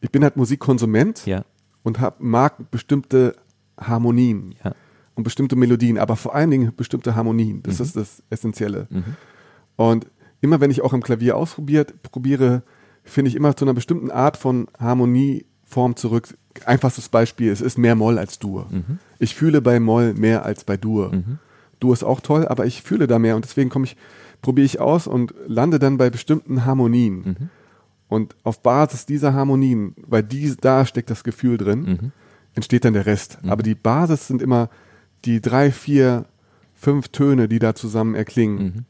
ich 0.00 0.10
bin 0.10 0.24
halt 0.24 0.36
Musikkonsument 0.36 1.24
ja. 1.24 1.44
und 1.84 2.00
hab, 2.00 2.20
mag 2.20 2.70
bestimmte 2.72 3.36
Harmonien 3.78 4.56
und 5.16 5.24
bestimmte 5.24 5.56
Melodien, 5.56 5.98
aber 5.98 6.14
vor 6.14 6.34
allen 6.34 6.50
Dingen 6.50 6.72
bestimmte 6.76 7.16
Harmonien. 7.16 7.62
Das 7.62 7.78
mhm. 7.78 7.84
ist 7.84 7.96
das 7.96 8.22
Essentielle. 8.30 8.86
Mhm. 8.90 9.16
Und 9.74 10.06
immer 10.40 10.60
wenn 10.60 10.70
ich 10.70 10.82
auch 10.82 10.92
am 10.92 11.02
Klavier 11.02 11.36
ausprobiert, 11.36 12.02
probiere, 12.02 12.62
finde 13.02 13.30
ich 13.30 13.34
immer 13.34 13.56
zu 13.56 13.64
einer 13.64 13.74
bestimmten 13.74 14.10
Art 14.10 14.36
von 14.36 14.68
Harmonieform 14.78 15.96
zurück, 15.96 16.36
einfachstes 16.64 17.08
Beispiel, 17.08 17.50
es 17.50 17.60
ist 17.60 17.78
mehr 17.78 17.94
Moll 17.94 18.18
als 18.18 18.38
Dur. 18.38 18.68
Mhm. 18.70 18.98
Ich 19.18 19.34
fühle 19.34 19.60
bei 19.62 19.80
Moll 19.80 20.14
mehr 20.14 20.44
als 20.44 20.64
bei 20.64 20.76
Dur. 20.76 21.12
Mhm. 21.12 21.38
Dur 21.80 21.94
ist 21.94 22.04
auch 22.04 22.20
toll, 22.20 22.46
aber 22.46 22.66
ich 22.66 22.82
fühle 22.82 23.06
da 23.06 23.18
mehr 23.18 23.36
und 23.36 23.44
deswegen 23.44 23.70
komme 23.70 23.86
ich, 23.86 23.96
probiere 24.42 24.66
ich 24.66 24.80
aus 24.80 25.06
und 25.06 25.34
lande 25.46 25.78
dann 25.78 25.96
bei 25.96 26.10
bestimmten 26.10 26.66
Harmonien. 26.66 27.16
Mhm. 27.16 27.48
Und 28.08 28.36
auf 28.44 28.62
Basis 28.62 29.06
dieser 29.06 29.32
Harmonien, 29.32 29.94
weil 30.06 30.22
die, 30.22 30.54
da 30.60 30.84
steckt 30.86 31.10
das 31.10 31.24
Gefühl 31.24 31.56
drin, 31.56 31.80
mhm. 31.80 32.12
entsteht 32.54 32.84
dann 32.84 32.92
der 32.92 33.06
Rest. 33.06 33.38
Aber 33.46 33.62
die 33.62 33.74
Basis 33.74 34.28
sind 34.28 34.42
immer 34.42 34.68
die 35.26 35.40
drei, 35.40 35.70
vier, 35.70 36.24
fünf 36.74 37.08
Töne, 37.08 37.48
die 37.48 37.58
da 37.58 37.74
zusammen 37.74 38.14
erklingen. 38.14 38.58
Mhm. 38.64 38.84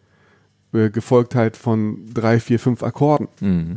Äh, 0.77 0.91
gefolgt 0.91 1.35
halt 1.35 1.57
von 1.57 1.99
drei, 2.13 2.41
vier, 2.41 2.59
fünf 2.59 2.83
Akkorden. 2.83 3.29
Mhm. 3.41 3.77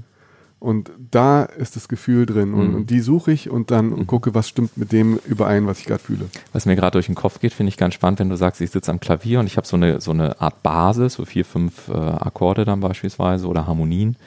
Und 0.60 0.92
da 1.12 1.44
ist 1.44 1.78
das 1.78 1.88
Gefühl 1.88 2.26
drin. 2.26 2.54
Und, 2.54 2.70
mhm. 2.70 2.76
und 2.76 2.90
die 2.90 3.00
suche 3.00 3.32
ich 3.32 3.50
und 3.50 3.72
dann 3.72 3.92
mhm. 3.92 4.08
gucke, 4.08 4.36
was 4.36 4.50
stimmt 4.50 4.78
mit 4.78 4.92
dem 4.92 5.18
überein, 5.26 5.68
was 5.68 5.80
ich 5.80 5.86
gerade 5.86 6.04
fühle. 6.04 6.26
Was 6.52 6.66
mir 6.66 6.76
gerade 6.76 6.92
durch 6.92 7.06
den 7.06 7.16
Kopf 7.16 7.40
geht, 7.40 7.54
finde 7.54 7.70
ich 7.70 7.78
ganz 7.78 7.94
spannend, 7.94 8.20
wenn 8.20 8.30
du 8.30 8.36
sagst, 8.36 8.60
ich 8.60 8.72
sitze 8.72 8.92
am 8.92 9.00
Klavier 9.00 9.40
und 9.40 9.48
ich 9.48 9.56
habe 9.56 9.66
so 9.66 9.78
eine, 9.78 10.02
so 10.02 10.12
eine 10.12 10.42
Art 10.42 10.62
Basis, 10.62 11.14
so 11.14 11.24
vier, 11.24 11.46
fünf 11.46 11.88
äh, 11.88 11.94
Akkorde 11.94 12.66
dann 12.66 12.82
beispielsweise 12.82 13.48
oder 13.48 13.68
Harmonien. 13.68 14.18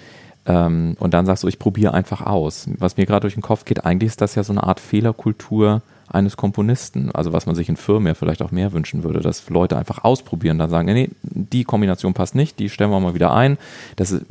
Ähm, 0.46 0.96
und 0.98 1.12
dann 1.12 1.26
sagst 1.26 1.42
du, 1.42 1.48
ich 1.48 1.58
probiere 1.58 1.92
einfach 1.92 2.22
aus. 2.22 2.66
Was 2.78 2.96
mir 2.96 3.04
gerade 3.04 3.22
durch 3.22 3.34
den 3.34 3.42
Kopf 3.42 3.66
geht, 3.66 3.84
eigentlich 3.84 4.08
ist 4.08 4.22
das 4.22 4.34
ja 4.34 4.42
so 4.42 4.54
eine 4.54 4.62
Art 4.62 4.80
Fehlerkultur 4.80 5.82
eines 6.12 6.36
Komponisten. 6.36 7.10
Also 7.12 7.32
was 7.32 7.46
man 7.46 7.54
sich 7.54 7.68
in 7.68 7.76
Firmen 7.76 8.06
ja 8.06 8.14
vielleicht 8.14 8.42
auch 8.42 8.50
mehr 8.50 8.72
wünschen 8.72 9.02
würde, 9.04 9.20
dass 9.20 9.48
Leute 9.48 9.76
einfach 9.76 10.04
ausprobieren, 10.04 10.58
dann 10.58 10.70
sagen, 10.70 10.92
nee, 10.92 11.10
die 11.22 11.64
Kombination 11.64 12.14
passt 12.14 12.34
nicht, 12.34 12.58
die 12.58 12.68
stellen 12.68 12.90
wir 12.90 13.00
mal 13.00 13.14
wieder 13.14 13.32
ein. 13.32 13.58
Das 13.96 14.12
ist, 14.12 14.24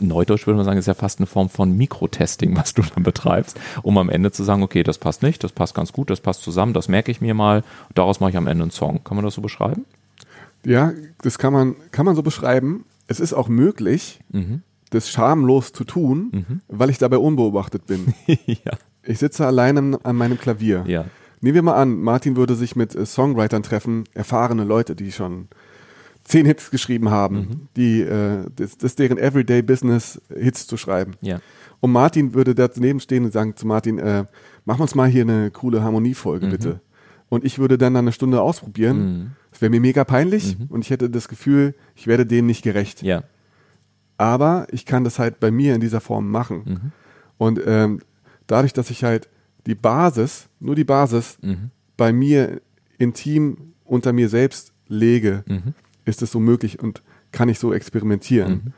Neudeutsch 0.00 0.46
würde 0.46 0.56
man 0.56 0.64
sagen, 0.64 0.78
ist 0.78 0.86
ja 0.86 0.94
fast 0.94 1.18
eine 1.20 1.26
Form 1.26 1.48
von 1.48 1.76
Mikrotesting, 1.76 2.56
was 2.56 2.74
du 2.74 2.82
dann 2.82 3.02
betreibst, 3.02 3.58
um 3.82 3.98
am 3.98 4.08
Ende 4.08 4.32
zu 4.32 4.44
sagen, 4.44 4.62
okay, 4.62 4.82
das 4.82 4.98
passt 4.98 5.22
nicht, 5.22 5.44
das 5.44 5.52
passt 5.52 5.74
ganz 5.74 5.92
gut, 5.92 6.10
das 6.10 6.20
passt 6.20 6.42
zusammen, 6.42 6.72
das 6.72 6.88
merke 6.88 7.10
ich 7.10 7.20
mir 7.20 7.34
mal, 7.34 7.62
daraus 7.94 8.20
mache 8.20 8.30
ich 8.30 8.36
am 8.36 8.46
Ende 8.46 8.62
einen 8.62 8.70
Song. 8.70 9.02
Kann 9.04 9.16
man 9.16 9.24
das 9.24 9.34
so 9.34 9.42
beschreiben? 9.42 9.84
Ja, 10.64 10.92
das 11.22 11.38
kann 11.38 11.52
man, 11.52 11.76
kann 11.92 12.04
man 12.04 12.16
so 12.16 12.22
beschreiben. 12.22 12.84
Es 13.06 13.20
ist 13.20 13.32
auch 13.32 13.48
möglich, 13.48 14.20
mhm. 14.30 14.62
das 14.90 15.08
schamlos 15.08 15.72
zu 15.72 15.84
tun, 15.84 16.28
mhm. 16.32 16.60
weil 16.68 16.90
ich 16.90 16.98
dabei 16.98 17.18
unbeobachtet 17.18 17.86
bin. 17.86 18.14
ja. 18.26 18.72
Ich 19.02 19.20
sitze 19.20 19.46
alleine 19.46 19.98
an 20.02 20.16
meinem 20.16 20.38
Klavier. 20.38 20.84
Ja. 20.86 21.06
Nehmen 21.40 21.54
wir 21.54 21.62
mal 21.62 21.74
an, 21.74 22.00
Martin 22.00 22.36
würde 22.36 22.54
sich 22.54 22.76
mit 22.76 22.94
äh, 22.94 23.06
Songwritern 23.06 23.62
treffen, 23.62 24.04
erfahrene 24.14 24.64
Leute, 24.64 24.96
die 24.96 25.12
schon 25.12 25.48
zehn 26.24 26.46
Hits 26.46 26.70
geschrieben 26.70 27.10
haben, 27.10 27.36
mhm. 27.36 27.68
die 27.76 28.02
äh, 28.02 28.44
das, 28.54 28.76
das 28.76 28.96
deren 28.96 29.18
Everyday 29.18 29.62
Business, 29.62 30.20
Hits 30.28 30.66
zu 30.66 30.76
schreiben. 30.76 31.14
Ja. 31.20 31.40
Und 31.80 31.92
Martin 31.92 32.34
würde 32.34 32.54
daneben 32.54 33.00
stehen 33.00 33.24
und 33.24 33.32
sagen 33.32 33.56
zu 33.56 33.66
Martin, 33.66 33.98
äh, 33.98 34.24
mach 34.64 34.78
uns 34.78 34.94
mal 34.94 35.08
hier 35.08 35.22
eine 35.22 35.50
coole 35.50 35.82
Harmoniefolge, 35.82 36.46
mhm. 36.46 36.50
bitte. 36.50 36.80
Und 37.28 37.44
ich 37.44 37.58
würde 37.58 37.78
dann 37.78 37.96
eine 37.96 38.12
Stunde 38.12 38.40
ausprobieren. 38.40 38.98
Mhm. 38.98 39.30
Das 39.50 39.60
wäre 39.60 39.70
mir 39.70 39.80
mega 39.80 40.04
peinlich 40.04 40.58
mhm. 40.58 40.66
und 40.68 40.84
ich 40.84 40.90
hätte 40.90 41.08
das 41.10 41.28
Gefühl, 41.28 41.74
ich 41.94 42.06
werde 42.06 42.26
denen 42.26 42.46
nicht 42.46 42.62
gerecht. 42.62 43.02
Ja. 43.02 43.22
Aber 44.16 44.66
ich 44.70 44.84
kann 44.84 45.04
das 45.04 45.18
halt 45.18 45.40
bei 45.40 45.50
mir 45.50 45.74
in 45.74 45.80
dieser 45.80 46.00
Form 46.00 46.30
machen. 46.30 46.62
Mhm. 46.64 46.92
Und 47.38 47.60
ähm, 47.64 48.00
dadurch, 48.46 48.72
dass 48.72 48.90
ich 48.90 49.04
halt 49.04 49.28
die 49.68 49.74
Basis, 49.74 50.48
nur 50.58 50.74
die 50.74 50.84
Basis, 50.84 51.38
mhm. 51.42 51.70
bei 51.96 52.12
mir 52.12 52.60
intim 52.96 53.74
unter 53.84 54.12
mir 54.12 54.28
selbst 54.28 54.72
lege, 54.88 55.44
mhm. 55.46 55.74
ist 56.06 56.22
es 56.22 56.32
so 56.32 56.40
möglich 56.40 56.80
und 56.80 57.02
kann 57.32 57.50
ich 57.50 57.58
so 57.58 57.74
experimentieren. 57.74 58.72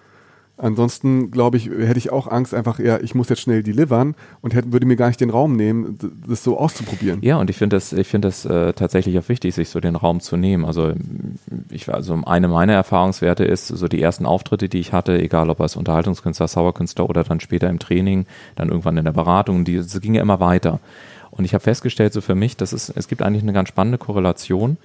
Ansonsten, 0.62 1.30
glaube 1.30 1.56
ich, 1.56 1.70
hätte 1.70 1.96
ich 1.96 2.12
auch 2.12 2.26
Angst, 2.26 2.52
einfach, 2.52 2.78
ja, 2.78 3.00
ich 3.00 3.14
muss 3.14 3.30
jetzt 3.30 3.40
schnell 3.40 3.62
delivern 3.62 4.14
und 4.42 4.54
hätte, 4.54 4.72
würde 4.72 4.84
mir 4.84 4.96
gar 4.96 5.08
nicht 5.08 5.20
den 5.20 5.30
Raum 5.30 5.56
nehmen, 5.56 5.98
das 6.28 6.44
so 6.44 6.58
auszuprobieren. 6.58 7.20
Ja, 7.22 7.38
und 7.38 7.48
ich 7.48 7.56
finde 7.56 7.76
das, 7.76 7.94
ich 7.94 8.06
finde 8.06 8.28
das 8.28 8.44
äh, 8.44 8.74
tatsächlich 8.74 9.18
auch 9.18 9.28
wichtig, 9.30 9.54
sich 9.54 9.70
so 9.70 9.80
den 9.80 9.96
Raum 9.96 10.20
zu 10.20 10.36
nehmen. 10.36 10.66
Also, 10.66 10.92
ich, 11.70 11.92
also 11.92 12.20
eine 12.26 12.48
meiner 12.48 12.74
Erfahrungswerte 12.74 13.44
ist, 13.44 13.68
so 13.68 13.88
die 13.88 14.02
ersten 14.02 14.26
Auftritte, 14.26 14.68
die 14.68 14.80
ich 14.80 14.92
hatte, 14.92 15.18
egal 15.18 15.48
ob 15.48 15.62
als 15.62 15.76
Unterhaltungskünstler, 15.76 16.46
Sauerkünstler 16.46 17.08
oder 17.08 17.24
dann 17.24 17.40
später 17.40 17.70
im 17.70 17.78
Training, 17.78 18.26
dann 18.56 18.68
irgendwann 18.68 18.98
in 18.98 19.06
der 19.06 19.12
Beratung, 19.12 19.64
die, 19.64 19.76
das 19.76 19.98
ging 20.02 20.12
ja 20.12 20.20
immer 20.20 20.40
weiter. 20.40 20.78
Und 21.30 21.46
ich 21.46 21.54
habe 21.54 21.62
festgestellt, 21.62 22.12
so 22.12 22.20
für 22.20 22.34
mich, 22.34 22.58
dass 22.58 22.74
es, 22.74 22.90
es 22.90 23.08
gibt 23.08 23.22
eigentlich 23.22 23.42
eine 23.42 23.54
ganz 23.54 23.70
spannende 23.70 23.96
Korrelation, 23.96 24.76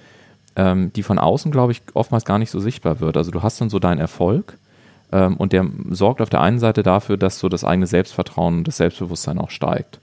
ähm, 0.56 0.90
die 0.96 1.02
von 1.02 1.18
außen, 1.18 1.52
glaube 1.52 1.72
ich, 1.72 1.82
oftmals 1.92 2.24
gar 2.24 2.38
nicht 2.38 2.50
so 2.50 2.60
sichtbar 2.60 3.00
wird. 3.00 3.18
Also 3.18 3.30
du 3.30 3.42
hast 3.42 3.60
dann 3.60 3.68
so 3.68 3.78
deinen 3.78 3.98
Erfolg, 3.98 4.56
ähm, 5.12 5.36
und 5.36 5.52
der 5.52 5.66
sorgt 5.90 6.20
auf 6.20 6.30
der 6.30 6.40
einen 6.40 6.58
Seite 6.58 6.82
dafür, 6.82 7.16
dass 7.16 7.38
so 7.38 7.48
das 7.48 7.64
eigene 7.64 7.86
Selbstvertrauen 7.86 8.58
und 8.58 8.68
das 8.68 8.78
Selbstbewusstsein 8.78 9.38
auch 9.38 9.50
steigt. 9.50 10.00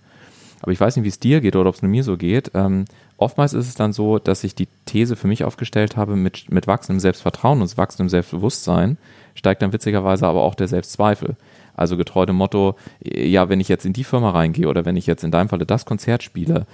Aber 0.62 0.72
ich 0.72 0.80
weiß 0.80 0.96
nicht, 0.96 1.04
wie 1.04 1.10
es 1.10 1.20
dir 1.20 1.42
geht 1.42 1.58
oder 1.58 1.68
ob 1.68 1.76
es 1.76 1.82
nur 1.82 1.92
mir 1.92 2.06
so 2.06 2.16
geht. 2.16 2.52
Ähm, 2.54 2.86
oftmals 3.18 3.54
ist 3.54 3.68
es 3.68 3.76
dann 3.76 3.92
so, 3.92 4.18
dass 4.18 4.46
ich 4.46 4.56
die 4.56 4.70
These 4.86 5.18
für 5.18 5.28
mich 5.28 5.44
aufgestellt 5.44 5.98
habe, 5.98 6.16
mit, 6.16 6.50
mit 6.52 6.68
wachsendem 6.68 7.02
Selbstvertrauen 7.02 7.62
und 7.62 7.78
wachsendem 7.78 8.08
Selbstbewusstsein 8.08 8.98
steigt 9.36 9.62
dann 9.62 9.74
witzigerweise 9.74 10.26
aber 10.26 10.42
auch 10.42 10.56
der 10.56 10.70
Selbstzweifel. 10.70 11.36
Also 11.76 11.98
getreu 11.98 12.26
dem 12.26 12.38
Motto, 12.38 12.76
ja, 13.04 13.50
wenn 13.50 13.60
ich 13.60 13.68
jetzt 13.68 13.86
in 13.86 13.92
die 13.94 14.04
Firma 14.06 14.30
reingehe 14.30 14.70
oder 14.70 14.86
wenn 14.86 14.96
ich 14.96 15.08
jetzt 15.08 15.24
in 15.26 15.32
deinem 15.32 15.50
Falle 15.50 15.66
das 15.66 15.86
Konzert 15.86 16.24
spiele, 16.24 16.66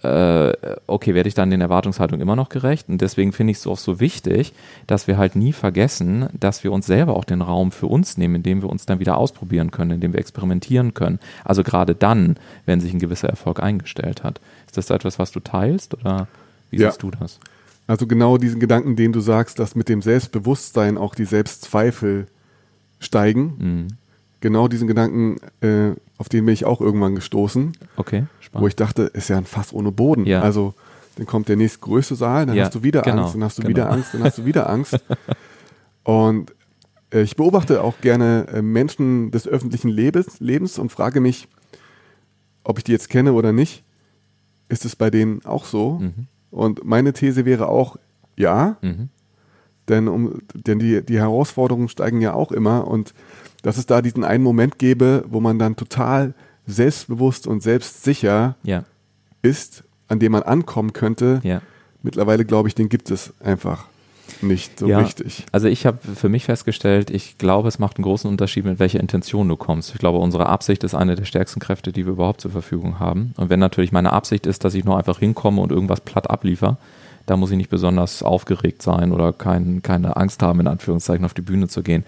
okay, 0.00 1.14
werde 1.14 1.28
ich 1.28 1.34
dann 1.34 1.50
den 1.50 1.60
Erwartungshaltungen 1.60 2.20
immer 2.20 2.36
noch 2.36 2.50
gerecht? 2.50 2.88
Und 2.88 3.00
deswegen 3.00 3.32
finde 3.32 3.50
ich 3.50 3.58
es 3.58 3.66
auch 3.66 3.78
so 3.78 3.98
wichtig, 3.98 4.52
dass 4.86 5.08
wir 5.08 5.18
halt 5.18 5.34
nie 5.34 5.52
vergessen, 5.52 6.28
dass 6.38 6.62
wir 6.62 6.70
uns 6.70 6.86
selber 6.86 7.16
auch 7.16 7.24
den 7.24 7.42
Raum 7.42 7.72
für 7.72 7.86
uns 7.86 8.16
nehmen, 8.16 8.36
indem 8.36 8.62
wir 8.62 8.70
uns 8.70 8.86
dann 8.86 9.00
wieder 9.00 9.16
ausprobieren 9.16 9.72
können, 9.72 9.92
indem 9.92 10.12
wir 10.12 10.20
experimentieren 10.20 10.94
können. 10.94 11.18
Also 11.44 11.64
gerade 11.64 11.96
dann, 11.96 12.36
wenn 12.64 12.80
sich 12.80 12.92
ein 12.92 13.00
gewisser 13.00 13.28
Erfolg 13.28 13.60
eingestellt 13.60 14.22
hat. 14.22 14.40
Ist 14.66 14.76
das 14.76 14.90
etwas, 14.90 15.18
was 15.18 15.32
du 15.32 15.40
teilst 15.40 15.94
oder 15.94 16.28
wie 16.70 16.76
ja. 16.76 16.90
siehst 16.90 17.02
du 17.02 17.10
das? 17.10 17.40
Also 17.88 18.06
genau 18.06 18.36
diesen 18.36 18.60
Gedanken, 18.60 18.94
den 18.94 19.12
du 19.12 19.20
sagst, 19.20 19.58
dass 19.58 19.74
mit 19.74 19.88
dem 19.88 20.02
Selbstbewusstsein 20.02 20.98
auch 20.98 21.14
die 21.14 21.24
Selbstzweifel 21.24 22.26
steigen. 23.00 23.54
Mhm. 23.58 23.88
Genau 24.40 24.68
diesen 24.68 24.86
Gedanken, 24.86 25.38
äh, 25.60 25.92
auf 26.18 26.28
den 26.28 26.44
bin 26.44 26.52
ich 26.52 26.64
auch 26.64 26.80
irgendwann 26.80 27.14
gestoßen. 27.14 27.72
Okay. 27.96 28.26
Spannend. 28.40 28.62
Wo 28.62 28.68
ich 28.68 28.76
dachte, 28.76 29.02
ist 29.02 29.28
ja 29.28 29.38
ein 29.38 29.46
Fass 29.46 29.72
ohne 29.72 29.92
Boden. 29.92 30.26
Ja. 30.26 30.42
Also 30.42 30.74
dann 31.16 31.26
kommt 31.26 31.48
der 31.48 31.56
nächstgrößte 31.56 32.16
Saal, 32.16 32.46
dann 32.46 32.56
ja, 32.56 32.64
hast 32.64 32.74
du 32.74 32.82
wieder 32.82 33.02
genau, 33.02 33.22
Angst, 33.22 33.34
dann 33.34 33.44
hast 33.44 33.58
du 33.58 33.62
genau. 33.62 33.70
wieder 33.70 33.90
Angst, 33.90 34.14
dann 34.14 34.24
hast 34.24 34.38
du 34.38 34.44
wieder 34.44 34.68
Angst. 34.68 34.98
und 36.04 36.52
äh, 37.12 37.22
ich 37.22 37.36
beobachte 37.36 37.82
auch 37.82 38.00
gerne 38.00 38.46
äh, 38.52 38.62
Menschen 38.62 39.30
des 39.30 39.46
öffentlichen 39.46 39.88
Lebens, 39.88 40.40
Lebens 40.40 40.78
und 40.78 40.92
frage 40.92 41.20
mich, 41.20 41.48
ob 42.64 42.78
ich 42.78 42.84
die 42.84 42.92
jetzt 42.92 43.08
kenne 43.08 43.32
oder 43.32 43.52
nicht. 43.52 43.84
Ist 44.68 44.84
es 44.84 44.96
bei 44.96 45.10
denen 45.10 45.44
auch 45.44 45.64
so? 45.64 45.98
Mhm. 46.00 46.26
Und 46.50 46.84
meine 46.84 47.12
These 47.12 47.44
wäre 47.44 47.68
auch, 47.68 47.96
ja. 48.36 48.76
Mhm. 48.82 49.08
Denn, 49.88 50.06
um, 50.06 50.42
denn 50.54 50.78
die, 50.78 51.02
die 51.02 51.18
Herausforderungen 51.18 51.88
steigen 51.88 52.20
ja 52.20 52.34
auch 52.34 52.52
immer 52.52 52.86
und 52.86 53.14
dass 53.68 53.76
es 53.76 53.84
da 53.84 54.00
diesen 54.00 54.24
einen 54.24 54.42
Moment 54.42 54.78
gäbe, 54.78 55.26
wo 55.28 55.40
man 55.40 55.58
dann 55.58 55.76
total 55.76 56.32
selbstbewusst 56.66 57.46
und 57.46 57.62
selbstsicher 57.62 58.56
ja. 58.62 58.84
ist, 59.42 59.84
an 60.08 60.18
dem 60.18 60.32
man 60.32 60.42
ankommen 60.42 60.94
könnte. 60.94 61.42
Ja. 61.42 61.60
Mittlerweile 62.02 62.46
glaube 62.46 62.68
ich, 62.68 62.74
den 62.74 62.88
gibt 62.88 63.10
es 63.10 63.34
einfach 63.40 63.84
nicht 64.40 64.78
so 64.78 64.86
ja, 64.86 65.00
richtig. 65.00 65.44
Also 65.52 65.68
ich 65.68 65.84
habe 65.84 65.98
für 66.14 66.30
mich 66.30 66.46
festgestellt, 66.46 67.10
ich 67.10 67.36
glaube, 67.36 67.68
es 67.68 67.78
macht 67.78 67.98
einen 67.98 68.04
großen 68.04 68.30
Unterschied, 68.30 68.64
mit 68.64 68.78
welcher 68.78 69.00
Intention 69.00 69.46
du 69.46 69.56
kommst. 69.56 69.92
Ich 69.92 69.98
glaube, 69.98 70.16
unsere 70.16 70.46
Absicht 70.46 70.82
ist 70.82 70.94
eine 70.94 71.14
der 71.14 71.26
stärksten 71.26 71.60
Kräfte, 71.60 71.92
die 71.92 72.06
wir 72.06 72.14
überhaupt 72.14 72.40
zur 72.40 72.50
Verfügung 72.50 72.98
haben. 72.98 73.34
Und 73.36 73.50
wenn 73.50 73.60
natürlich 73.60 73.92
meine 73.92 74.14
Absicht 74.14 74.46
ist, 74.46 74.64
dass 74.64 74.72
ich 74.72 74.86
nur 74.86 74.96
einfach 74.96 75.18
hinkomme 75.18 75.60
und 75.60 75.72
irgendwas 75.72 76.00
platt 76.00 76.30
abliefer, 76.30 76.78
da 77.26 77.36
muss 77.36 77.50
ich 77.50 77.58
nicht 77.58 77.68
besonders 77.68 78.22
aufgeregt 78.22 78.80
sein 78.80 79.12
oder 79.12 79.34
kein, 79.34 79.82
keine 79.82 80.16
Angst 80.16 80.42
haben, 80.42 80.60
in 80.60 80.68
Anführungszeichen 80.68 81.26
auf 81.26 81.34
die 81.34 81.42
Bühne 81.42 81.68
zu 81.68 81.82
gehen. 81.82 82.06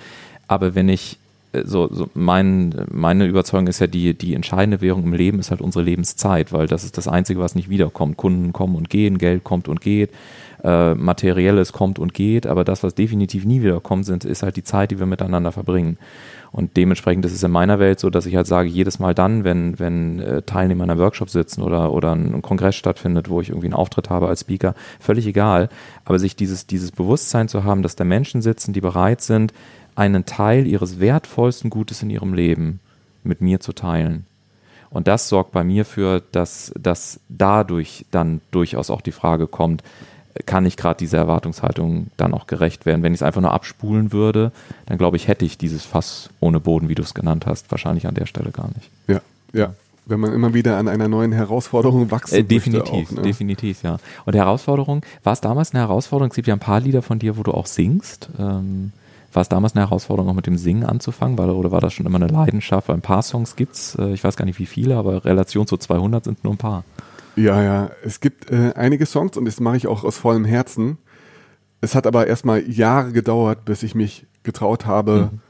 Aber 0.48 0.74
wenn 0.74 0.88
ich 0.88 1.19
so, 1.64 1.88
so 1.92 2.08
mein, 2.14 2.86
meine 2.90 3.26
Überzeugung 3.26 3.66
ist 3.66 3.80
ja, 3.80 3.86
die, 3.86 4.14
die 4.14 4.34
entscheidende 4.34 4.80
Währung 4.80 5.02
im 5.02 5.12
Leben 5.12 5.40
ist 5.40 5.50
halt 5.50 5.60
unsere 5.60 5.84
Lebenszeit, 5.84 6.52
weil 6.52 6.66
das 6.66 6.84
ist 6.84 6.96
das 6.96 7.08
Einzige, 7.08 7.40
was 7.40 7.54
nicht 7.54 7.68
wiederkommt. 7.68 8.16
Kunden 8.16 8.52
kommen 8.52 8.76
und 8.76 8.88
gehen, 8.88 9.18
Geld 9.18 9.42
kommt 9.42 9.66
und 9.68 9.80
geht, 9.80 10.10
äh, 10.62 10.94
Materielles 10.94 11.72
kommt 11.72 11.98
und 11.98 12.14
geht, 12.14 12.46
aber 12.46 12.64
das, 12.64 12.82
was 12.82 12.94
definitiv 12.94 13.44
nie 13.44 13.62
wiederkommt, 13.62 14.06
sind, 14.06 14.24
ist 14.24 14.42
halt 14.42 14.56
die 14.56 14.64
Zeit, 14.64 14.92
die 14.92 14.98
wir 15.00 15.06
miteinander 15.06 15.50
verbringen. 15.50 15.98
Und 16.52 16.76
dementsprechend 16.76 17.24
ist 17.24 17.32
es 17.32 17.42
in 17.42 17.50
meiner 17.52 17.78
Welt 17.78 18.00
so, 18.00 18.10
dass 18.10 18.26
ich 18.26 18.34
halt 18.34 18.46
sage, 18.46 18.68
jedes 18.68 18.98
Mal 18.98 19.14
dann, 19.14 19.44
wenn, 19.44 19.78
wenn 19.78 20.18
äh, 20.18 20.42
Teilnehmer 20.42 20.84
in 20.84 20.90
einem 20.90 21.00
Workshop 21.00 21.30
sitzen 21.30 21.62
oder, 21.62 21.92
oder 21.92 22.12
ein 22.12 22.42
Kongress 22.42 22.74
stattfindet, 22.74 23.28
wo 23.28 23.40
ich 23.40 23.50
irgendwie 23.50 23.68
einen 23.68 23.74
Auftritt 23.74 24.10
habe 24.10 24.28
als 24.28 24.40
Speaker, 24.40 24.74
völlig 24.98 25.26
egal, 25.26 25.68
aber 26.04 26.18
sich 26.18 26.34
dieses, 26.34 26.66
dieses 26.66 26.90
Bewusstsein 26.90 27.48
zu 27.48 27.62
haben, 27.62 27.82
dass 27.82 27.94
da 27.94 28.04
Menschen 28.04 28.42
sitzen, 28.42 28.72
die 28.72 28.80
bereit 28.80 29.20
sind, 29.20 29.52
einen 30.00 30.24
Teil 30.24 30.66
ihres 30.66 30.98
wertvollsten 30.98 31.68
Gutes 31.68 32.02
in 32.02 32.08
ihrem 32.08 32.32
Leben 32.32 32.80
mit 33.22 33.42
mir 33.42 33.60
zu 33.60 33.74
teilen. 33.74 34.24
Und 34.88 35.06
das 35.08 35.28
sorgt 35.28 35.52
bei 35.52 35.62
mir 35.62 35.84
für, 35.84 36.22
dass, 36.32 36.72
dass 36.80 37.20
dadurch 37.28 38.06
dann 38.10 38.40
durchaus 38.50 38.88
auch 38.88 39.02
die 39.02 39.12
Frage 39.12 39.46
kommt, 39.46 39.84
kann 40.46 40.64
ich 40.64 40.78
gerade 40.78 40.96
dieser 40.96 41.18
Erwartungshaltung 41.18 42.06
dann 42.16 42.32
auch 42.32 42.46
gerecht 42.46 42.86
werden. 42.86 43.02
Wenn 43.02 43.12
ich 43.12 43.18
es 43.18 43.22
einfach 43.22 43.42
nur 43.42 43.52
abspulen 43.52 44.10
würde, 44.10 44.52
dann 44.86 44.96
glaube 44.96 45.18
ich, 45.18 45.28
hätte 45.28 45.44
ich 45.44 45.58
dieses 45.58 45.84
Fass 45.84 46.30
ohne 46.40 46.60
Boden, 46.60 46.88
wie 46.88 46.94
du 46.94 47.02
es 47.02 47.12
genannt 47.12 47.44
hast, 47.44 47.70
wahrscheinlich 47.70 48.06
an 48.06 48.14
der 48.14 48.26
Stelle 48.26 48.52
gar 48.52 48.68
nicht. 48.68 48.88
Ja, 49.06 49.20
ja. 49.52 49.74
Wenn 50.06 50.18
man 50.18 50.32
immer 50.32 50.54
wieder 50.54 50.78
an 50.78 50.88
einer 50.88 51.08
neuen 51.08 51.30
Herausforderung 51.30 52.10
wachsen 52.10 52.36
äh, 52.36 52.42
Definitiv, 52.42 53.10
auch, 53.10 53.16
ne? 53.16 53.22
definitiv, 53.22 53.82
ja. 53.82 53.98
Und 54.24 54.34
Herausforderung, 54.34 55.02
war 55.24 55.34
es 55.34 55.42
damals 55.42 55.72
eine 55.72 55.80
Herausforderung? 55.80 56.30
Es 56.30 56.36
gibt 56.36 56.48
ja 56.48 56.54
ein 56.54 56.60
paar 56.60 56.80
Lieder 56.80 57.02
von 57.02 57.18
dir, 57.18 57.36
wo 57.36 57.42
du 57.42 57.52
auch 57.52 57.66
singst. 57.66 58.30
Ähm, 58.38 58.92
war 59.32 59.42
es 59.42 59.48
damals 59.48 59.74
eine 59.74 59.84
Herausforderung, 59.84 60.30
auch 60.30 60.34
mit 60.34 60.46
dem 60.46 60.56
Singen 60.56 60.84
anzufangen? 60.84 61.38
Weil, 61.38 61.50
oder 61.50 61.70
war 61.70 61.80
das 61.80 61.92
schon 61.92 62.06
immer 62.06 62.16
eine 62.20 62.26
Leidenschaft? 62.26 62.88
Weil 62.88 62.96
ein 62.96 63.02
paar 63.02 63.22
Songs 63.22 63.56
gibt 63.56 63.74
es, 63.74 63.94
äh, 63.96 64.12
ich 64.12 64.24
weiß 64.24 64.36
gar 64.36 64.44
nicht 64.44 64.58
wie 64.58 64.66
viele, 64.66 64.96
aber 64.96 65.24
Relation 65.24 65.66
zu 65.66 65.76
200 65.76 66.24
sind 66.24 66.44
nur 66.44 66.54
ein 66.54 66.58
paar. 66.58 66.84
Ja, 67.36 67.62
ja. 67.62 67.90
Es 68.04 68.20
gibt 68.20 68.50
äh, 68.50 68.72
einige 68.74 69.06
Songs 69.06 69.36
und 69.36 69.44
das 69.44 69.60
mache 69.60 69.76
ich 69.76 69.86
auch 69.86 70.04
aus 70.04 70.18
vollem 70.18 70.44
Herzen. 70.44 70.98
Es 71.80 71.94
hat 71.94 72.06
aber 72.06 72.26
erstmal 72.26 72.68
Jahre 72.68 73.12
gedauert, 73.12 73.64
bis 73.64 73.82
ich 73.82 73.94
mich 73.94 74.26
getraut 74.42 74.86
habe, 74.86 75.30
mhm. 75.32 75.40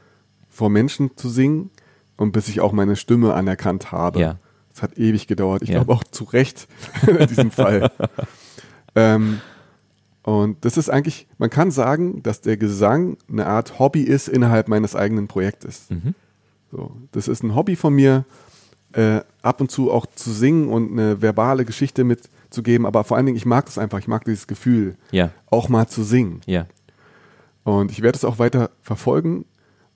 vor 0.49 0.69
Menschen 0.69 1.17
zu 1.17 1.29
singen 1.29 1.71
und 2.17 2.31
bis 2.31 2.47
ich 2.47 2.61
auch 2.61 2.71
meine 2.71 2.95
Stimme 2.95 3.33
anerkannt 3.33 3.91
habe. 3.91 4.19
Ja. 4.19 4.35
Es 4.73 4.81
hat 4.81 4.97
ewig 4.97 5.27
gedauert. 5.27 5.63
Ich 5.63 5.69
ja. 5.69 5.79
glaube 5.79 5.93
auch 5.93 6.03
zu 6.03 6.23
Recht 6.25 6.67
in 7.07 7.27
diesem 7.27 7.51
Fall. 7.51 7.91
ähm, 8.95 9.41
und 10.23 10.63
das 10.65 10.77
ist 10.77 10.89
eigentlich, 10.89 11.27
man 11.37 11.49
kann 11.49 11.71
sagen, 11.71 12.21
dass 12.21 12.41
der 12.41 12.57
Gesang 12.57 13.17
eine 13.29 13.47
Art 13.47 13.79
Hobby 13.79 14.01
ist 14.01 14.27
innerhalb 14.27 14.67
meines 14.67 14.95
eigenen 14.95 15.27
Projektes. 15.27 15.89
Mhm. 15.89 16.13
So, 16.71 16.95
das 17.11 17.27
ist 17.27 17.43
ein 17.43 17.55
Hobby 17.55 17.75
von 17.75 17.93
mir 17.93 18.25
äh, 18.93 19.21
ab 19.41 19.61
und 19.61 19.71
zu 19.71 19.91
auch 19.91 20.05
zu 20.05 20.31
singen 20.31 20.67
und 20.67 20.91
eine 20.91 21.21
verbale 21.21 21.65
Geschichte 21.65 22.03
mitzugeben, 22.03 22.85
aber 22.85 23.03
vor 23.03 23.17
allen 23.17 23.25
Dingen, 23.25 23.37
ich 23.37 23.45
mag 23.45 23.65
das 23.65 23.77
einfach, 23.77 23.99
ich 23.99 24.07
mag 24.07 24.25
dieses 24.25 24.47
Gefühl, 24.47 24.95
ja. 25.11 25.31
auch 25.49 25.69
mal 25.69 25.87
zu 25.87 26.03
singen. 26.03 26.41
Ja. 26.45 26.67
Und 27.63 27.91
ich 27.91 28.01
werde 28.01 28.15
es 28.15 28.25
auch 28.25 28.39
weiter 28.39 28.69
verfolgen, 28.81 29.45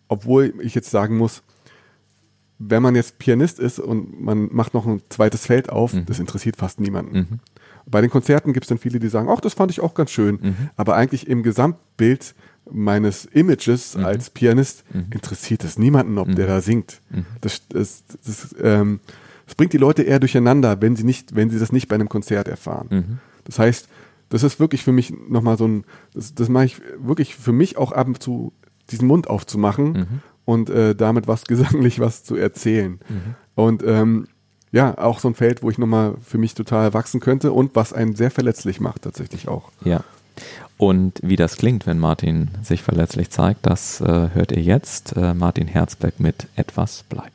obwohl 0.07 0.53
ich 0.61 0.75
jetzt 0.75 0.89
sagen 0.91 1.17
muss, 1.17 1.43
wenn 2.57 2.81
man 2.81 2.95
jetzt 2.95 3.19
Pianist 3.19 3.59
ist 3.59 3.79
und 3.79 4.21
man 4.21 4.49
macht 4.51 4.73
noch 4.73 4.85
ein 4.85 5.01
zweites 5.09 5.45
Feld 5.45 5.69
auf, 5.69 5.93
mhm. 5.93 6.05
das 6.05 6.19
interessiert 6.19 6.55
fast 6.55 6.79
niemanden. 6.79 7.17
Mhm. 7.17 7.39
Bei 7.85 8.01
den 8.01 8.09
Konzerten 8.09 8.53
gibt 8.53 8.65
es 8.65 8.69
dann 8.69 8.77
viele, 8.77 8.99
die 8.99 9.09
sagen, 9.09 9.29
ach, 9.29 9.41
das 9.41 9.53
fand 9.53 9.71
ich 9.71 9.79
auch 9.79 9.93
ganz 9.93 10.11
schön. 10.11 10.39
Mhm. 10.41 10.55
Aber 10.75 10.95
eigentlich 10.95 11.27
im 11.27 11.43
Gesamtbild 11.43 12.35
meines 12.71 13.25
Images 13.25 13.95
mhm. 13.95 14.05
als 14.05 14.29
Pianist 14.29 14.83
mhm. 14.93 15.07
interessiert 15.11 15.63
es 15.63 15.77
niemanden, 15.77 16.17
ob 16.17 16.27
mhm. 16.27 16.35
der 16.35 16.47
da 16.47 16.61
singt. 16.61 17.01
Mhm. 17.09 17.25
Das, 17.41 17.67
das, 17.69 18.03
das, 18.25 18.55
ähm, 18.61 18.99
das, 19.45 19.55
bringt 19.55 19.73
die 19.73 19.77
Leute 19.77 20.03
eher 20.03 20.19
durcheinander, 20.19 20.81
wenn 20.81 20.95
sie 20.95 21.03
nicht, 21.03 21.35
wenn 21.35 21.49
sie 21.49 21.59
das 21.59 21.71
nicht 21.71 21.87
bei 21.87 21.95
einem 21.95 22.09
Konzert 22.09 22.47
erfahren. 22.47 22.87
Mhm. 22.89 23.19
Das 23.43 23.59
heißt, 23.59 23.87
das 24.29 24.43
ist 24.43 24.59
wirklich 24.59 24.83
für 24.83 24.91
mich 24.91 25.13
nochmal 25.29 25.57
so 25.57 25.67
ein, 25.67 25.83
das, 26.13 26.33
das 26.33 26.49
mache 26.49 26.65
ich 26.65 26.81
wirklich 26.97 27.35
für 27.35 27.51
mich 27.51 27.77
auch 27.77 27.91
ab 27.91 28.07
und 28.07 28.21
zu, 28.21 28.53
diesen 28.89 29.07
Mund 29.07 29.27
aufzumachen 29.27 30.21
und 30.45 30.69
äh, 30.69 30.95
damit 30.95 31.27
was 31.27 31.43
gesanglich 31.45 31.99
was 31.99 32.23
zu 32.23 32.35
erzählen. 32.35 32.99
Und 33.53 33.83
ähm, 33.85 34.27
ja, 34.75 34.97
auch 34.97 35.19
so 35.19 35.29
ein 35.29 35.35
Feld, 35.35 35.63
wo 35.63 35.69
ich 35.69 35.77
nochmal 35.77 36.15
für 36.21 36.37
mich 36.37 36.53
total 36.53 36.93
wachsen 36.93 37.21
könnte 37.21 37.53
und 37.53 37.75
was 37.75 37.93
einen 37.93 38.13
sehr 38.17 38.29
verletzlich 38.29 38.81
macht 38.81 39.03
tatsächlich 39.03 39.47
auch. 39.47 39.71
Ja. 39.85 40.03
Und 40.77 41.21
wie 41.23 41.37
das 41.37 41.55
klingt, 41.55 41.87
wenn 41.87 41.97
Martin 41.97 42.49
sich 42.61 42.83
verletzlich 42.83 43.29
zeigt, 43.29 43.65
das 43.65 44.01
äh, 44.01 44.29
hört 44.33 44.51
ihr 44.51 44.61
jetzt. 44.61 45.15
Äh, 45.15 45.33
Martin 45.33 45.69
Herzberg 45.69 46.19
mit 46.19 46.47
Etwas 46.57 47.03
bleibt. 47.03 47.34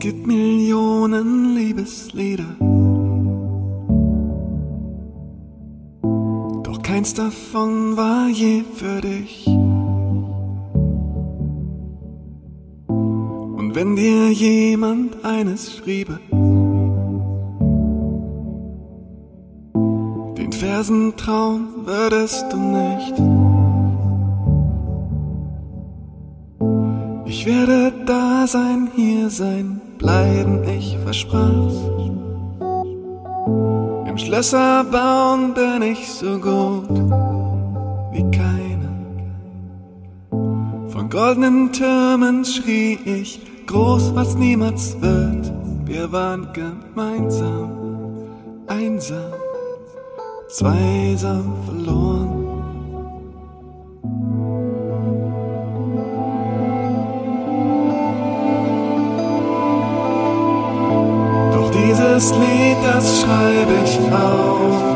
Gibt 0.00 0.26
Millionen 0.26 1.54
Liebeslieder 1.54 2.56
Keins 7.00 7.14
davon 7.14 7.96
war 7.96 8.28
je 8.28 8.62
für 8.74 9.00
dich. 9.00 9.46
Und 12.86 13.72
wenn 13.74 13.96
dir 13.96 14.30
jemand 14.32 15.24
eines 15.24 15.76
schriebe, 15.76 16.18
den 20.36 20.52
Versen 20.52 21.16
trauen 21.16 21.68
würdest 21.86 22.52
du 22.52 22.58
nicht. 22.58 23.14
Ich 27.24 27.46
werde 27.46 27.94
da 28.04 28.46
sein, 28.46 28.90
hier 28.94 29.30
sein, 29.30 29.80
bleiben, 30.00 30.64
ich 30.64 30.98
versprach's. 31.04 31.90
Schlösser 34.30 34.84
bauen 34.84 35.54
bin 35.54 35.82
ich 35.82 36.08
so 36.08 36.38
gut 36.38 36.88
wie 38.12 38.30
keine. 38.30 38.88
Von 40.88 41.10
goldenen 41.10 41.72
Türmen 41.72 42.44
schrie 42.44 42.98
ich 43.04 43.40
groß, 43.66 44.14
was 44.14 44.36
niemals 44.36 45.00
wird. 45.00 45.52
Wir 45.84 46.12
waren 46.12 46.46
gemeinsam, 46.52 47.72
einsam, 48.68 49.32
zweisam 50.48 51.52
verloren. 51.66 52.39
Dieses 62.20 62.32
Lied, 62.32 62.76
das 62.82 63.20
schreibe 63.22 63.72
ich 63.84 63.98
auf. 64.12 64.89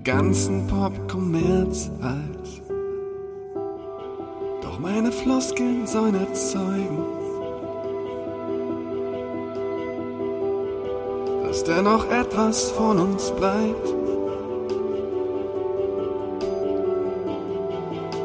Dem 0.00 0.04
ganzen 0.04 0.66
Pop-Kommerz 0.66 1.90
als. 2.00 2.60
Doch 4.62 4.78
meine 4.78 5.12
Floskeln 5.12 5.86
sollen 5.86 6.14
erzeugen, 6.14 7.04
dass 11.44 11.64
dennoch 11.64 12.10
etwas 12.10 12.70
von 12.70 12.98
uns 12.98 13.30
bleibt. 13.32 13.94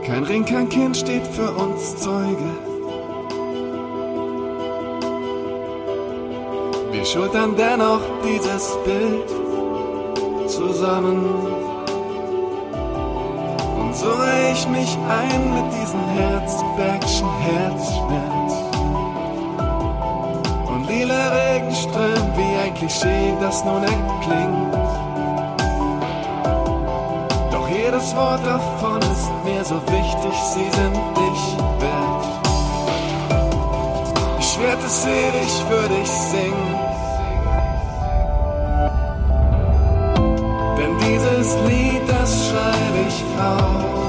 Kein 0.06 0.24
Ring, 0.24 0.46
kein 0.46 0.70
Kind 0.70 0.96
steht 0.96 1.26
für 1.28 1.52
uns 1.52 1.98
Zeuge. 1.98 2.50
Wir 6.92 7.06
schultern 7.06 7.56
dennoch 7.58 8.02
dieses 8.24 8.78
Bild 8.86 9.30
zusammen. 10.48 11.55
So 14.06 14.12
reihe 14.12 14.52
ich 14.52 14.68
mich 14.68 14.98
ein 15.10 15.52
mit 15.52 15.74
diesem 15.74 16.08
Herzbergschen 16.10 17.30
Herzschmerz. 17.40 18.54
Und 20.68 20.88
lila 20.88 21.30
Regenström 21.30 22.28
wie 22.36 22.56
ein 22.64 22.74
Klischee, 22.76 23.34
das 23.42 23.66
nun 23.66 23.82
erklingt. 23.82 24.76
Doch 27.52 27.68
jedes 27.68 28.16
Wort 28.16 28.46
davon 28.46 29.02
ist 29.02 29.32
mir 29.44 29.66
so 29.66 29.82
wichtig, 29.88 30.36
sie 30.54 30.70
sind 30.78 30.98
dich 31.22 31.44
wert. 31.82 32.26
Ich 34.40 34.60
werde 34.60 34.86
es 34.86 35.04
ewig 35.04 35.52
für 35.68 35.90
dich 35.90 36.12
singen. 36.12 36.85
Lied, 41.68 42.02
das 42.08 42.48
schreibe 42.48 43.08
ich 43.08 43.24
auf. 43.40 44.05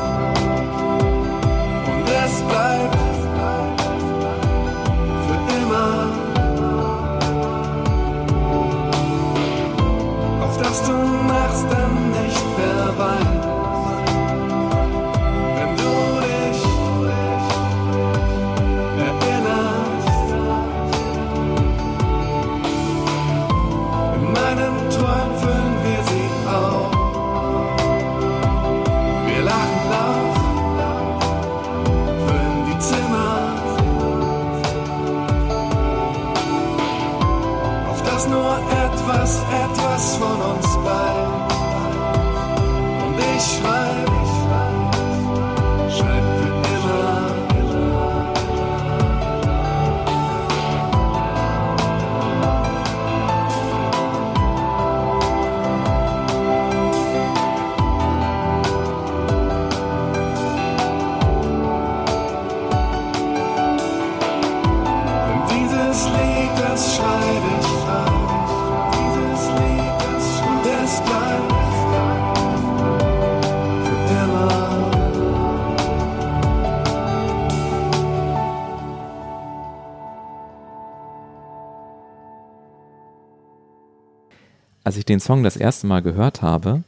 Den 85.09 85.21
Song 85.21 85.43
das 85.43 85.57
erste 85.57 85.87
Mal 85.87 86.03
gehört 86.03 86.43
habe, 86.43 86.83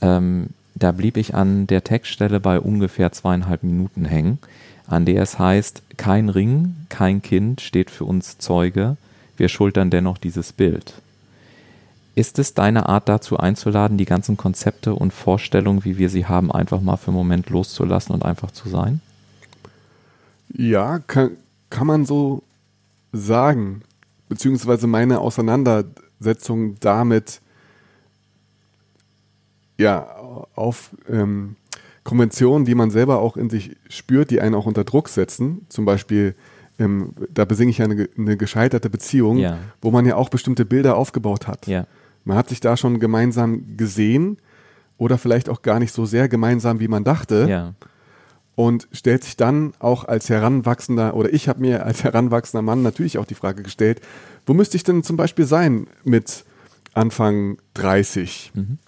ähm, 0.00 0.50
da 0.74 0.92
blieb 0.92 1.16
ich 1.16 1.34
an 1.34 1.66
der 1.66 1.84
Textstelle 1.84 2.38
bei 2.38 2.60
ungefähr 2.60 3.12
zweieinhalb 3.12 3.62
Minuten 3.62 4.04
hängen, 4.04 4.38
an 4.86 5.04
der 5.04 5.22
es 5.22 5.38
heißt, 5.38 5.82
kein 5.96 6.28
Ring, 6.28 6.76
kein 6.88 7.22
Kind 7.22 7.60
steht 7.60 7.90
für 7.90 8.04
uns 8.04 8.38
Zeuge, 8.38 8.96
wir 9.36 9.48
schultern 9.48 9.90
dennoch 9.90 10.18
dieses 10.18 10.52
Bild. 10.52 10.94
Ist 12.14 12.38
es 12.38 12.54
deine 12.54 12.88
Art 12.88 13.08
dazu 13.08 13.36
einzuladen, 13.38 13.98
die 13.98 14.06
ganzen 14.06 14.36
Konzepte 14.36 14.94
und 14.94 15.12
Vorstellungen, 15.12 15.84
wie 15.84 15.98
wir 15.98 16.08
sie 16.08 16.26
haben, 16.26 16.50
einfach 16.50 16.80
mal 16.80 16.96
für 16.96 17.08
einen 17.08 17.16
Moment 17.16 17.50
loszulassen 17.50 18.14
und 18.14 18.24
einfach 18.24 18.50
zu 18.50 18.68
sein? 18.68 19.00
Ja, 20.54 20.98
kann, 21.00 21.32
kann 21.68 21.86
man 21.86 22.06
so 22.06 22.42
sagen. 23.12 23.82
Beziehungsweise 24.28 24.86
meine 24.86 25.20
Auseinandersetzung 25.20 26.76
damit, 26.80 27.42
ja, 29.78 30.06
auf 30.54 30.90
ähm, 31.10 31.56
Konventionen, 32.04 32.64
die 32.64 32.74
man 32.74 32.90
selber 32.90 33.18
auch 33.20 33.36
in 33.36 33.50
sich 33.50 33.76
spürt, 33.88 34.30
die 34.30 34.40
einen 34.40 34.54
auch 34.54 34.66
unter 34.66 34.84
Druck 34.84 35.08
setzen. 35.08 35.66
Zum 35.68 35.84
Beispiel, 35.84 36.34
ähm, 36.78 37.10
da 37.32 37.44
besinge 37.44 37.70
ich 37.70 37.78
ja 37.78 37.84
eine, 37.86 38.08
eine 38.16 38.36
gescheiterte 38.36 38.88
Beziehung, 38.90 39.38
Ja. 39.38 39.58
wo 39.82 39.90
man 39.90 40.06
ja 40.06 40.16
auch 40.16 40.28
bestimmte 40.28 40.64
Bilder 40.64 40.96
aufgebaut 40.96 41.46
hat. 41.48 41.66
Ja. 41.66 41.86
Man 42.24 42.36
hat 42.36 42.48
sich 42.48 42.60
da 42.60 42.76
schon 42.76 43.00
gemeinsam 43.00 43.76
gesehen 43.76 44.38
oder 44.98 45.18
vielleicht 45.18 45.48
auch 45.48 45.62
gar 45.62 45.78
nicht 45.78 45.92
so 45.92 46.06
sehr 46.06 46.28
gemeinsam, 46.28 46.80
wie 46.80 46.88
man 46.88 47.04
dachte 47.04 47.46
Ja. 47.48 47.74
und 48.54 48.88
stellt 48.92 49.24
sich 49.24 49.36
dann 49.36 49.74
auch 49.78 50.04
als 50.04 50.28
heranwachsender, 50.30 51.14
oder 51.14 51.32
ich 51.32 51.48
habe 51.48 51.60
mir 51.60 51.84
als 51.84 52.04
heranwachsender 52.04 52.62
Mann 52.62 52.82
natürlich 52.82 53.18
auch 53.18 53.26
die 53.26 53.34
Frage 53.34 53.62
gestellt, 53.62 54.00
wo 54.46 54.54
müsste 54.54 54.76
ich 54.76 54.84
denn 54.84 55.02
zum 55.02 55.16
Beispiel 55.16 55.44
sein 55.44 55.86
mit 56.04 56.44
Anfang 56.94 57.58
30? 57.74 58.52
Mhm. 58.54 58.78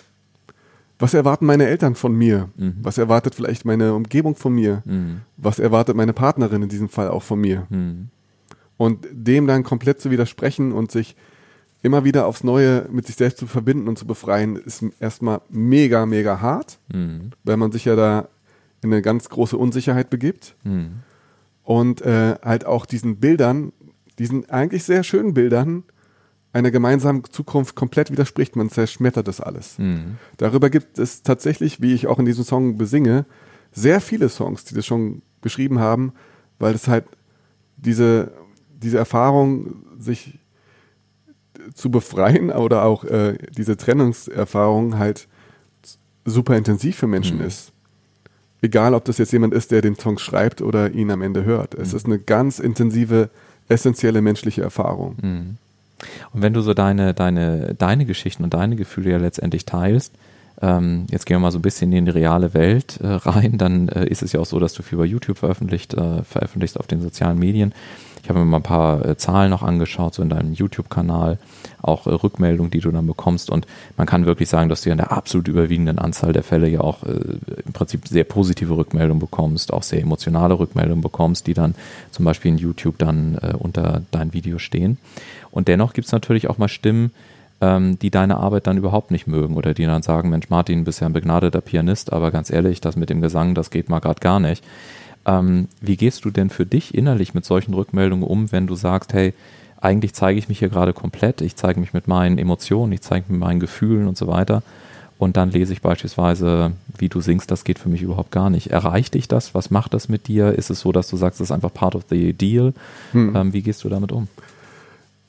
Was 0.99 1.15
erwarten 1.15 1.47
meine 1.47 1.67
Eltern 1.67 1.95
von 1.95 2.15
mir? 2.15 2.49
Mhm. 2.57 2.77
Was 2.83 2.99
erwartet 2.99 3.35
vielleicht 3.35 3.65
meine 3.65 3.95
Umgebung 3.95 4.35
von 4.35 4.53
mir? 4.55 4.83
Mhm. 4.85 5.21
Was 5.37 5.59
erwartet 5.59 5.97
meine 5.97 6.13
Partnerin 6.13 6.63
in 6.63 6.69
diesem 6.69 6.89
Fall 6.89 7.09
auch 7.09 7.23
von 7.23 7.41
mir? 7.41 7.67
Mhm. 7.71 8.09
Und 8.77 9.07
dem 9.13 9.47
dann 9.47 9.63
komplett 9.65 10.01
zu 10.01 10.11
widersprechen 10.11 10.73
und 10.73 10.91
sich 10.91 11.17
immer 11.83 12.05
wieder 12.05 12.27
aufs 12.27 12.43
Neue 12.43 12.87
mit 12.91 13.07
sich 13.07 13.15
selbst 13.17 13.39
zu 13.39 13.47
verbinden 13.47 13.87
und 13.89 13.99
zu 13.99 14.07
befreien, 14.07 14.57
ist 14.57 14.85
erstmal 14.99 15.41
mega, 15.49 16.07
mega 16.07 16.41
hart, 16.41 16.79
Mhm. 16.93 17.31
weil 17.45 17.57
man 17.57 17.71
sich 17.71 17.85
ja 17.85 17.95
da 17.95 18.29
in 18.83 18.93
eine 18.93 19.03
ganz 19.03 19.29
große 19.29 19.57
Unsicherheit 19.57 20.11
begibt 20.11 20.57
Mhm. 20.65 20.91
und 21.63 22.03
äh, 22.03 22.37
halt 22.45 22.67
auch 22.67 22.87
diesen 22.87 23.17
Bildern, 23.17 23.73
diesen 24.19 24.51
eigentlich 24.51 24.83
sehr 24.85 25.05
schönen 25.05 25.35
Bildern 25.35 25.85
einer 26.53 26.71
gemeinsamen 26.71 27.23
Zukunft 27.25 27.75
komplett 27.75 28.11
widerspricht. 28.11 28.57
Man 28.57 28.71
zerschmettert 28.71 29.29
das 29.29 29.41
alles. 29.41 29.79
Mhm. 29.79 30.17
Darüber 30.39 30.71
gibt 30.71 30.99
es 30.99 31.23
tatsächlich, 31.23 31.81
wie 31.83 31.95
ich 31.95 32.07
auch 32.07 32.19
in 32.19 32.25
diesem 32.25 32.45
Song 32.45 32.77
besinge, 32.79 33.27
sehr 33.73 34.01
viele 34.01 34.29
Songs, 34.29 34.65
die 34.65 34.75
das 34.75 34.87
schon 34.87 35.23
beschrieben 35.43 35.79
haben, 35.79 36.13
weil 36.59 36.75
es 36.75 36.89
halt 36.89 37.05
diese, 37.77 38.33
diese 38.83 38.99
Erfahrung, 38.99 39.85
sich 39.99 40.39
zu 41.75 41.91
befreien 41.91 42.51
oder 42.51 42.85
auch 42.85 43.05
äh, 43.05 43.37
diese 43.57 43.77
Trennungserfahrung 43.77 44.97
halt 44.99 45.29
super 46.25 46.57
intensiv 46.57 46.97
für 46.97 47.07
Menschen 47.07 47.39
Mhm. 47.39 47.45
ist. 47.45 47.73
Egal, 48.63 48.95
ob 48.95 49.05
das 49.05 49.19
jetzt 49.19 49.33
jemand 49.33 49.55
ist, 49.55 49.71
der 49.71 49.83
den 49.83 49.97
Song 49.97 50.19
schreibt 50.19 50.63
oder 50.63 50.91
ihn 50.93 51.11
am 51.11 51.23
Ende 51.23 51.45
hört. 51.45 51.75
Es 51.75 51.93
Mhm. 51.93 51.97
ist 51.97 52.07
eine 52.07 52.19
ganz 52.19 52.59
intensive, 52.59 53.31
essentielle 53.69 54.23
menschliche 54.23 54.63
Erfahrung. 54.63 55.17
Und 56.33 56.43
wenn 56.43 56.53
du 56.53 56.61
so 56.61 56.75
deine, 56.75 57.15
deine, 57.15 57.75
deine 57.75 58.05
Geschichten 58.05 58.45
und 58.45 58.55
deine 58.55 58.77
Gefühle 58.77 59.11
ja 59.11 59.19
letztendlich 59.19 59.65
teilst, 59.65 60.15
ähm, 60.61 61.07
jetzt 61.11 61.27
gehen 61.27 61.37
wir 61.37 61.41
mal 61.41 61.53
so 61.53 61.59
ein 61.59 61.63
bisschen 61.63 61.93
in 61.93 62.05
die 62.05 62.11
reale 62.11 62.53
Welt 62.55 62.99
äh, 63.01 63.07
rein, 63.07 63.59
dann 63.59 63.89
äh, 63.89 64.07
ist 64.07 64.23
es 64.23 64.33
ja 64.33 64.41
auch 64.41 64.47
so, 64.47 64.59
dass 64.59 64.75
du 64.75 64.83
viel 64.83 64.99
bei 64.99 65.05
YouTube 65.05 65.39
veröffentlicht, 65.39 65.95
äh, 65.95 66.23
veröffentlichst 66.25 66.79
auf 66.79 66.87
den 66.87 67.01
sozialen 67.01 67.39
Medien. 67.39 67.73
Ich 68.23 68.29
habe 68.29 68.41
mir 68.41 68.45
mal 68.45 68.59
ein 68.59 68.63
paar 68.63 69.07
äh, 69.07 69.17
Zahlen 69.17 69.51
noch 69.51 69.63
angeschaut, 69.63 70.15
so 70.15 70.23
in 70.23 70.29
deinem 70.29 70.53
YouTube-Kanal, 70.53 71.39
auch 71.81 72.07
äh, 72.07 72.11
Rückmeldungen, 72.11 72.71
die 72.71 72.81
du 72.81 72.91
dann 72.91 73.07
bekommst. 73.07 73.49
Und 73.49 73.67
man 73.97 74.07
kann 74.07 74.27
wirklich 74.27 74.49
sagen, 74.49 74.69
dass 74.69 74.83
du 74.83 74.91
ja 74.91 74.93
in 74.93 74.99
der 74.99 75.13
absolut 75.13 75.49
überwiegenden 75.49 75.99
Anzahl 75.99 76.33
der 76.33 76.43
Fälle 76.43 76.69
ja 76.69 76.81
auch 76.81 77.05
äh, 77.05 77.21
im 77.65 77.73
Prinzip 77.73 78.07
sehr 78.09 78.25
positive 78.25 78.77
Rückmeldungen 78.77 79.21
bekommst, 79.21 79.73
auch 79.73 79.83
sehr 79.83 80.03
emotionale 80.03 80.59
Rückmeldungen 80.59 81.01
bekommst, 81.01 81.47
die 81.47 81.55
dann 81.55 81.75
zum 82.11 82.25
Beispiel 82.25 82.51
in 82.51 82.59
YouTube 82.59 82.99
dann 82.99 83.39
äh, 83.41 83.55
unter 83.57 84.03
dein 84.11 84.33
Video 84.33 84.59
stehen. 84.59 84.99
Und 85.51 85.69
dennoch 85.69 85.93
gibt 85.93 86.07
es 86.07 86.13
natürlich 86.13 86.49
auch 86.49 86.59
mal 86.59 86.69
Stimmen, 86.69 87.13
ähm, 87.61 87.99
die 87.99 88.11
deine 88.11 88.37
Arbeit 88.39 88.67
dann 88.67 88.77
überhaupt 88.77 89.11
nicht 89.11 89.27
mögen 89.27 89.57
oder 89.57 89.75
die 89.75 89.85
dann 89.85 90.03
sagen, 90.03 90.31
Mensch, 90.31 90.49
Martin, 90.49 90.85
bist 90.85 91.01
ja 91.01 91.07
ein 91.07 91.13
begnadeter 91.13 91.61
Pianist, 91.61 92.13
aber 92.13 92.31
ganz 92.31 92.51
ehrlich, 92.51 92.81
das 92.81 92.97
mit 92.97 93.11
dem 93.11 93.21
Gesang, 93.21 93.55
das 93.55 93.71
geht 93.71 93.89
mal 93.89 93.99
gerade 93.99 94.21
gar 94.21 94.41
nicht. 94.41 94.65
Ähm, 95.27 95.69
wie 95.81 95.97
gehst 95.97 96.25
du 96.25 96.31
denn 96.31 96.51
für 96.51 96.67
dich 96.67 96.95
innerlich 96.95 97.35
mit 97.35 97.45
solchen 97.45 97.75
Rückmeldungen 97.75 98.27
um, 98.27 98.53
wenn 98.53 98.67
du 98.67 98.77
sagst, 98.77 99.13
hey, 99.13 99.35
eigentlich 99.81 100.13
zeige 100.15 100.39
ich 100.39 100.49
mich 100.49 100.59
hier 100.59 100.69
gerade 100.69 100.93
komplett, 100.93 101.41
ich 101.41 101.57
zeige 101.57 101.81
mich 101.81 101.93
mit 101.93 102.09
meinen 102.09 102.39
Emotionen, 102.39 102.93
ich 102.93 103.01
zeige 103.01 103.25
mich 103.25 103.31
mit 103.31 103.41
meinen 103.41 103.61
Gefühlen 103.61 104.09
und 104.09 104.17
so 104.17 104.27
weiter. 104.27 104.63
und 105.19 105.37
dann 105.37 105.51
lese 105.51 105.73
ich 105.73 105.83
beispielsweise, 105.83 106.73
wie 106.97 107.09
du 107.09 107.21
singst, 107.21 107.51
das 107.51 107.65
geht 107.65 107.81
für 107.81 107.89
mich 107.89 108.03
überhaupt 108.03 108.31
gar 108.31 108.51
nicht. 108.51 108.71
Erreicht 108.71 109.15
dich 109.15 109.27
das? 109.27 109.53
Was 109.53 109.71
macht 109.71 109.93
das 109.93 110.09
mit 110.09 110.29
dir? 110.29 110.53
Ist 110.53 110.71
es 110.71 110.81
so, 110.81 110.93
dass 110.93 111.09
du 111.09 111.17
sagst, 111.17 111.41
das 111.41 111.49
ist 111.49 111.53
einfach 111.53 111.75
part 111.75 111.97
of 111.97 112.05
the 112.09 112.33
deal? 112.33 112.73
Hm. 113.11 113.35
Ähm, 113.35 113.53
wie 113.53 113.63
gehst 113.63 113.83
du 113.83 113.89
damit 113.89 114.13
um? 114.13 114.29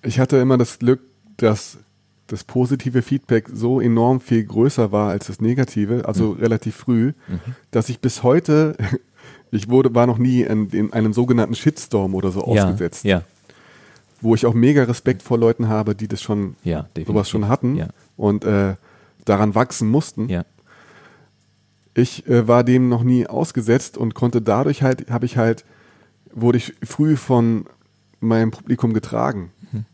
Ich 0.01 0.19
hatte 0.19 0.37
immer 0.37 0.57
das 0.57 0.79
Glück, 0.79 1.01
dass 1.37 1.77
das 2.27 2.43
positive 2.43 3.01
Feedback 3.01 3.49
so 3.51 3.81
enorm 3.81 4.21
viel 4.21 4.43
größer 4.43 4.91
war 4.91 5.09
als 5.09 5.27
das 5.27 5.41
negative, 5.41 6.07
also 6.07 6.33
Mhm. 6.33 6.39
relativ 6.39 6.75
früh, 6.75 7.13
dass 7.71 7.89
ich 7.89 7.99
bis 7.99 8.21
heute, 8.23 8.75
ich 9.51 9.67
wurde, 9.69 9.93
war 9.95 10.05
noch 10.05 10.17
nie 10.19 10.41
in, 10.41 10.69
in 10.69 10.93
einem 10.93 11.11
sogenannten 11.13 11.55
Shitstorm 11.55 12.13
oder 12.13 12.31
so 12.31 12.43
ausgesetzt, 12.43 13.03
Ja, 13.03 13.23
wo 14.21 14.35
ich 14.35 14.45
auch 14.45 14.53
mega 14.53 14.83
Respekt 14.83 15.23
vor 15.23 15.37
Leuten 15.39 15.69
habe, 15.69 15.95
die 15.95 16.07
das 16.07 16.21
schon, 16.21 16.55
ja, 16.63 16.87
sowas 17.07 17.29
schon 17.29 17.47
hatten 17.47 17.75
Ja, 17.75 17.87
und 18.15 18.43
äh, 18.45 18.75
daran 19.25 19.55
wachsen 19.55 19.89
mussten. 19.89 20.29
ja, 20.29 20.45
Ich 21.95 22.27
äh, 22.27 22.47
war 22.47 22.63
dem 22.63 22.89
noch 22.89 23.03
nie 23.03 23.25
ausgesetzt 23.27 23.97
und 23.97 24.13
konnte 24.13 24.41
dadurch 24.41 24.83
halt, 24.83 25.09
habe 25.09 25.25
ich 25.25 25.35
halt, 25.37 25.65
wurde 26.31 26.57
ich 26.59 26.75
früh 26.83 27.15
von 27.17 27.65
meinem 28.19 28.51
Publikum 28.51 28.93
getragen. 28.93 29.51
Mhm. 29.71 29.85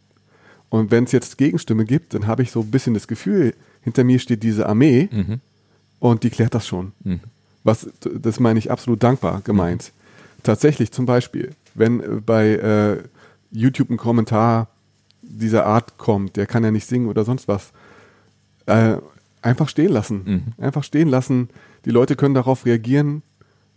Und 0.69 0.91
wenn 0.91 1.05
es 1.05 1.11
jetzt 1.11 1.37
Gegenstimme 1.37 1.85
gibt, 1.85 2.13
dann 2.13 2.27
habe 2.27 2.43
ich 2.43 2.51
so 2.51 2.61
ein 2.61 2.71
bisschen 2.71 2.93
das 2.93 3.07
Gefühl, 3.07 3.53
hinter 3.81 4.03
mir 4.03 4.19
steht 4.19 4.43
diese 4.43 4.67
Armee 4.67 5.09
mhm. 5.11 5.39
und 5.99 6.23
die 6.23 6.29
klärt 6.29 6.55
das 6.55 6.67
schon. 6.67 6.91
Mhm. 7.03 7.19
Was, 7.63 7.89
das 8.01 8.39
meine 8.39 8.59
ich 8.59 8.71
absolut 8.71 9.01
dankbar 9.01 9.41
gemeint. 9.43 9.91
Tatsächlich 10.43 10.91
zum 10.91 11.05
Beispiel, 11.05 11.51
wenn 11.73 11.99
äh, 11.99 12.07
bei 12.25 12.47
äh, 12.49 13.03
YouTube 13.51 13.89
ein 13.89 13.97
Kommentar 13.97 14.67
dieser 15.21 15.65
Art 15.65 15.97
kommt, 15.97 16.35
der 16.35 16.45
kann 16.45 16.63
ja 16.63 16.71
nicht 16.71 16.87
singen 16.87 17.07
oder 17.07 17.25
sonst 17.25 17.47
was, 17.47 17.71
äh, 18.67 18.97
einfach 19.41 19.69
stehen 19.69 19.91
lassen. 19.91 20.21
Mhm. 20.25 20.63
Einfach 20.63 20.83
stehen 20.83 21.07
lassen. 21.07 21.49
Die 21.85 21.91
Leute 21.91 22.15
können 22.15 22.35
darauf 22.35 22.65
reagieren 22.65 23.21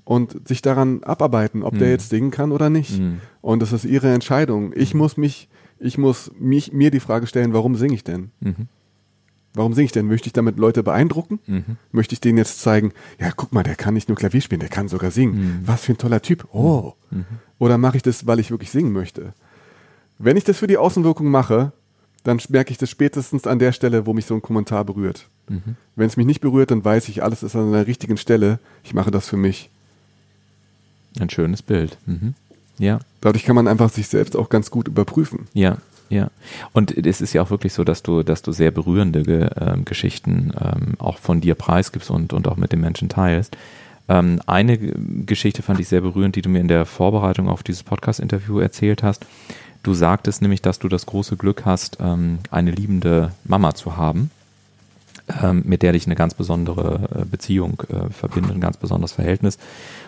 und 0.09 0.49
sich 0.49 0.63
daran 0.63 1.03
abarbeiten, 1.03 1.63
ob 1.63 1.77
der 1.77 1.89
Mhm. 1.89 1.93
jetzt 1.93 2.09
singen 2.09 2.31
kann 2.31 2.51
oder 2.51 2.71
nicht. 2.71 2.99
Mhm. 2.99 3.21
Und 3.43 3.61
das 3.61 3.75
ist 3.75 3.85
ihre 3.85 4.11
Entscheidung. 4.11 4.73
Ich 4.75 4.95
muss 4.95 5.19
mich, 5.19 5.51
ich 5.79 5.99
muss 5.99 6.33
mich, 6.39 6.73
mir 6.73 6.91
die 6.91 6.99
Frage 7.01 7.27
stellen, 7.27 7.53
warum 7.53 7.77
singe 7.77 7.93
ich 7.93 8.05
denn? 8.05 8.31
Mhm. 8.41 8.69
Warum 9.53 9.75
singe 9.75 9.85
ich 9.85 9.93
denn? 9.93 10.07
Möchte 10.07 10.27
ich 10.29 10.33
damit 10.33 10.59
Leute 10.59 10.83
beeindrucken? 10.83 11.41
Mhm. 11.47 11.77
Möchte 11.93 12.15
ich 12.15 12.23
denen 12.23 12.39
jetzt 12.39 12.63
zeigen, 12.63 12.93
ja, 13.21 13.31
guck 13.37 13.53
mal, 13.53 13.63
der 13.65 13.75
kann 13.75 13.93
nicht 13.93 14.09
nur 14.09 14.17
Klavier 14.17 14.41
spielen, 14.41 14.61
der 14.61 14.71
kann 14.71 14.89
sogar 14.89 15.11
singen. 15.11 15.35
Mhm. 15.35 15.61
Was 15.67 15.83
für 15.83 15.93
ein 15.93 15.99
toller 15.99 16.23
Typ. 16.23 16.49
Oh. 16.55 16.95
Oder 17.59 17.77
mache 17.77 17.99
ich 17.99 18.03
das, 18.03 18.27
weil 18.27 18.39
ich 18.41 18.51
wirklich 18.51 18.71
singen 18.71 18.93
möchte? 18.93 19.35
Wenn 20.19 20.39
ich 20.39 20.45
das 20.45 20.57
für 20.57 20.67
die 20.69 20.79
Außenwirkung 20.79 21.27
mache, 21.31 21.73
dann 22.25 22.41
merke 22.49 22.71
ich 22.71 22.79
das 22.79 22.89
spätestens 22.89 23.47
an 23.47 23.59
der 23.59 23.73
Stelle, 23.73 24.07
wo 24.07 24.15
mich 24.15 24.25
so 24.25 24.35
ein 24.35 24.41
Kommentar 24.43 24.87
berührt. 24.87 25.29
Mhm. 25.51 25.77
Wenn 25.97 26.07
es 26.07 26.17
mich 26.17 26.27
nicht 26.27 26.41
berührt, 26.41 26.71
dann 26.71 26.83
weiß 26.83 27.11
ich, 27.11 27.23
alles 27.23 27.43
ist 27.43 27.55
an 27.57 27.73
der 27.73 27.87
richtigen 27.87 28.17
Stelle. 28.17 28.59
Ich 28.85 28.95
mache 28.95 29.11
das 29.11 29.29
für 29.29 29.37
mich. 29.37 29.71
Ein 31.19 31.31
schönes 31.31 31.63
Bild. 31.63 31.97
Mhm. 32.07 32.35
Ja, 32.79 33.01
Dadurch 33.21 33.45
kann 33.45 33.57
man 33.57 33.69
einfach 33.69 33.91
sich 33.91 34.09
selbst 34.09 34.37
auch 34.37 34.49
ganz 34.49 34.71
gut 34.71 34.89
überprüfen. 34.89 35.49
Ja, 35.53 35.79
ja. 36.09 36.31
Und 36.73 36.97
es 36.97 37.21
ist 37.21 37.33
ja 37.33 37.43
auch 37.43 37.51
wirklich 37.51 37.73
so, 37.73 37.85
dass 37.85 38.03
du, 38.03 38.23
dass 38.23 38.43
du 38.43 38.53
sehr 38.53 38.71
berührende 38.71 39.23
Ge 39.23 39.51
ähm, 39.61 39.85
Geschichten 39.85 40.53
ähm, 40.59 40.95
auch 40.99 41.19
von 41.19 41.41
dir 41.41 41.55
preisgibst 41.55 42.11
und, 42.11 42.33
und 42.33 42.49
auch 42.49 42.57
mit 42.57 42.73
den 42.73 42.81
Menschen 42.81 43.09
teilst. 43.09 43.57
Ähm, 44.09 44.41
eine 44.47 44.79
Geschichte 44.79 45.63
fand 45.63 45.81
ich 45.81 45.89
sehr 45.89 46.01
berührend, 46.01 46.37
die 46.37 46.43
du 46.43 46.49
mir 46.49 46.61
in 46.61 46.69
der 46.69 46.87
Vorbereitung 46.87 47.49
auf 47.49 47.63
dieses 47.63 47.83
Podcast-Interview 47.83 48.61
erzählt 48.61 49.03
hast. 49.03 49.27
Du 49.83 49.95
sagtest 49.95 50.41
nämlich, 50.41 50.63
dass 50.63 50.79
du 50.79 50.89
das 50.89 51.07
große 51.07 51.37
Glück 51.37 51.65
hast, 51.65 51.99
ähm, 52.01 52.39
eine 52.51 52.71
liebende 52.71 53.33
Mama 53.45 53.75
zu 53.75 53.97
haben, 53.97 54.31
ähm, 55.43 55.63
mit 55.65 55.83
der 55.83 55.93
dich 55.93 56.07
eine 56.07 56.15
ganz 56.15 56.35
besondere 56.35 57.09
äh, 57.15 57.25
Beziehung 57.25 57.83
äh, 57.89 58.11
verbindet, 58.11 58.55
ein 58.55 58.61
ganz 58.61 58.77
besonderes 58.77 59.13
Verhältnis. 59.13 59.59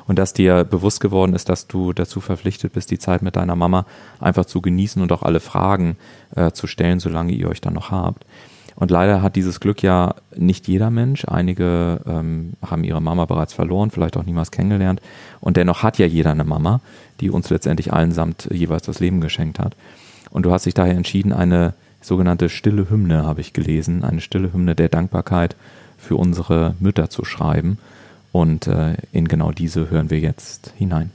Und 0.07 0.19
dass 0.19 0.33
dir 0.33 0.65
bewusst 0.65 1.01
geworden 1.01 1.35
ist, 1.35 1.49
dass 1.49 1.67
du 1.67 1.93
dazu 1.93 2.21
verpflichtet 2.21 2.73
bist, 2.73 2.91
die 2.91 2.99
Zeit 2.99 3.23
mit 3.23 3.37
deiner 3.37 3.57
Mama 3.57 3.87
einfach 4.19 4.47
zu 4.47 4.61
genießen 4.61 5.01
und 5.01 5.13
auch 5.13 5.23
alle 5.23 5.41
Fragen 5.41 5.97
äh, 6.35 6.53
zu 6.53 6.67
stellen, 6.67 7.01
solange 7.01 7.33
ihr 7.33 7.49
euch 7.49 7.61
dann 7.61 7.75
noch 7.75 7.91
habt. 7.91 8.25
Und 8.77 8.91
leider 8.91 9.21
hat 9.21 9.37
dieses 9.37 9.61
Glück 9.61 9.83
ja 9.83 10.15
nicht 10.35 10.67
jeder 10.67 10.91
Mensch. 10.91 11.27
Einige 11.27 12.01
ähm, 12.07 12.55
haben 12.65 12.83
ihre 12.83 13.03
Mama 13.03 13.27
bereits 13.27 13.53
verloren, 13.53 13.91
vielleicht 13.91 14.17
auch 14.17 14.25
niemals 14.25 14.51
kennengelernt. 14.51 15.03
Und 15.41 15.59
dennoch 15.59 15.83
hat 15.83 15.99
ja 15.99 16.07
jeder 16.07 16.31
eine 16.31 16.45
Mama, 16.45 16.81
die 17.21 17.29
uns 17.29 17.51
letztendlich 17.51 17.93
allen 17.93 18.13
samt 18.13 18.49
jeweils 18.51 18.85
das 18.85 18.99
Leben 19.01 19.21
geschenkt 19.21 19.59
hat. 19.59 19.77
Und 20.31 20.47
du 20.47 20.53
hast 20.53 20.65
dich 20.65 20.73
daher 20.73 20.97
entschieden, 20.97 21.35
eine 21.35 21.75
sogenannte 22.01 22.49
stille 22.49 22.91
Hymne, 22.91 23.25
habe 23.25 23.41
ich 23.41 23.53
gelesen, 23.53 24.05
eine 24.05 24.21
stille 24.21 24.53
Hymne 24.53 24.75
der 24.75 24.89
Dankbarkeit 24.89 25.57
für 25.99 26.17
unsere 26.17 26.75
Mütter 26.81 27.11
zu 27.11 27.25
schreiben. 27.25 27.79
Und 28.33 28.67
äh, 28.67 28.97
in 29.13 29.29
genau 29.29 29.53
diese 29.53 29.91
hören 29.91 30.11
wir 30.11 30.21
jetzt 30.21 30.73
hinein. 30.77 31.11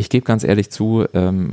Ich 0.00 0.08
gebe 0.08 0.24
ganz 0.24 0.44
ehrlich 0.44 0.70
zu, 0.70 1.04
ähm, 1.12 1.52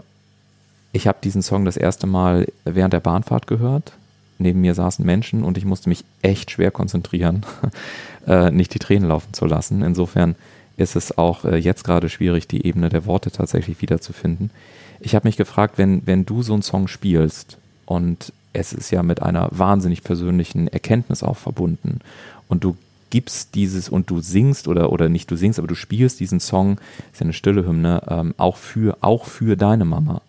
ich 0.93 1.05
habe 1.05 1.17
diesen 1.21 1.41
Song 1.41 1.65
das 1.65 1.75
erste 1.75 2.07
Mal 2.07 2.47
während 2.63 2.93
der 2.93 3.01
Bahnfahrt 3.01 3.45
gehört. 3.45 3.91
Neben 4.39 4.61
mir 4.61 4.73
saßen 4.73 5.05
Menschen 5.05 5.43
und 5.43 5.57
ich 5.57 5.65
musste 5.65 5.89
mich 5.89 6.05
echt 6.21 6.51
schwer 6.51 6.71
konzentrieren, 6.71 7.45
äh, 8.25 8.49
nicht 8.51 8.73
die 8.73 8.79
Tränen 8.79 9.09
laufen 9.09 9.33
zu 9.33 9.45
lassen. 9.47 9.81
Insofern 9.81 10.35
ist 10.77 10.95
es 10.95 11.17
auch 11.17 11.43
äh, 11.43 11.57
jetzt 11.57 11.83
gerade 11.83 12.07
schwierig, 12.07 12.47
die 12.47 12.65
Ebene 12.65 12.87
der 12.87 13.05
Worte 13.05 13.31
tatsächlich 13.31 13.81
wiederzufinden. 13.81 14.49
Ich 15.01 15.13
habe 15.13 15.27
mich 15.27 15.35
gefragt, 15.35 15.77
wenn, 15.77 16.07
wenn 16.07 16.25
du 16.25 16.41
so 16.41 16.53
einen 16.53 16.61
Song 16.61 16.87
spielst 16.87 17.57
und 17.85 18.31
es 18.53 18.71
ist 18.71 18.91
ja 18.91 19.03
mit 19.03 19.21
einer 19.21 19.49
wahnsinnig 19.51 20.05
persönlichen 20.05 20.69
Erkenntnis 20.69 21.21
auch 21.21 21.35
verbunden 21.35 21.99
und 22.47 22.63
du 22.63 22.77
gibst 23.09 23.55
dieses 23.55 23.89
und 23.89 24.09
du 24.09 24.19
singst 24.19 24.67
oder, 24.67 24.91
oder 24.91 25.09
nicht 25.09 25.29
du 25.31 25.35
singst, 25.35 25.59
aber 25.59 25.67
du 25.67 25.75
spielst 25.75 26.19
diesen 26.19 26.39
Song, 26.39 26.79
ist 27.11 27.19
ja 27.19 27.25
eine 27.25 27.33
stille 27.33 27.65
Hymne, 27.65 28.01
ähm, 28.07 28.33
auch, 28.37 28.57
für, 28.57 28.97
auch 29.01 29.25
für 29.25 29.55
deine 29.55 29.85
Mama. 29.85 30.21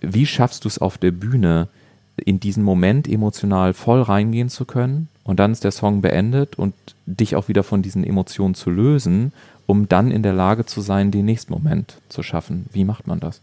Wie 0.00 0.26
schaffst 0.26 0.64
du 0.64 0.68
es 0.68 0.78
auf 0.78 0.98
der 0.98 1.10
Bühne, 1.10 1.68
in 2.16 2.38
diesen 2.38 2.62
Moment 2.62 3.08
emotional 3.08 3.72
voll 3.72 4.00
reingehen 4.00 4.48
zu 4.48 4.64
können 4.64 5.08
und 5.24 5.40
dann 5.40 5.52
ist 5.52 5.64
der 5.64 5.72
Song 5.72 6.00
beendet 6.00 6.56
und 6.56 6.74
dich 7.06 7.34
auch 7.36 7.48
wieder 7.48 7.64
von 7.64 7.82
diesen 7.82 8.04
Emotionen 8.04 8.54
zu 8.54 8.70
lösen, 8.70 9.32
um 9.66 9.88
dann 9.88 10.10
in 10.10 10.22
der 10.22 10.32
Lage 10.32 10.66
zu 10.66 10.80
sein, 10.80 11.10
den 11.10 11.24
nächsten 11.24 11.52
Moment 11.52 11.96
zu 12.08 12.22
schaffen? 12.22 12.66
Wie 12.72 12.84
macht 12.84 13.06
man 13.06 13.20
das? 13.20 13.40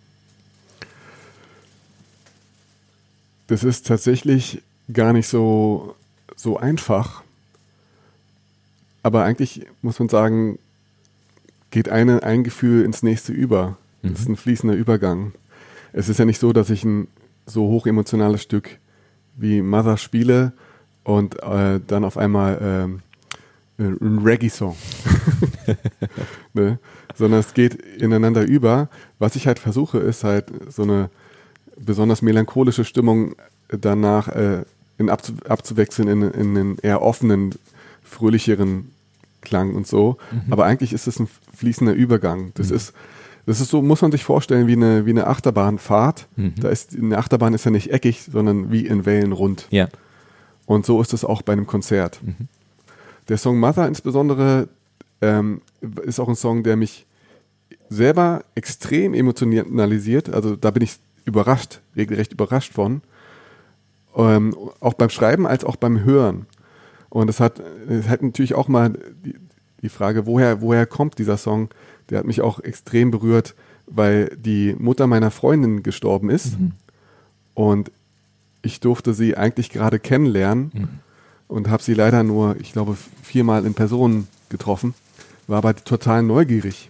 Das 3.48 3.64
ist 3.64 3.88
tatsächlich 3.88 4.62
gar 4.94 5.12
nicht 5.12 5.28
so, 5.28 5.96
so 6.36 6.58
einfach. 6.58 7.24
Aber 9.04 9.24
eigentlich 9.24 9.66
muss 9.82 10.00
man 10.00 10.10
sagen, 10.10 10.60
geht 11.72 11.90
eine, 11.90 12.24
ein 12.24 12.44
Gefühl 12.44 12.84
ins 12.84 13.04
nächste 13.04 13.32
über. 13.32 13.78
Das 14.04 14.22
ist 14.22 14.30
ein 14.30 14.36
fließender 14.36 14.76
Übergang. 14.76 15.34
Es 15.94 16.10
ist 16.10 16.18
ja 16.18 16.26
nicht 16.26 16.40
so, 16.40 16.54
dass 16.54 16.70
ich 16.70 16.84
ein 16.84 17.08
so 17.46 17.68
hoch 17.68 17.86
emotionales 17.86 18.42
Stück 18.42 18.80
wie 19.36 19.62
Mother 19.62 19.98
spiele 19.98 20.54
und 21.04 21.42
äh, 21.44 21.80
dann 21.86 22.04
auf 22.04 22.18
einmal 22.18 22.60
ähm, 22.62 23.02
ein 23.78 24.20
Reggae-Song. 24.20 24.76
ne? 26.54 26.80
Sondern 27.16 27.40
es 27.40 27.54
geht 27.54 27.76
ineinander 27.76 28.44
über. 28.44 28.90
Was 29.20 29.36
ich 29.36 29.48
halt 29.48 29.60
versuche, 29.60 30.00
ist 30.00 30.24
halt 30.24 30.52
so 30.70 30.84
eine 30.84 31.10
besonders 31.78 32.22
melancholische 32.22 32.86
Stimmung 32.86 33.36
danach 33.68 34.28
äh, 34.30 34.64
in 34.98 35.10
abzu 35.10 35.34
abzuwechseln 35.48 36.08
in, 36.08 36.22
in 36.22 36.58
einen 36.58 36.78
eher 36.80 37.02
offenen, 37.02 37.56
fröhlicheren 38.12 38.92
Klang 39.42 39.74
und 39.74 39.88
so. 39.88 40.18
Mhm. 40.32 40.54
Aber 40.54 40.66
eigentlich 40.66 40.94
ist 40.94 41.08
es 41.08 41.20
ein 41.20 41.28
fließender 41.56 41.94
Übergang. 41.94 42.52
Das 42.56 42.70
mhm. 42.70 42.76
ist 42.76 42.94
das 43.46 43.60
ist 43.60 43.70
so, 43.70 43.82
muss 43.82 44.02
man 44.02 44.12
sich 44.12 44.24
vorstellen, 44.24 44.68
wie 44.68 44.74
eine, 44.74 45.06
wie 45.06 45.10
eine 45.10 45.28
Achterbahnfahrt. 45.28 46.28
Mhm. 46.36 46.54
Da 46.60 46.70
ist, 46.70 46.96
eine 46.96 47.18
Achterbahn 47.18 47.54
ist 47.54 47.66
ja 47.66 47.72
nicht 47.72 47.92
eckig, 47.92 48.24
sondern 48.32 48.72
wie 48.72 48.86
in 48.86 49.06
Wellen 49.06 49.32
rund. 49.32 49.68
Ja. 49.72 49.88
Und 50.66 50.86
so 50.86 51.02
ist 51.02 51.14
es 51.14 51.26
auch 51.26 51.42
bei 51.42 51.54
einem 51.54 51.68
Konzert. 51.68 52.22
Mhm. 52.24 52.48
Der 53.30 53.38
Song 53.38 53.60
Mother 53.60 53.88
insbesondere 53.88 54.70
ähm, 55.22 55.62
ist 56.04 56.20
auch 56.20 56.30
ein 56.30 56.36
Song, 56.36 56.64
der 56.64 56.76
mich 56.76 57.06
selber 57.90 58.44
extrem 58.56 59.14
emotionalisiert. 59.14 60.30
Also 60.30 60.56
da 60.56 60.72
bin 60.72 60.84
ich 60.84 60.98
überrascht, 61.26 61.82
regelrecht 61.96 62.34
überrascht 62.34 62.74
von. 62.74 63.02
Ähm, 64.16 64.56
auch 64.80 64.94
beim 64.94 65.10
Schreiben 65.10 65.48
als 65.48 65.64
auch 65.64 65.78
beim 65.78 66.04
Hören. 66.04 66.46
Und 67.12 67.30
es 67.30 67.40
hat, 67.40 67.62
es 67.90 68.08
hat 68.08 68.24
natürlich 68.24 68.56
auch 68.56 68.70
mal 68.70 68.94
die, 69.24 69.36
die 69.82 69.90
Frage, 69.90 70.26
woher, 70.26 70.62
woher 70.62 70.86
kommt 70.86 71.20
dieser 71.20 71.38
Song? 71.38 71.70
Der 72.10 72.20
hat 72.20 72.26
mich 72.26 72.42
auch 72.42 72.62
extrem 72.62 73.12
berührt, 73.12 73.54
weil 73.86 74.36
die 74.38 74.76
Mutter 74.80 75.08
meiner 75.08 75.30
Freundin 75.30 75.84
gestorben 75.84 76.30
ist. 76.30 76.58
Mhm. 76.58 76.72
Und 77.54 77.92
ich 78.62 78.80
durfte 78.80 79.14
sie 79.14 79.36
eigentlich 79.36 79.70
gerade 79.70 80.00
kennenlernen 80.00 80.72
mhm. 80.74 80.90
und 81.50 81.70
habe 81.70 81.84
sie 81.84 81.94
leider 81.94 82.24
nur, 82.24 82.56
ich 82.62 82.72
glaube, 82.72 82.96
viermal 83.24 83.66
in 83.66 83.74
Person 83.74 84.28
getroffen, 84.48 84.94
war 85.48 85.58
aber 85.58 85.76
total 85.76 86.24
neugierig 86.24 86.90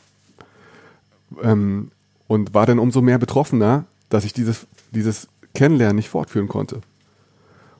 ähm, 1.41 1.89
und 2.27 2.53
war 2.53 2.67
dann 2.67 2.77
umso 2.77 3.01
mehr 3.01 3.17
betroffener, 3.17 3.85
dass 4.09 4.23
ich 4.23 4.33
dieses, 4.33 4.67
dieses 4.91 5.27
Kennenlernen 5.55 5.95
nicht 5.95 6.09
fortführen 6.09 6.47
konnte. 6.47 6.81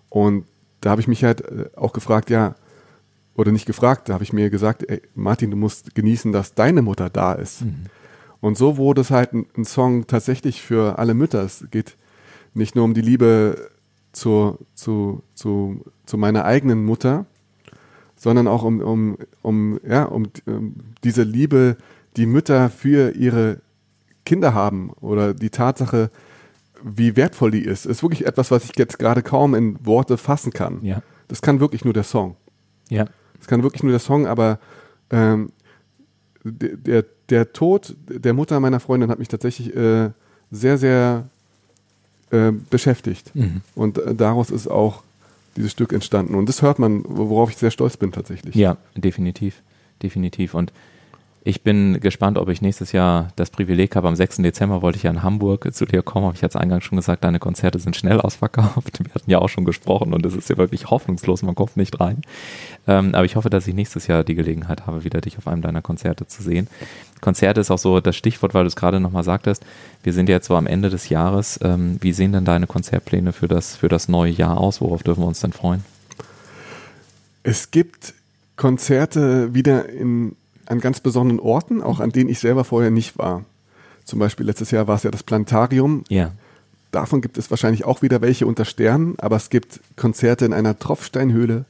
Und 0.09 0.45
da 0.82 0.89
habe 0.89 1.01
ich 1.01 1.07
mich 1.07 1.23
halt 1.23 1.41
äh, 1.41 1.69
auch 1.75 1.93
gefragt, 1.93 2.29
ja, 2.29 2.55
oder 3.36 3.51
nicht 3.51 3.65
gefragt, 3.65 4.09
da 4.09 4.13
habe 4.13 4.23
ich 4.23 4.34
mir 4.34 4.49
gesagt, 4.49 4.84
ey, 4.89 5.01
Martin, 5.15 5.51
du 5.51 5.57
musst 5.57 5.95
genießen, 5.95 6.32
dass 6.32 6.53
deine 6.53 6.82
Mutter 6.82 7.09
da 7.09 7.34
ist. 7.34 7.61
Mhm. 7.61 7.86
Und 8.41 8.57
so 8.57 8.77
wurde 8.77 9.01
es 9.01 9.11
halt 9.11 9.34
ein, 9.34 9.45
ein, 9.55 9.65
Song 9.65 10.07
tatsächlich 10.07 10.61
für 10.61 10.99
alle 10.99 11.13
Mütter. 11.13 11.43
Es 11.43 11.65
geht 11.71 11.95
nicht 12.53 12.75
nur 12.75 12.84
um 12.84 12.93
die 12.93 13.01
Liebe 13.01 13.69
zu, 14.11 14.57
zu, 14.73 15.23
zu, 15.34 15.86
zu 16.05 16.17
meiner 16.17 16.43
eigenen 16.43 16.84
Mutter, 16.84 17.25
sondern 18.15 18.47
auch 18.47 18.63
um, 18.63 18.82
um, 18.82 19.17
um, 19.41 19.79
ja, 19.88 20.03
um, 20.03 20.27
um 20.45 20.75
diese 21.03 21.23
Liebe, 21.23 21.77
die 22.17 22.25
Mütter 22.25 22.69
für 22.69 23.15
ihre 23.15 23.61
Kinder 24.25 24.53
haben 24.53 24.91
oder 25.01 25.34
die 25.34 25.49
Tatsache, 25.49 26.11
wie 26.84 27.15
wertvoll 27.15 27.51
die 27.51 27.63
ist, 27.63 27.86
ist 27.86 28.03
wirklich 28.03 28.25
etwas, 28.25 28.51
was 28.51 28.65
ich 28.65 28.71
jetzt 28.77 28.99
gerade 28.99 29.21
kaum 29.21 29.55
in 29.55 29.86
Worte 29.86 30.17
fassen 30.17 30.51
kann. 30.51 30.79
Ja. 30.84 31.01
Das 31.27 31.41
kann 31.41 31.59
wirklich 31.59 31.86
nur 31.86 31.93
der 31.93 32.03
Song. 32.03 32.36
Ja. 32.89 33.05
Es 33.39 33.47
kann 33.47 33.63
wirklich 33.63 33.84
nur 33.84 33.91
der 33.91 33.99
Song, 33.99 34.27
aber 34.27 34.59
ähm, 35.09 35.51
der, 36.43 37.05
der 37.29 37.53
Tod 37.53 37.95
der 38.07 38.34
Mutter 38.34 38.59
meiner 38.59 38.79
Freundin 38.79 39.09
hat 39.09 39.19
mich 39.19 39.27
tatsächlich 39.27 39.75
äh, 39.75 40.09
sehr, 40.51 40.77
sehr 40.77 41.29
äh, 42.32 42.51
beschäftigt. 42.69 43.36
Mhm. 43.36 43.61
Und 43.75 43.97
äh, 43.97 44.15
daraus 44.15 44.49
ist 44.49 44.67
auch 44.67 45.03
dieses 45.55 45.71
Stück 45.71 45.93
entstanden. 45.93 46.36
Und 46.36 46.47
das 46.47 46.61
hört 46.61 46.79
man, 46.79 47.03
worauf 47.07 47.49
ich 47.51 47.57
sehr 47.57 47.71
stolz 47.71 47.97
bin 47.97 48.11
tatsächlich. 48.11 48.55
Ja, 48.55 48.77
definitiv. 48.95 49.61
Definitiv. 50.01 50.53
Und 50.53 50.71
ich 51.43 51.63
bin 51.63 51.99
gespannt, 51.99 52.37
ob 52.37 52.49
ich 52.49 52.61
nächstes 52.61 52.91
Jahr 52.91 53.29
das 53.35 53.49
Privileg 53.49 53.95
habe. 53.95 54.07
Am 54.07 54.15
6. 54.15 54.37
Dezember 54.37 54.83
wollte 54.83 54.97
ich 54.97 55.03
ja 55.03 55.09
in 55.09 55.23
Hamburg 55.23 55.73
zu 55.73 55.85
dir 55.85 56.03
kommen, 56.03 56.25
habe 56.27 56.35
ich 56.35 56.41
jetzt 56.41 56.55
eingangs 56.55 56.83
schon 56.83 56.97
gesagt, 56.97 57.23
deine 57.23 57.39
Konzerte 57.39 57.79
sind 57.79 57.95
schnell 57.95 58.21
ausverkauft. 58.21 58.99
Wir 59.03 59.13
hatten 59.13 59.31
ja 59.31 59.39
auch 59.39 59.49
schon 59.49 59.65
gesprochen 59.65 60.13
und 60.13 60.23
es 60.25 60.35
ist 60.35 60.49
ja 60.49 60.57
wirklich 60.57 60.91
hoffnungslos, 60.91 61.41
man 61.41 61.55
kommt 61.55 61.77
nicht 61.77 61.99
rein. 61.99 62.21
Ähm, 62.87 63.15
aber 63.15 63.25
ich 63.25 63.35
hoffe, 63.35 63.49
dass 63.49 63.67
ich 63.67 63.73
nächstes 63.73 64.05
Jahr 64.05 64.23
die 64.23 64.35
Gelegenheit 64.35 64.85
habe, 64.85 65.03
wieder 65.03 65.19
dich 65.19 65.39
auf 65.39 65.47
einem 65.47 65.63
deiner 65.63 65.81
Konzerte 65.81 66.27
zu 66.27 66.43
sehen. 66.43 66.67
Konzerte 67.21 67.59
ist 67.59 67.71
auch 67.71 67.79
so 67.79 67.99
das 68.01 68.15
Stichwort, 68.15 68.53
weil 68.53 68.63
du 68.63 68.67
es 68.67 68.75
gerade 68.75 68.99
nochmal 68.99 69.23
sagtest. 69.23 69.65
Wir 70.03 70.13
sind 70.13 70.29
jetzt 70.29 70.47
so 70.47 70.55
am 70.55 70.67
Ende 70.67 70.89
des 70.89 71.09
Jahres. 71.09 71.59
Ähm, 71.63 71.97
wie 72.01 72.13
sehen 72.13 72.33
denn 72.33 72.45
deine 72.45 72.67
Konzertpläne 72.67 73.33
für 73.33 73.47
das, 73.47 73.75
für 73.75 73.89
das 73.89 74.09
neue 74.09 74.31
Jahr 74.31 74.57
aus? 74.57 74.81
Worauf 74.81 75.01
dürfen 75.01 75.21
wir 75.21 75.27
uns 75.27 75.39
denn 75.39 75.53
freuen? 75.53 75.83
Es 77.43 77.71
gibt 77.71 78.13
Konzerte 78.57 79.55
wieder 79.55 79.89
in 79.89 80.35
an 80.72 80.80
ganz 80.80 80.99
besonderen 80.99 81.39
Orten, 81.39 81.82
auch 81.82 81.99
an 81.99 82.11
denen 82.11 82.30
ich 82.30 82.39
selber 82.39 82.63
vorher 82.63 82.91
nicht 82.91 83.17
war. 83.17 83.43
Zum 84.05 84.19
Beispiel 84.19 84.45
letztes 84.45 84.72
Jahr 84.72 84.88
war 84.88 84.95
es 84.95 85.03
ja 85.03 85.11
das 85.11 85.24
Planetarium. 85.24 86.03
Ja. 86.09 86.32
Davon 86.91 87.22
gibt 87.22 87.38
es 87.38 87.49
wahrscheinlich 87.49 87.86
auch 87.86 88.01
wieder 88.01 88.22
welche 88.22 88.47
unter 88.47 88.65
Sternen, 88.65 89.15
aber 89.19 89.36
es 89.36 89.49
gibt 89.49 89.80
Konzerte 89.95 90.45
in 90.45 90.53
einer 90.53 90.78
Tropfsteinhöhle. 90.78 91.65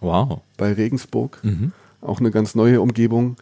Wow. 0.00 0.40
Bei 0.56 0.72
Regensburg. 0.72 1.38
Mhm. 1.42 1.72
Auch 2.00 2.20
eine 2.20 2.30
ganz 2.30 2.54
neue 2.54 2.80
Umgebung. 2.80 3.36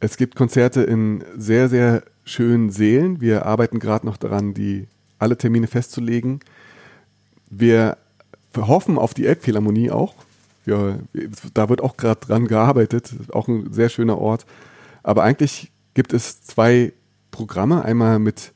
Es 0.00 0.16
gibt 0.16 0.34
Konzerte 0.34 0.82
in 0.82 1.22
sehr, 1.36 1.68
sehr 1.68 2.02
schönen 2.24 2.70
Seelen. 2.70 3.20
Wir 3.20 3.46
arbeiten 3.46 3.78
gerade 3.78 4.06
noch 4.06 4.16
daran, 4.16 4.54
die 4.54 4.86
alle 5.18 5.36
Termine 5.36 5.66
festzulegen. 5.66 6.40
Wir 7.50 7.98
hoffen 8.56 8.98
auf 8.98 9.14
die 9.14 9.26
Elbphilharmonie 9.26 9.90
auch 9.90 10.14
ja, 10.70 10.98
da 11.54 11.68
wird 11.68 11.82
auch 11.82 11.96
gerade 11.96 12.20
dran 12.20 12.46
gearbeitet. 12.46 13.12
Auch 13.32 13.48
ein 13.48 13.72
sehr 13.72 13.88
schöner 13.88 14.18
Ort. 14.18 14.46
Aber 15.02 15.22
eigentlich 15.22 15.70
gibt 15.94 16.12
es 16.12 16.42
zwei 16.42 16.92
Programme. 17.30 17.84
Einmal 17.84 18.18
mit 18.18 18.52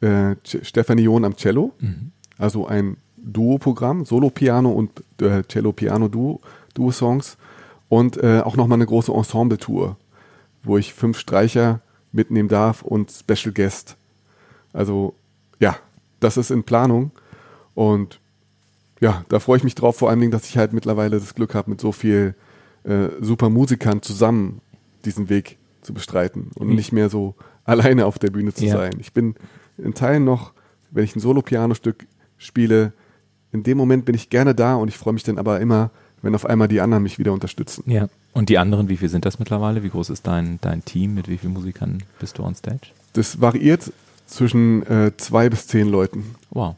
äh, 0.00 0.36
Stefanie 0.44 1.02
John 1.02 1.24
am 1.24 1.36
Cello, 1.36 1.72
mhm. 1.78 2.10
also 2.38 2.66
ein 2.66 2.96
Duo-Programm, 3.16 4.04
Solo-Piano 4.04 4.70
und 4.70 4.90
äh, 5.22 5.42
Cello-Piano-Duo, 5.44 6.40
Duo-Songs. 6.74 7.36
Und 7.88 8.16
äh, 8.22 8.40
auch 8.40 8.56
nochmal 8.56 8.78
eine 8.78 8.86
große 8.86 9.12
Ensemble-Tour, 9.12 9.96
wo 10.62 10.78
ich 10.78 10.92
fünf 10.92 11.18
Streicher 11.18 11.80
mitnehmen 12.12 12.48
darf 12.48 12.82
und 12.82 13.10
Special 13.10 13.52
Guest. 13.52 13.96
Also 14.72 15.14
ja, 15.60 15.76
das 16.20 16.36
ist 16.36 16.50
in 16.50 16.64
Planung. 16.64 17.12
Und 17.74 18.20
ja, 19.00 19.24
da 19.28 19.40
freue 19.40 19.58
ich 19.58 19.64
mich 19.64 19.74
drauf, 19.74 19.96
vor 19.96 20.10
allen 20.10 20.20
Dingen, 20.20 20.32
dass 20.32 20.48
ich 20.48 20.56
halt 20.56 20.72
mittlerweile 20.72 21.18
das 21.18 21.34
Glück 21.34 21.54
habe, 21.54 21.70
mit 21.70 21.80
so 21.80 21.92
viel 21.92 22.34
äh, 22.84 23.08
super 23.20 23.50
Musikern 23.50 24.02
zusammen 24.02 24.60
diesen 25.04 25.28
Weg 25.28 25.58
zu 25.82 25.92
bestreiten 25.92 26.50
und 26.54 26.68
mhm. 26.68 26.74
nicht 26.74 26.92
mehr 26.92 27.08
so 27.08 27.34
alleine 27.64 28.06
auf 28.06 28.18
der 28.18 28.30
Bühne 28.30 28.52
zu 28.52 28.64
ja. 28.64 28.76
sein. 28.76 28.92
Ich 28.98 29.12
bin 29.12 29.34
in 29.78 29.94
Teilen 29.94 30.24
noch, 30.24 30.52
wenn 30.90 31.04
ich 31.04 31.16
ein 31.16 31.20
Solo-Piano-Stück 31.20 32.06
spiele, 32.38 32.92
in 33.52 33.62
dem 33.62 33.78
Moment 33.78 34.04
bin 34.04 34.14
ich 34.14 34.30
gerne 34.30 34.54
da 34.54 34.74
und 34.74 34.88
ich 34.88 34.98
freue 34.98 35.14
mich 35.14 35.22
dann 35.22 35.38
aber 35.38 35.60
immer, 35.60 35.90
wenn 36.22 36.34
auf 36.34 36.46
einmal 36.46 36.68
die 36.68 36.80
anderen 36.80 37.02
mich 37.02 37.18
wieder 37.18 37.32
unterstützen. 37.32 37.84
Ja. 37.86 38.08
Und 38.32 38.48
die 38.48 38.58
anderen, 38.58 38.88
wie 38.88 38.96
viel 38.96 39.08
sind 39.08 39.24
das 39.24 39.38
mittlerweile? 39.38 39.82
Wie 39.82 39.90
groß 39.90 40.10
ist 40.10 40.26
dein, 40.26 40.58
dein 40.60 40.84
Team? 40.84 41.14
Mit 41.14 41.28
wie 41.28 41.38
vielen 41.38 41.52
Musikern 41.52 42.02
bist 42.18 42.38
du 42.38 42.42
on 42.42 42.54
stage? 42.54 42.88
Das 43.12 43.40
variiert 43.40 43.92
zwischen 44.26 44.84
äh, 44.86 45.12
zwei 45.16 45.48
bis 45.48 45.66
zehn 45.66 45.88
Leuten. 45.88 46.34
Wow. 46.50 46.74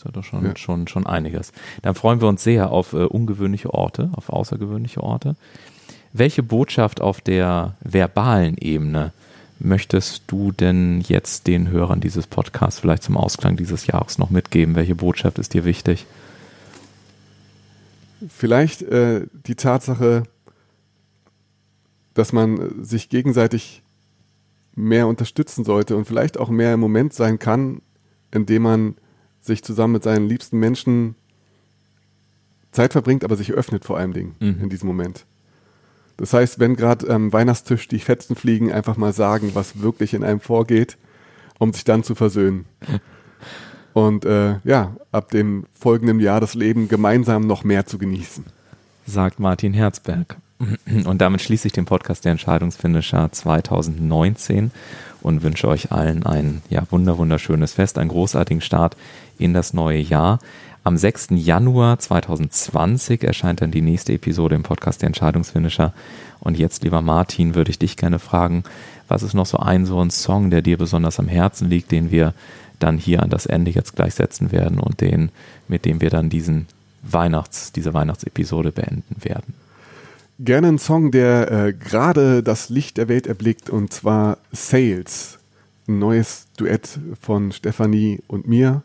Das 0.00 0.06
ist 0.06 0.14
ja 0.14 0.20
doch 0.22 0.24
schon, 0.24 0.44
ja. 0.46 0.56
schon, 0.56 0.88
schon 0.88 1.06
einiges. 1.06 1.52
Dann 1.82 1.94
freuen 1.94 2.22
wir 2.22 2.28
uns 2.28 2.42
sehr 2.42 2.70
auf 2.70 2.94
äh, 2.94 3.04
ungewöhnliche 3.04 3.74
Orte, 3.74 4.08
auf 4.14 4.30
außergewöhnliche 4.30 5.02
Orte. 5.02 5.36
Welche 6.14 6.42
Botschaft 6.42 7.02
auf 7.02 7.20
der 7.20 7.76
verbalen 7.80 8.56
Ebene 8.56 9.12
möchtest 9.58 10.22
du 10.26 10.52
denn 10.52 11.02
jetzt 11.02 11.46
den 11.46 11.68
Hörern 11.68 12.00
dieses 12.00 12.26
Podcasts 12.26 12.80
vielleicht 12.80 13.02
zum 13.02 13.18
Ausklang 13.18 13.58
dieses 13.58 13.86
Jahres 13.86 14.16
noch 14.16 14.30
mitgeben? 14.30 14.74
Welche 14.74 14.94
Botschaft 14.94 15.38
ist 15.38 15.52
dir 15.52 15.66
wichtig? 15.66 16.06
Vielleicht 18.26 18.80
äh, 18.80 19.26
die 19.46 19.54
Tatsache, 19.54 20.22
dass 22.14 22.32
man 22.32 22.82
sich 22.82 23.10
gegenseitig 23.10 23.82
mehr 24.74 25.06
unterstützen 25.06 25.62
sollte 25.62 25.94
und 25.94 26.06
vielleicht 26.06 26.38
auch 26.38 26.48
mehr 26.48 26.72
im 26.72 26.80
Moment 26.80 27.12
sein 27.12 27.38
kann, 27.38 27.82
indem 28.30 28.62
man 28.62 28.94
sich 29.40 29.62
zusammen 29.62 29.94
mit 29.94 30.02
seinen 30.02 30.28
liebsten 30.28 30.58
Menschen 30.58 31.14
Zeit 32.72 32.92
verbringt, 32.92 33.24
aber 33.24 33.36
sich 33.36 33.52
öffnet 33.52 33.84
vor 33.84 33.98
allem 33.98 34.12
Dingen 34.12 34.34
mhm. 34.38 34.58
in 34.62 34.70
diesem 34.70 34.86
Moment. 34.86 35.24
Das 36.16 36.34
heißt, 36.34 36.58
wenn 36.58 36.76
gerade 36.76 37.08
am 37.08 37.32
Weihnachtstisch 37.32 37.88
die 37.88 37.98
Fetzen 37.98 38.36
fliegen, 38.36 38.70
einfach 38.70 38.96
mal 38.96 39.12
sagen, 39.12 39.52
was 39.54 39.80
wirklich 39.80 40.12
in 40.14 40.22
einem 40.22 40.40
vorgeht, 40.40 40.98
um 41.58 41.72
sich 41.72 41.84
dann 41.84 42.04
zu 42.04 42.14
versöhnen. 42.14 42.66
Und 43.92 44.24
äh, 44.24 44.58
ja, 44.62 44.94
ab 45.10 45.30
dem 45.30 45.64
folgenden 45.74 46.20
Jahr 46.20 46.40
das 46.40 46.54
Leben 46.54 46.88
gemeinsam 46.88 47.46
noch 47.46 47.64
mehr 47.64 47.86
zu 47.86 47.98
genießen. 47.98 48.44
Sagt 49.06 49.40
Martin 49.40 49.72
Herzberg. 49.72 50.36
Und 51.06 51.20
damit 51.20 51.40
schließe 51.40 51.66
ich 51.66 51.72
den 51.72 51.86
Podcast 51.86 52.24
der 52.24 52.32
Entscheidungsfinisher 52.32 53.32
2019 53.32 54.70
und 55.22 55.42
wünsche 55.42 55.68
euch 55.68 55.92
allen 55.92 56.24
ein 56.24 56.62
ja, 56.70 56.82
wunder 56.90 57.18
wunderschönes 57.18 57.72
Fest, 57.72 57.98
einen 57.98 58.10
großartigen 58.10 58.60
Start 58.60 58.96
in 59.38 59.54
das 59.54 59.74
neue 59.74 60.00
Jahr. 60.00 60.38
Am 60.82 60.96
6. 60.96 61.28
Januar 61.32 61.98
2020 61.98 63.22
erscheint 63.24 63.60
dann 63.60 63.70
die 63.70 63.82
nächste 63.82 64.14
Episode 64.14 64.54
im 64.54 64.62
Podcast 64.62 65.02
der 65.02 65.08
Entscheidungsfinisher. 65.08 65.92
Und 66.40 66.58
jetzt, 66.58 66.84
lieber 66.84 67.02
Martin, 67.02 67.54
würde 67.54 67.70
ich 67.70 67.78
dich 67.78 67.96
gerne 67.96 68.18
fragen, 68.18 68.64
was 69.06 69.22
ist 69.22 69.34
noch 69.34 69.46
so 69.46 69.58
ein 69.58 69.84
so 69.84 70.00
ein 70.00 70.10
Song, 70.10 70.50
der 70.50 70.62
dir 70.62 70.78
besonders 70.78 71.18
am 71.18 71.28
Herzen 71.28 71.68
liegt, 71.68 71.90
den 71.92 72.10
wir 72.10 72.32
dann 72.78 72.96
hier 72.96 73.22
an 73.22 73.28
das 73.28 73.44
Ende 73.44 73.70
jetzt 73.70 73.94
gleich 73.94 74.14
setzen 74.14 74.52
werden 74.52 74.80
und 74.80 75.02
den, 75.02 75.30
mit 75.68 75.84
dem 75.84 76.00
wir 76.00 76.08
dann 76.08 76.30
diesen 76.30 76.66
Weihnachts, 77.02 77.72
diese 77.72 77.92
Weihnachtsepisode 77.92 78.72
beenden 78.72 79.16
werden? 79.22 79.54
Gerne 80.42 80.68
einen 80.68 80.78
Song, 80.78 81.10
der 81.10 81.50
äh, 81.52 81.72
gerade 81.74 82.42
das 82.42 82.70
Licht 82.70 82.96
der 82.96 83.08
Welt 83.08 83.26
erblickt, 83.26 83.68
und 83.68 83.92
zwar 83.92 84.38
Sales. 84.52 85.38
Ein 85.86 85.98
neues 85.98 86.46
Duett 86.56 86.98
von 87.20 87.52
Stefanie 87.52 88.20
und 88.26 88.48
mir. 88.48 88.82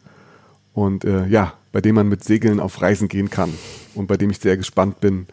Und 0.73 1.05
äh, 1.05 1.25
ja, 1.27 1.53
bei 1.71 1.79
dem 1.79 1.95
man 1.95 2.09
mit 2.09 2.25
Segeln 2.25 2.59
auf 2.59 2.81
Reisen 2.81 3.07
gehen 3.07 3.29
kann. 3.29 3.53
Und 3.93 4.07
bei 4.07 4.17
dem 4.17 4.31
ich 4.31 4.39
sehr 4.39 4.57
gespannt 4.57 4.99
bin, 4.99 5.27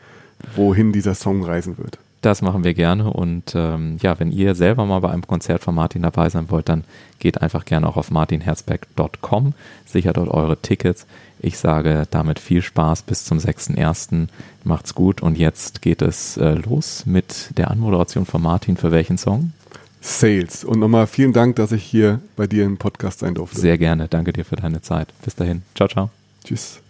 wohin 0.54 0.92
dieser 0.92 1.16
Song 1.16 1.42
reisen 1.42 1.76
wird. 1.76 1.98
Das 2.20 2.40
machen 2.40 2.62
wir 2.62 2.74
gerne. 2.74 3.12
Und 3.12 3.54
ähm, 3.56 3.98
ja, 4.00 4.20
wenn 4.20 4.30
ihr 4.30 4.54
selber 4.54 4.86
mal 4.86 5.00
bei 5.00 5.10
einem 5.10 5.26
Konzert 5.26 5.64
von 5.64 5.74
Martin 5.74 6.02
dabei 6.02 6.28
sein 6.28 6.50
wollt, 6.50 6.68
dann 6.68 6.84
geht 7.18 7.42
einfach 7.42 7.64
gerne 7.64 7.88
auch 7.88 7.96
auf 7.96 8.12
martinherzberg.com, 8.12 9.54
sichert 9.86 10.18
dort 10.18 10.28
eure 10.28 10.56
Tickets. 10.56 11.04
Ich 11.42 11.58
sage 11.58 12.06
damit 12.10 12.38
viel 12.38 12.62
Spaß 12.62 13.02
bis 13.02 13.24
zum 13.24 13.38
6.1. 13.38 14.28
Macht's 14.62 14.94
gut 14.94 15.20
und 15.22 15.36
jetzt 15.36 15.82
geht 15.82 16.00
es 16.00 16.36
äh, 16.36 16.52
los 16.52 17.04
mit 17.04 17.50
der 17.58 17.70
Anmoderation 17.72 18.26
von 18.26 18.40
Martin. 18.40 18.76
Für 18.76 18.92
welchen 18.92 19.18
Song? 19.18 19.52
Sales. 20.00 20.64
Und 20.64 20.78
nochmal 20.78 21.08
vielen 21.08 21.32
Dank, 21.32 21.56
dass 21.56 21.72
ich 21.72 21.82
hier 21.82 22.20
bei 22.36 22.46
dir 22.46 22.64
im 22.64 22.78
Podcast 22.78 23.18
sein 23.18 23.34
durfte. 23.34 23.58
Sehr 23.58 23.76
gerne. 23.76 24.06
Danke 24.08 24.32
dir 24.32 24.44
für 24.44 24.56
deine 24.56 24.82
Zeit. 24.82 25.08
Bis 25.24 25.34
dahin. 25.34 25.62
Ciao, 25.74 25.88
ciao. 25.88 26.10
Tschüss. 26.44 26.80